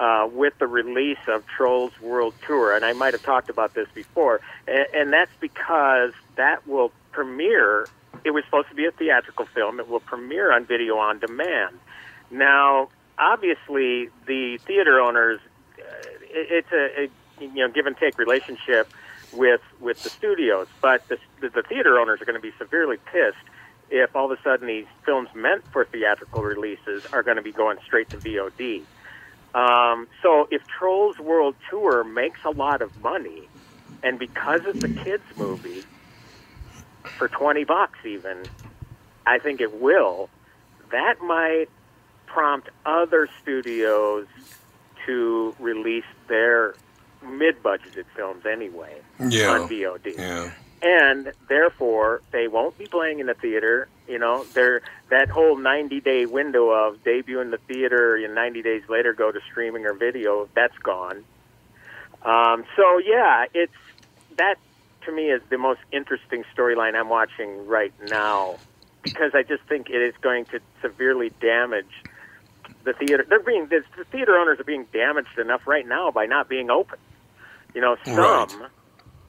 uh, 0.00 0.28
with 0.32 0.58
the 0.58 0.66
release 0.66 1.18
of 1.28 1.46
Trolls 1.46 1.92
World 2.00 2.34
Tour, 2.46 2.74
and 2.74 2.84
I 2.84 2.92
might 2.94 3.12
have 3.12 3.22
talked 3.22 3.48
about 3.48 3.74
this 3.74 3.86
before, 3.94 4.40
and, 4.66 4.86
and 4.92 5.12
that's 5.12 5.30
because 5.38 6.12
that 6.34 6.66
will 6.66 6.90
premiere. 7.12 7.88
It 8.24 8.30
was 8.32 8.44
supposed 8.44 8.68
to 8.70 8.74
be 8.74 8.86
a 8.86 8.90
theatrical 8.90 9.46
film. 9.46 9.78
It 9.78 9.88
will 9.88 10.00
premiere 10.00 10.52
on 10.52 10.64
video 10.64 10.96
on 10.96 11.20
demand. 11.20 11.78
Now, 12.32 12.88
obviously, 13.18 14.08
the 14.26 14.58
theater 14.58 15.00
owners, 15.00 15.40
uh, 15.78 15.82
it, 16.22 16.64
it's 16.64 16.72
a, 16.72 17.04
a 17.04 17.44
you 17.44 17.66
know 17.66 17.68
give 17.68 17.86
and 17.86 17.96
take 17.96 18.18
relationship 18.18 18.88
with 19.32 19.60
with 19.80 20.02
the 20.02 20.10
studios, 20.10 20.68
but 20.80 21.06
the, 21.08 21.18
the 21.40 21.62
theater 21.62 21.98
owners 21.98 22.20
are 22.20 22.24
going 22.24 22.40
to 22.40 22.42
be 22.42 22.52
severely 22.58 22.98
pissed 23.12 23.36
if 23.90 24.14
all 24.16 24.30
of 24.30 24.38
a 24.38 24.42
sudden 24.42 24.66
these 24.66 24.86
films 25.04 25.28
meant 25.34 25.64
for 25.70 25.84
theatrical 25.84 26.42
releases 26.42 27.04
are 27.06 27.22
going 27.22 27.36
to 27.36 27.42
be 27.42 27.52
going 27.52 27.78
straight 27.84 28.08
to 28.10 28.16
VOD. 28.16 28.82
Um, 29.54 30.08
so 30.22 30.48
if 30.50 30.66
Trolls 30.66 31.18
World 31.18 31.54
Tour 31.68 32.04
makes 32.04 32.40
a 32.44 32.50
lot 32.50 32.80
of 32.80 33.02
money, 33.02 33.48
and 34.02 34.18
because 34.18 34.62
it's 34.64 34.82
a 34.82 34.88
kids 34.88 35.24
movie, 35.36 35.84
for 37.18 37.28
twenty 37.28 37.64
bucks 37.64 37.98
even, 38.04 38.44
I 39.26 39.38
think 39.38 39.60
it 39.60 39.80
will. 39.80 40.30
That 40.90 41.20
might 41.22 41.68
prompt 42.32 42.70
other 42.86 43.28
studios 43.42 44.26
to 45.06 45.54
release 45.58 46.04
their 46.28 46.74
mid-budgeted 47.22 48.04
films 48.16 48.46
anyway 48.46 48.96
Yeah. 49.20 49.50
on 49.50 49.68
VOD 49.68 50.14
Yeah. 50.18 50.50
and 50.80 51.32
therefore 51.48 52.22
they 52.30 52.48
won't 52.48 52.76
be 52.78 52.86
playing 52.86 53.18
in 53.20 53.26
the 53.26 53.34
theater. 53.34 53.86
You 54.08 54.18
know, 54.18 54.44
they're 54.54 54.80
that 55.10 55.28
whole 55.28 55.56
90 55.56 56.00
day 56.00 56.24
window 56.26 56.70
of 56.70 57.04
debut 57.04 57.40
in 57.40 57.50
the 57.50 57.58
theater 57.58 58.16
and 58.16 58.34
90 58.34 58.62
days 58.62 58.82
later 58.88 59.12
go 59.12 59.30
to 59.30 59.40
streaming 59.50 59.84
or 59.86 59.92
video. 59.92 60.48
That's 60.54 60.76
gone. 60.78 61.24
Um, 62.24 62.64
so 62.76 62.98
yeah, 62.98 63.44
it's 63.52 63.72
that 64.38 64.56
to 65.04 65.12
me 65.12 65.30
is 65.30 65.42
the 65.50 65.58
most 65.58 65.80
interesting 65.92 66.44
storyline 66.56 66.94
I'm 66.94 67.08
watching 67.08 67.66
right 67.66 67.92
now 68.08 68.56
because 69.02 69.32
I 69.34 69.42
just 69.42 69.62
think 69.64 69.90
it 69.90 70.00
is 70.00 70.14
going 70.22 70.44
to 70.46 70.60
severely 70.80 71.30
damage 71.40 71.90
the 72.84 72.92
theater. 72.92 73.24
They're 73.28 73.40
being 73.42 73.66
the 73.68 73.82
the 73.96 74.04
theater 74.04 74.36
owners 74.36 74.58
are 74.60 74.64
being 74.64 74.86
damaged 74.92 75.38
enough 75.38 75.66
right 75.66 75.86
now 75.86 76.10
by 76.10 76.26
not 76.26 76.48
being 76.48 76.70
open. 76.70 76.98
You 77.74 77.80
know, 77.80 77.96
some 78.14 78.60
Right. 78.60 78.70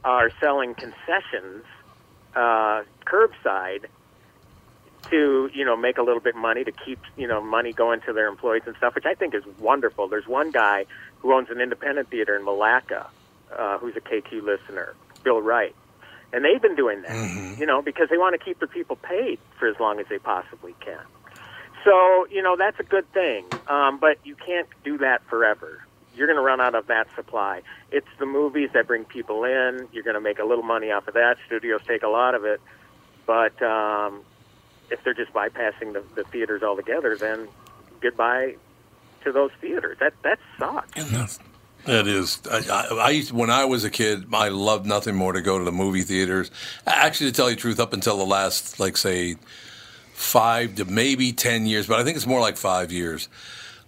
are 0.03 0.31
selling 0.39 0.75
concessions 0.75 1.63
uh, 2.35 2.83
curbside 3.05 3.85
to 5.09 5.49
you 5.53 5.65
know 5.65 5.75
make 5.75 5.97
a 5.97 6.01
little 6.01 6.21
bit 6.21 6.35
money 6.35 6.63
to 6.63 6.71
keep 6.71 6.99
you 7.17 7.27
know 7.27 7.41
money 7.41 7.73
going 7.73 8.01
to 8.01 8.13
their 8.13 8.27
employees 8.27 8.63
and 8.65 8.75
stuff, 8.77 8.95
which 8.95 9.05
I 9.05 9.13
think 9.13 9.33
is 9.35 9.43
wonderful. 9.59 10.07
There's 10.07 10.27
one 10.27 10.51
guy 10.51 10.85
who 11.19 11.33
owns 11.33 11.49
an 11.49 11.61
independent 11.61 12.09
theater 12.09 12.35
in 12.35 12.43
Malacca, 12.45 13.07
uh, 13.57 13.77
who's 13.77 13.95
a 13.95 14.01
KQ 14.01 14.43
listener, 14.43 14.95
Bill 15.23 15.41
Wright, 15.41 15.75
and 16.31 16.43
they've 16.43 16.61
been 16.61 16.75
doing 16.75 17.01
that, 17.03 17.11
you 17.59 17.65
know, 17.65 17.81
because 17.81 18.09
they 18.09 18.17
want 18.17 18.37
to 18.39 18.43
keep 18.43 18.59
the 18.59 18.67
people 18.67 18.95
paid 18.97 19.39
for 19.59 19.67
as 19.67 19.75
long 19.79 19.99
as 19.99 20.05
they 20.09 20.19
possibly 20.19 20.75
can. 20.79 20.99
So 21.83 22.27
you 22.31 22.41
know 22.41 22.55
that's 22.55 22.79
a 22.79 22.83
good 22.83 23.11
thing, 23.13 23.45
um, 23.67 23.97
but 23.99 24.17
you 24.23 24.35
can't 24.35 24.67
do 24.83 24.97
that 24.99 25.23
forever. 25.25 25.83
You're 26.15 26.27
going 26.27 26.37
to 26.37 26.43
run 26.43 26.61
out 26.61 26.75
of 26.75 26.87
that 26.87 27.07
supply. 27.15 27.63
It's 27.91 28.07
the 28.19 28.27
movies 28.27 28.69
that 28.73 28.85
bring 28.85 29.03
people 29.03 29.43
in. 29.43 29.87
You're 29.91 30.03
going 30.03 30.13
to 30.13 30.21
make 30.21 30.37
a 30.37 30.45
little 30.45 30.63
money 30.63 30.91
off 30.91 31.07
of 31.07 31.15
that. 31.15 31.37
Studios 31.47 31.81
take 31.87 32.03
a 32.03 32.07
lot 32.07 32.35
of 32.35 32.45
it, 32.45 32.61
but 33.25 33.59
um, 33.63 34.21
if 34.91 35.03
they're 35.03 35.15
just 35.15 35.33
bypassing 35.33 35.93
the, 35.93 36.03
the 36.15 36.23
theaters 36.25 36.61
altogether, 36.61 37.17
then 37.17 37.47
goodbye 37.99 38.55
to 39.23 39.31
those 39.31 39.51
theaters. 39.59 39.97
That 39.99 40.13
that 40.23 40.39
sucks. 40.57 40.97
It 41.85 42.07
is. 42.07 42.41
I, 42.49 42.59
I, 42.69 43.09
I 43.09 43.21
when 43.31 43.49
I 43.49 43.65
was 43.65 43.83
a 43.83 43.89
kid, 43.89 44.25
I 44.33 44.49
loved 44.49 44.85
nothing 44.85 45.15
more 45.15 45.33
to 45.33 45.41
go 45.41 45.57
to 45.57 45.65
the 45.65 45.71
movie 45.71 46.03
theaters. 46.03 46.49
Actually, 46.87 47.31
to 47.31 47.35
tell 47.35 47.49
you 47.49 47.55
the 47.55 47.61
truth, 47.61 47.79
up 47.79 47.91
until 47.91 48.17
the 48.17 48.25
last, 48.25 48.79
like, 48.79 48.95
say, 48.95 49.35
five 50.13 50.75
to 50.75 50.85
maybe 50.85 51.31
ten 51.31 51.65
years, 51.65 51.87
but 51.87 51.99
I 51.99 52.03
think 52.03 52.15
it's 52.15 52.27
more 52.27 52.41
like 52.41 52.57
five 52.57 52.91
years. 52.91 53.29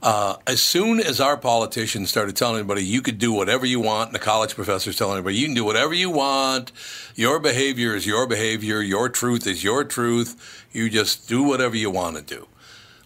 Uh, 0.01 0.37
as 0.45 0.61
soon 0.61 0.99
as 0.99 1.19
our 1.19 1.35
politicians 1.35 2.11
started 2.11 2.35
telling 2.35 2.57
everybody 2.57 2.83
you 2.83 3.01
could 3.01 3.17
do 3.17 3.31
whatever 3.31 3.65
you 3.65 3.79
want, 3.79 4.09
and 4.09 4.15
the 4.15 4.19
college 4.19 4.53
professors 4.53 4.95
telling 4.95 5.17
everybody 5.17 5.37
you 5.37 5.47
can 5.47 5.55
do 5.55 5.65
whatever 5.65 5.95
you 5.95 6.11
want, 6.11 6.71
your 7.15 7.39
behavior 7.39 7.95
is 7.95 8.05
your 8.05 8.27
behavior, 8.27 8.81
your 8.81 9.09
truth 9.09 9.47
is 9.47 9.63
your 9.63 9.83
truth, 9.83 10.67
you 10.71 10.91
just 10.91 11.27
do 11.27 11.41
whatever 11.41 11.75
you 11.75 11.89
want 11.89 12.17
to 12.17 12.21
do. 12.21 12.47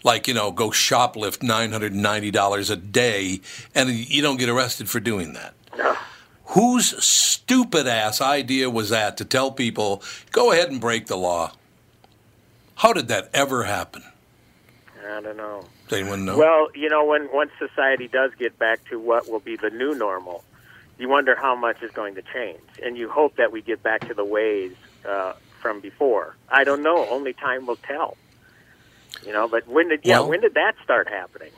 Like 0.04 0.28
you 0.28 0.34
know 0.34 0.52
go 0.52 0.72
shoplift 0.72 1.40
$990 1.40 2.72
a 2.72 2.76
day 2.76 3.42
and 3.76 3.90
you 3.90 4.22
don't 4.22 4.38
get 4.38 4.50
arrested 4.50 4.90
for 4.90 5.00
doing 5.00 5.34
that. 5.34 5.54
Whose 6.48 7.02
stupid 7.02 7.88
ass 7.88 8.20
idea 8.20 8.70
was 8.70 8.90
that 8.90 9.18
to 9.18 9.26
tell 9.26 9.52
people 9.52 10.04
go 10.32 10.52
ahead 10.52 10.70
and 10.70 10.82
break 10.82 11.08
the 11.08 11.18
law 11.18 11.54
how 12.80 12.94
did 12.94 13.08
that 13.10 13.30
ever 13.34 13.64
happen 13.64 14.04
I 15.06 15.22
don't 15.22 15.38
know. 15.38 15.66
does 15.88 16.00
anyone 16.00 16.26
know 16.26 16.38
Well, 16.38 16.68
you 16.76 16.90
know, 16.90 17.04
when 17.06 17.30
once 17.34 17.52
society 17.58 18.08
does 18.08 18.32
get 18.38 18.60
back 18.60 18.84
to 18.90 19.00
what 19.00 19.30
will 19.30 19.40
be 19.40 19.56
the 19.56 19.70
new 19.70 19.96
normal, 19.96 20.44
you 21.00 21.08
wonder 21.10 21.36
how 21.36 21.56
much 21.56 21.82
is 21.82 21.92
going 21.92 22.16
to 22.16 22.22
change, 22.34 22.60
and 22.84 22.98
you 22.98 23.10
hope 23.10 23.38
that 23.38 23.52
we 23.52 23.62
get 23.62 23.82
back 23.82 24.08
to 24.10 24.14
the 24.14 24.26
ways 24.26 24.74
uh, 25.08 25.34
from 25.62 25.80
before. 25.80 26.36
I 26.50 26.64
don't 26.66 26.84
know. 26.84 27.08
Only 27.10 27.34
time 27.34 27.66
will 27.66 27.78
tell. 27.78 28.18
You 29.26 29.32
know, 29.34 29.48
but 29.48 29.68
when 29.68 29.88
did 29.90 30.02
yeah 30.04 30.20
Well- 30.20 30.30
when 30.30 30.42
did 30.42 30.54
that 30.56 30.76
start 30.84 31.08
happening? 31.10 31.52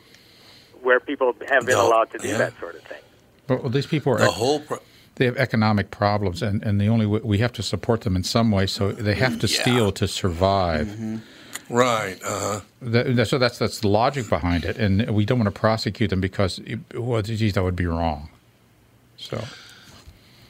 Where 0.80 0.98
people 1.00 1.34
have 1.48 1.66
been 1.66 1.76
No, 1.76 1.88
allowed 1.88 2.10
to 2.12 2.18
do 2.18 2.28
yeah. 2.28 2.38
that 2.38 2.58
sort 2.60 2.74
of 2.76 2.82
thing. 2.82 3.02
But 3.48 3.60
well, 3.62 3.70
these 3.70 3.86
people 3.86 4.12
are 4.14 4.18
the 4.18 4.30
whole 4.30 4.60
pro- 4.60 4.78
they 5.16 5.24
have 5.26 5.36
economic 5.36 5.90
problems, 5.90 6.42
and, 6.42 6.62
and 6.62 6.80
the 6.80 6.88
only 6.88 7.06
way 7.06 7.20
we 7.22 7.38
have 7.38 7.52
to 7.54 7.62
support 7.62 8.00
them 8.02 8.16
in 8.16 8.24
some 8.24 8.50
way, 8.50 8.66
so 8.66 8.92
they 8.92 9.14
have 9.14 9.38
to 9.40 9.46
Yeah. 9.46 9.60
steal 9.62 9.92
to 9.92 10.08
survive. 10.08 10.88
right 11.68 12.18
uh-huh 12.24 12.60
That, 12.80 13.28
so 13.28 13.38
that's 13.38 13.58
that's 13.58 13.80
the 13.80 13.88
logic 13.88 14.28
behind 14.28 14.64
it, 14.64 14.76
and 14.78 15.08
we 15.10 15.24
don't 15.24 15.38
want 15.38 15.54
to 15.54 15.60
prosecute 15.60 16.10
them 16.10 16.20
because, 16.20 16.60
well, 16.94 17.22
geez, 17.22 17.52
that 17.52 17.62
would 17.62 17.76
be 17.76 17.86
wrong. 17.86 18.28
So 19.16 19.46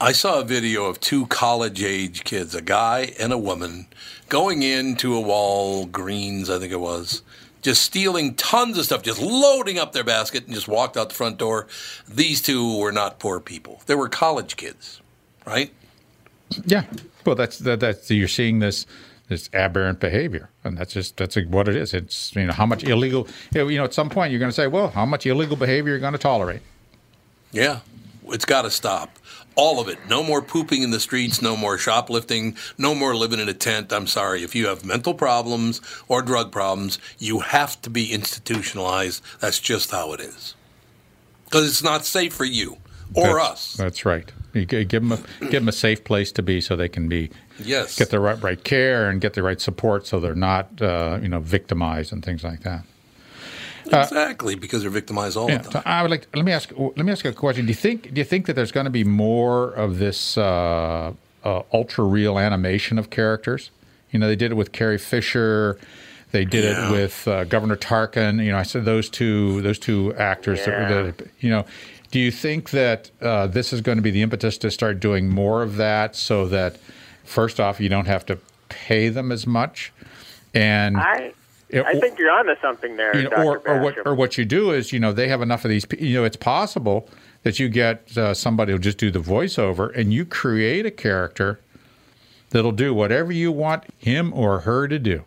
I 0.03 0.11
saw 0.11 0.41
a 0.41 0.45
video 0.45 0.87
of 0.87 0.99
two 0.99 1.27
college 1.27 1.81
age 1.81 2.25
kids, 2.25 2.57
a 2.57 2.61
guy 2.61 3.13
and 3.21 3.33
a 3.33 3.39
woman, 3.39 3.87
going 4.29 4.65
into 4.65 5.17
a 5.17 5.23
Walgreens, 5.23 6.51
I 6.51 6.59
think 6.59 6.73
it 6.73 6.81
was, 6.81 7.23
just 7.63 7.83
stealing 7.83 8.35
tons 8.35 8.77
of 8.79 8.85
stuff, 8.85 9.05
just 9.05 9.23
loading 9.23 9.79
up 9.79 9.93
their 9.93 10.03
basket 10.03 10.47
and 10.47 10.57
just 10.57 10.67
walked 10.67 10.97
out 10.97 11.11
the 11.11 11.15
front 11.15 11.39
door. 11.39 11.69
These 12.09 12.43
two 12.43 12.79
were 12.79 12.91
not 12.91 13.21
poor 13.21 13.39
people. 13.39 13.81
They 13.87 13.95
were 13.95 14.09
college 14.09 14.57
kids, 14.57 15.01
right? 15.47 15.73
yeah, 16.67 16.83
well, 17.25 17.37
that's 17.37 17.61
that, 17.61 17.79
that's 17.79 18.11
you're 18.11 18.27
seeing 18.27 18.59
this 18.59 18.87
this 19.29 19.49
aberrant 19.53 20.01
behavior, 20.01 20.51
and 20.65 20.77
that's 20.77 20.95
just 20.95 21.17
that's 21.17 21.37
what 21.47 21.69
it 21.69 21.77
is. 21.77 21.95
It's 21.95 22.35
you 22.35 22.47
know 22.47 22.53
how 22.53 22.67
much 22.67 22.83
illegal. 22.83 23.29
You 23.55 23.79
know, 23.79 23.85
at 23.85 23.95
some 23.95 24.11
point 24.11 24.33
you're 24.33 24.41
going 24.41 24.51
to 24.51 24.55
say, 24.55 24.67
well, 24.67 24.89
how 24.89 25.07
much 25.07 25.27
illegal 25.27 25.55
behavior 25.55 25.93
you're 25.93 26.01
going 26.01 26.13
to 26.13 26.19
tolerate. 26.19 26.63
Yeah, 27.53 27.81
it's 28.27 28.45
got 28.45 28.63
to 28.63 28.71
stop. 28.71 29.17
All 29.55 29.81
of 29.81 29.89
it. 29.89 29.99
No 30.09 30.23
more 30.23 30.41
pooping 30.41 30.83
in 30.83 30.91
the 30.91 31.01
streets, 31.01 31.43
no 31.43 31.57
more 31.57 31.77
shoplifting, 31.77 32.57
no 32.79 32.95
more 32.95 33.15
living 33.15 33.39
in 33.39 33.49
a 33.49 33.55
tent. 33.55 33.93
I'm 33.93 34.07
sorry. 34.07 34.43
If 34.43 34.55
you 34.55 34.67
have 34.69 34.85
mental 34.85 35.13
problems 35.15 35.81
or 36.09 36.23
drug 36.23 36.51
problems, 36.51 36.99
you 37.19 37.41
have 37.41 37.81
to 37.83 37.91
be 37.91 38.13
institutionalized. 38.13 39.23
That's 39.41 39.61
just 39.61 39.91
how 39.91 40.13
it 40.15 40.21
is. 40.21 40.55
Because 41.45 41.69
it's 41.69 41.83
not 41.83 42.05
safe 42.07 42.33
for 42.33 42.45
you 42.47 42.79
or 43.15 43.25
That's- 43.35 43.51
us. 43.51 43.75
That's 43.75 44.05
right. 44.07 44.31
You 44.55 44.65
give 44.67 44.91
them 44.91 45.13
a, 45.13 45.17
give 45.41 45.53
them 45.63 45.69
a 45.69 45.73
safe 45.73 46.05
place 46.05 46.31
to 46.33 46.43
be, 46.43 46.61
so 46.61 46.77
they 46.77 46.89
can 46.89 47.09
be 47.09 47.31
Yes. 47.59 47.99
get 47.99 48.11
the 48.11 48.21
right 48.21 48.43
right 48.43 48.63
care 48.63 49.09
and 49.09 49.19
get 49.19 49.33
the 49.33 49.43
right 49.43 49.59
support, 49.59 50.07
so 50.07 50.21
they're 50.21 50.35
not 50.35 50.81
uh, 50.83 51.19
you 51.23 51.29
know 51.29 51.41
victimized 51.41 52.13
and 52.13 52.23
things 52.23 52.45
like 52.45 52.61
that. 52.63 52.85
Exactly, 53.93 54.55
because 54.55 54.83
they're 54.83 54.91
victimized 54.91 55.37
all 55.37 55.51
Yeah, 55.51 55.59
the 55.59 55.71
time. 55.71 55.83
I 55.87 56.03
would 56.03 56.11
like. 56.11 56.27
Let 56.35 56.45
me 56.45 56.53
ask. 56.53 56.71
Let 56.77 56.97
me 56.99 57.13
ask 57.13 57.25
you 57.25 57.31
a 57.31 57.35
question. 57.35 57.67
Do 57.67 57.71
you 57.71 57.75
think? 57.77 58.13
Do 58.15 58.21
you 58.21 58.25
think 58.25 58.47
that 58.47 58.55
there's 58.55 58.73
going 58.73 58.85
to 58.85 58.91
be 58.91 59.05
more 59.05 59.73
of 59.73 59.99
this 59.99 60.37
uh, 60.39 61.13
uh, 61.45 61.63
ultra 61.73 62.05
real 62.05 62.39
animation 62.39 62.99
of 62.99 63.11
characters? 63.11 63.71
You 64.11 64.19
know, 64.19 64.27
they 64.29 64.37
did 64.37 64.51
it 64.53 64.55
with 64.55 64.73
Carrie 64.73 64.99
Fisher. 64.99 65.79
They 66.33 66.45
did 66.45 66.65
Yeah. 66.65 66.89
it 66.89 66.93
with 66.93 67.29
uh, 67.29 67.45
Governor 67.45 67.77
Tarkin. 67.77 68.43
You 68.45 68.53
know, 68.53 68.59
I 68.59 68.63
said 68.63 68.85
those 68.85 69.09
two. 69.11 69.61
Those 69.63 69.79
two 69.79 70.15
actors. 70.17 70.65
that- 70.65 70.91
Yeah. 70.91 71.03
that- 71.03 71.27
you 71.41 71.51
know, 71.51 71.65
do 72.11 72.19
you 72.19 72.31
think 72.31 72.71
that 72.71 73.11
uh, 73.21 73.47
this 73.47 73.73
is 73.73 73.81
going 73.81 73.97
to 73.97 74.03
be 74.03 74.11
the 74.11 74.23
impetus 74.23 74.57
to 74.59 74.71
start 74.71 75.01
doing 75.01 75.29
more 75.29 75.63
of 75.63 75.77
that, 75.77 76.15
so 76.17 76.47
that 76.49 76.77
first 77.25 77.59
off, 77.61 77.81
you 77.81 77.89
don't 77.89 78.07
have 78.07 78.25
to 78.27 78.39
pay 78.69 79.09
them 79.11 79.31
as 79.33 79.47
much, 79.47 79.93
and 80.55 80.97
I 80.97 81.33
Yeah, 81.73 81.85
I 81.87 81.99
think 81.99 82.19
you're 82.19 82.31
onto 82.31 82.55
something 82.61 82.97
there, 82.97 83.17
you 83.17 83.25
know, 83.25 83.31
Dr. 83.31 83.43
or, 83.43 83.69
or 83.69 83.83
what 83.83 84.07
or 84.07 84.15
what 84.15 84.37
you 84.39 84.45
do 84.45 84.71
is 84.73 84.93
you 84.93 85.01
know 85.01 85.13
they 85.13 85.29
have 85.29 85.41
enough 85.41 85.65
of 85.65 85.71
these 85.71 85.87
you 85.99 86.19
know 86.19 86.25
it's 86.25 86.37
possible 86.37 87.09
that 87.45 87.59
you 87.59 87.69
get 87.69 88.17
uh, 88.17 88.35
somebody 88.35 88.73
who'll 88.73 88.79
just 88.79 88.99
do 88.99 89.11
the 89.11 89.19
voiceover 89.19 89.91
and 89.97 90.13
you 90.13 90.25
create 90.27 90.85
a 90.87 90.91
character 90.91 91.61
that'll 92.51 92.73
do 92.73 92.93
whatever 92.93 93.33
you 93.33 93.51
want 93.51 93.85
him 93.99 94.33
or 94.35 94.61
her 94.61 94.87
to 94.87 94.99
do 94.99 95.25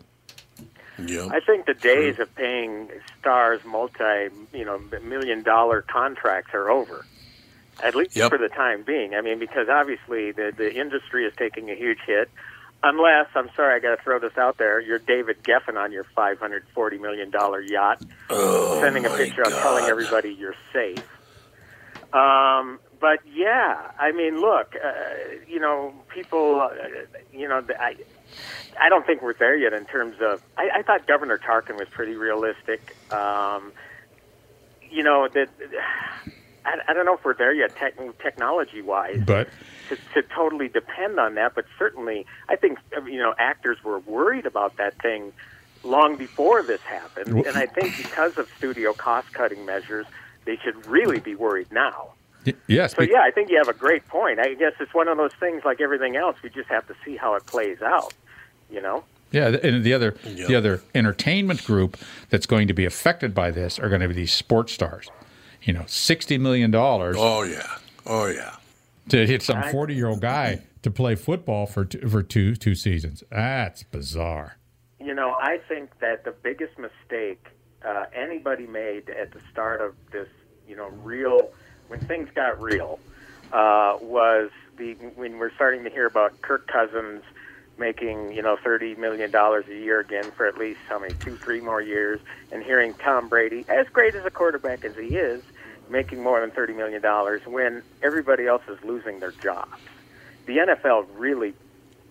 Yep. 0.98 1.28
I 1.30 1.40
think 1.40 1.66
the 1.66 1.74
days 1.74 2.18
of 2.18 2.34
paying 2.36 2.88
stars 3.18 3.60
multi, 3.64 4.28
you 4.54 4.64
know, 4.64 4.80
million 5.02 5.42
dollar 5.42 5.82
contracts 5.82 6.54
are 6.54 6.70
over. 6.70 7.04
At 7.82 7.94
least 7.94 8.16
Yep. 8.16 8.30
for 8.30 8.38
the 8.38 8.48
time 8.48 8.82
being. 8.82 9.14
I 9.14 9.20
mean, 9.20 9.38
because 9.38 9.68
obviously 9.68 10.32
the 10.32 10.54
the 10.56 10.74
industry 10.74 11.26
is 11.26 11.34
taking 11.36 11.70
a 11.70 11.74
huge 11.74 11.98
hit. 12.06 12.30
Unless 12.82 13.26
I'm 13.34 13.48
sorry, 13.56 13.74
I 13.76 13.80
got 13.80 13.96
to 13.96 14.02
throw 14.02 14.18
this 14.18 14.36
out 14.38 14.58
there. 14.58 14.80
You're 14.80 14.98
David 14.98 15.36
Geffen 15.44 15.76
on 15.76 15.92
your 15.92 16.04
540 16.14 16.98
million 16.98 17.30
dollar 17.30 17.60
yacht, 17.60 18.00
Oh, 18.30 18.80
sending 18.80 19.04
a 19.06 19.08
my 19.08 19.16
picture 19.16 19.44
out 19.44 19.52
telling 19.52 19.84
everybody 19.86 20.30
you're 20.38 20.54
safe. 20.72 21.02
Um, 22.12 22.78
but 23.00 23.20
yeah, 23.26 23.90
I 23.98 24.12
mean, 24.12 24.40
look, 24.40 24.74
uh, 24.76 24.90
you 25.48 25.58
know, 25.58 25.92
people, 26.14 26.60
uh, 26.60 26.68
you 27.32 27.48
know, 27.48 27.62
I, 27.78 27.96
I 28.80 28.88
don't 28.88 29.04
think 29.06 29.22
we're 29.22 29.34
there 29.38 29.56
yet 29.56 29.72
in 29.72 29.84
terms 29.86 30.16
of. 30.20 30.40
I, 30.56 30.78
I 30.78 30.82
thought 30.82 31.06
Governor 31.06 31.38
Tarkin 31.38 31.76
was 31.76 31.88
pretty 31.90 32.14
realistic. 32.14 32.96
Um, 33.10 33.72
you 34.90 35.02
know 35.02 35.28
that. 35.32 35.48
I, 36.64 36.90
I 36.90 36.94
don't 36.94 37.06
know 37.06 37.14
if 37.14 37.24
we're 37.24 37.36
there 37.36 37.54
yet, 37.54 37.76
tech, 37.76 37.94
technology 38.20 38.82
wise, 38.82 39.22
But 39.24 39.48
to, 39.88 39.96
to 40.14 40.22
totally 40.34 40.68
depend 40.68 41.18
on 41.18 41.34
that. 41.34 41.54
But 41.54 41.66
certainly, 41.78 42.26
I 42.48 42.56
think 42.56 42.78
uh, 42.96 43.02
you 43.04 43.18
know 43.18 43.34
actors 43.38 43.82
were 43.84 43.98
worried 44.00 44.46
about 44.46 44.76
that 44.76 45.00
thing 45.00 45.32
long 45.84 46.16
before 46.16 46.62
this 46.62 46.80
happened, 46.82 47.46
and 47.46 47.56
I 47.56 47.66
think 47.66 47.96
because 47.96 48.38
of 48.38 48.48
studio 48.56 48.92
cost 48.92 49.32
cutting 49.32 49.64
measures, 49.64 50.06
they 50.44 50.56
should 50.56 50.86
really 50.86 51.20
be 51.20 51.34
worried 51.34 51.70
now. 51.70 52.08
y- 52.44 52.54
yes, 52.66 52.94
So 52.96 53.02
yeah, 53.02 53.20
I 53.22 53.30
think 53.30 53.50
you 53.50 53.58
have 53.58 53.68
a 53.68 53.72
great 53.78 54.06
point. 54.08 54.38
I 54.40 54.54
guess 54.54 54.72
it's 54.80 54.92
one 54.94 55.06
of 55.08 55.16
those 55.16 55.32
things 55.38 55.64
like 55.64 55.80
everything 55.80 56.16
else. 56.16 56.36
We 56.42 56.50
just 56.50 56.68
have 56.68 56.86
to 56.88 56.94
see 57.04 57.16
how 57.16 57.34
it 57.34 57.46
plays 57.46 57.80
out. 57.82 58.12
You 58.70 58.80
know. 58.82 59.04
Yeah, 59.32 59.48
and 59.62 59.84
the 59.84 59.92
other 59.94 60.16
Yeah. 60.24 60.46
the 60.46 60.54
other 60.56 60.82
entertainment 60.94 61.64
group 61.64 61.96
that's 62.30 62.46
going 62.46 62.68
to 62.68 62.74
be 62.74 62.84
affected 62.84 63.34
by 63.34 63.50
this 63.50 63.78
are 63.78 63.88
going 63.88 64.00
to 64.00 64.08
be 64.08 64.14
these 64.14 64.32
sports 64.32 64.72
stars. 64.72 65.08
You 65.62 65.72
know, 65.72 65.84
sixty 65.86 66.38
million 66.38 66.70
dollars 66.70 67.16
Oh 67.18 67.42
yeah. 67.42 67.66
Oh 68.06 68.26
yeah. 68.26 68.56
To 69.08 69.26
hit 69.26 69.42
some 69.42 69.62
forty 69.64 69.94
year 69.94 70.08
old 70.08 70.20
guy 70.20 70.62
to 70.82 70.90
play 70.90 71.14
football 71.14 71.66
for 71.66 71.84
two, 71.84 72.08
for 72.08 72.22
two 72.22 72.54
two 72.56 72.74
seasons. 72.74 73.22
That's 73.30 73.82
bizarre. 73.82 74.58
You 75.00 75.14
know, 75.14 75.36
I 75.40 75.58
think 75.68 75.98
that 76.00 76.24
the 76.24 76.32
biggest 76.32 76.78
mistake 76.78 77.46
uh, 77.86 78.06
anybody 78.14 78.66
made 78.66 79.10
at 79.10 79.32
the 79.32 79.40
start 79.50 79.80
of 79.80 79.94
this, 80.10 80.28
you 80.68 80.76
know, 80.76 80.88
real 81.02 81.50
when 81.88 82.00
things 82.00 82.28
got 82.34 82.60
real, 82.60 82.98
uh, 83.52 83.96
was 84.00 84.50
the 84.76 84.94
when 85.14 85.38
we're 85.38 85.54
starting 85.54 85.84
to 85.84 85.90
hear 85.90 86.06
about 86.06 86.40
Kirk 86.42 86.66
Cousins 86.66 87.22
making 87.78 88.32
you 88.32 88.42
know 88.42 88.56
thirty 88.62 88.94
million 88.94 89.30
dollars 89.30 89.66
a 89.68 89.74
year 89.74 90.00
again 90.00 90.30
for 90.32 90.46
at 90.46 90.58
least 90.58 90.80
how 90.88 90.98
many 90.98 91.14
two 91.14 91.36
three 91.36 91.60
more 91.60 91.80
years, 91.80 92.20
and 92.50 92.62
hearing 92.62 92.94
Tom 92.94 93.28
Brady, 93.28 93.64
as 93.68 93.86
great 93.88 94.14
as 94.14 94.24
a 94.24 94.30
quarterback 94.30 94.84
as 94.84 94.96
he 94.96 95.16
is, 95.16 95.42
making 95.90 96.22
more 96.22 96.40
than 96.40 96.50
thirty 96.50 96.72
million 96.72 97.00
dollars 97.02 97.42
when 97.46 97.82
everybody 98.02 98.46
else 98.46 98.62
is 98.68 98.78
losing 98.84 99.20
their 99.20 99.32
jobs. 99.32 99.80
The 100.46 100.58
NFL 100.58 101.06
really 101.16 101.54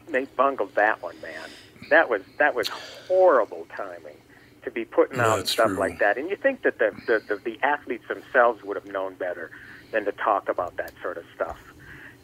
they 0.10 0.26
bungled 0.26 0.76
that 0.76 1.02
one, 1.02 1.20
man. 1.22 1.50
That 1.90 2.10
was 2.10 2.22
that 2.38 2.56
was 2.56 2.68
horrible 2.70 3.68
timing 3.76 4.18
to 4.64 4.72
be 4.72 4.86
putting 4.86 5.18
Yeah, 5.18 5.34
out 5.34 5.48
stuff 5.48 5.68
true. 5.68 5.78
like 5.78 6.00
that. 6.00 6.18
And 6.18 6.30
you 6.30 6.36
think 6.36 6.64
that 6.64 6.80
the, 6.80 6.92
the 7.08 7.22
the 7.28 7.36
the 7.38 7.60
athletes 7.64 8.08
themselves 8.08 8.64
would 8.64 8.76
have 8.76 8.88
known 8.88 9.16
better 9.16 9.52
than 9.92 10.06
to 10.06 10.12
talk 10.12 10.50
about 10.50 10.78
that 10.78 10.94
sort 11.02 11.18
of 11.18 11.26
stuff. 11.36 11.58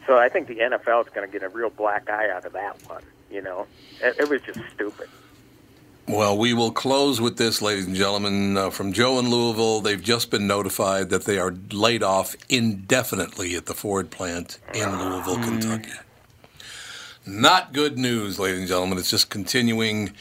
So 0.08 0.18
I 0.18 0.30
think 0.30 0.48
the 0.48 0.56
NFL 0.58 1.06
is 1.08 1.14
going 1.14 1.28
to 1.28 1.32
get 1.32 1.44
a 1.44 1.50
real 1.50 1.70
black 1.70 2.10
eye 2.10 2.30
out 2.32 2.44
of 2.46 2.54
that 2.54 2.82
one. 2.90 3.04
You 3.30 3.42
know, 3.42 3.68
it, 4.02 4.16
it 4.22 4.30
was 4.30 4.42
just 4.42 4.60
stupid. 4.74 5.08
Well, 6.08 6.38
we 6.38 6.54
will 6.54 6.72
close 6.72 7.22
with 7.22 7.38
this, 7.38 7.62
ladies 7.62 7.86
and 7.86 7.96
gentlemen. 7.96 8.58
Uh, 8.58 8.70
from 8.70 8.92
Joe 8.92 9.20
in 9.20 9.30
Louisville, 9.30 9.82
they've 9.82 10.02
just 10.02 10.32
been 10.32 10.48
notified 10.48 11.10
that 11.10 11.26
they 11.26 11.38
are 11.38 11.56
laid 11.72 12.04
off 12.04 12.36
indefinitely 12.50 13.56
at 13.56 13.68
the 13.68 13.74
Ford 13.74 14.10
plant 14.10 14.60
in 14.74 14.90
Louisville, 14.98 15.38
Kentucky. 15.38 15.92
Not 17.26 17.72
good 17.72 17.98
news, 17.98 18.40
ladies 18.40 18.60
and 18.60 18.68
gentlemen. 18.68 18.98
It's 18.98 19.12
just 19.12 19.30
continuing, 19.30 20.14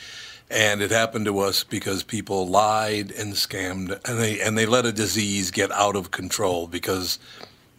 and 0.50 0.82
it 0.82 0.90
happened 0.90 1.24
to 1.24 1.38
us 1.38 1.64
because 1.64 2.02
people 2.02 2.46
lied 2.46 3.10
and 3.10 3.32
scammed, 3.32 3.98
and 4.06 4.18
they 4.18 4.38
and 4.40 4.56
they 4.56 4.66
let 4.66 4.84
a 4.84 4.92
disease 4.92 5.50
get 5.50 5.72
out 5.72 5.96
of 5.96 6.10
control 6.10 6.66
because 6.66 7.18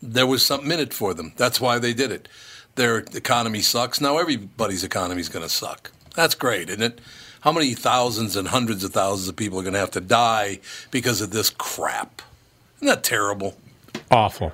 there 0.02 0.28
was 0.28 0.44
something 0.44 0.72
in 0.72 0.80
it 0.80 0.94
for 0.94 1.14
them. 1.14 1.34
That's 1.38 1.62
why 1.62 1.78
they 1.78 1.94
did 1.94 2.12
it. 2.12 2.28
Their 2.76 2.98
economy 2.98 3.62
sucks. 3.62 4.02
Now 4.02 4.18
everybody's 4.18 4.84
economy 4.84 5.22
is 5.22 5.30
going 5.30 5.46
to 5.46 5.50
suck. 5.50 5.92
That's 6.16 6.36
great, 6.36 6.70
isn't 6.70 6.82
it? 6.82 7.00
How 7.42 7.52
many 7.52 7.74
thousands 7.74 8.36
and 8.36 8.48
hundreds 8.48 8.84
of 8.84 8.94
thousands 8.94 9.28
of 9.30 9.36
people 9.36 9.60
are 9.60 9.64
going 9.64 9.74
to 9.74 9.80
have 9.80 9.92
to 9.92 10.02
die 10.02 10.60
because 10.92 11.22
of 11.22 11.32
this 11.32 11.50
crap? 11.50 12.22
Isn't 12.78 12.88
that 12.88 13.04
terrible? 13.04 13.58
Awful. 14.10 14.52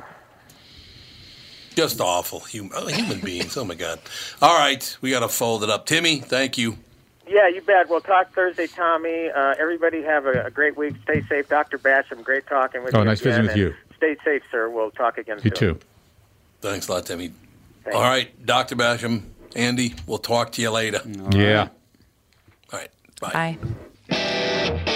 Just 1.76 2.02
awful. 2.02 2.40
Hum- 2.40 2.72
oh, 2.74 2.88
human 2.88 3.20
beings. 3.20 3.56
Oh, 3.58 3.64
my 3.66 3.76
God. 3.76 4.00
All 4.42 4.58
right. 4.58 4.98
We 5.02 5.12
got 5.12 5.20
to 5.20 5.30
fold 5.30 5.64
it 5.64 5.70
up. 5.70 5.86
Timmy, 5.86 6.18
thank 6.20 6.58
you. 6.58 6.78
Yeah, 7.28 7.50
you 7.50 7.62
bet. 7.62 7.90
We'll 7.90 8.02
talk 8.02 8.34
Thursday, 8.34 8.68
Tommy. 8.68 9.30
Uh, 9.30 9.54
everybody 9.60 10.02
have 10.04 10.26
a, 10.26 10.46
a 10.46 10.50
great 10.52 10.78
week. 10.78 10.96
Stay 11.04 11.22
safe, 11.28 11.50
Dr. 11.50 11.78
Basham. 11.78 12.24
Great 12.24 12.48
talking 12.48 12.84
with 12.84 12.96
Oh, 12.96 13.00
you. 13.00 13.06
nice 13.06 13.20
again, 13.22 13.44
visiting 13.44 13.48
with 13.48 13.58
you. 13.58 13.76
Stay 13.98 14.16
safe, 14.24 14.44
sir. 14.50 14.70
We'll 14.70 14.92
talk 14.92 15.18
again 15.18 15.38
You 15.44 15.52
soon. 15.52 15.76
too. 15.76 15.80
Thanks 16.62 16.88
a 16.88 16.94
lot, 16.94 17.06
Timmy. 17.06 17.34
All 17.94 18.02
right. 18.02 18.30
Dr. 18.46 18.76
Basham, 18.76 19.24
Andy, 19.56 19.94
we'll 20.08 20.18
talk 20.20 20.54
to 20.54 20.62
you 20.62 20.72
later. 20.72 21.02
Yeah. 21.06 21.22
All 21.22 21.30
right. 21.66 21.70
Bye. 23.20 23.57
Bye. 24.09 24.93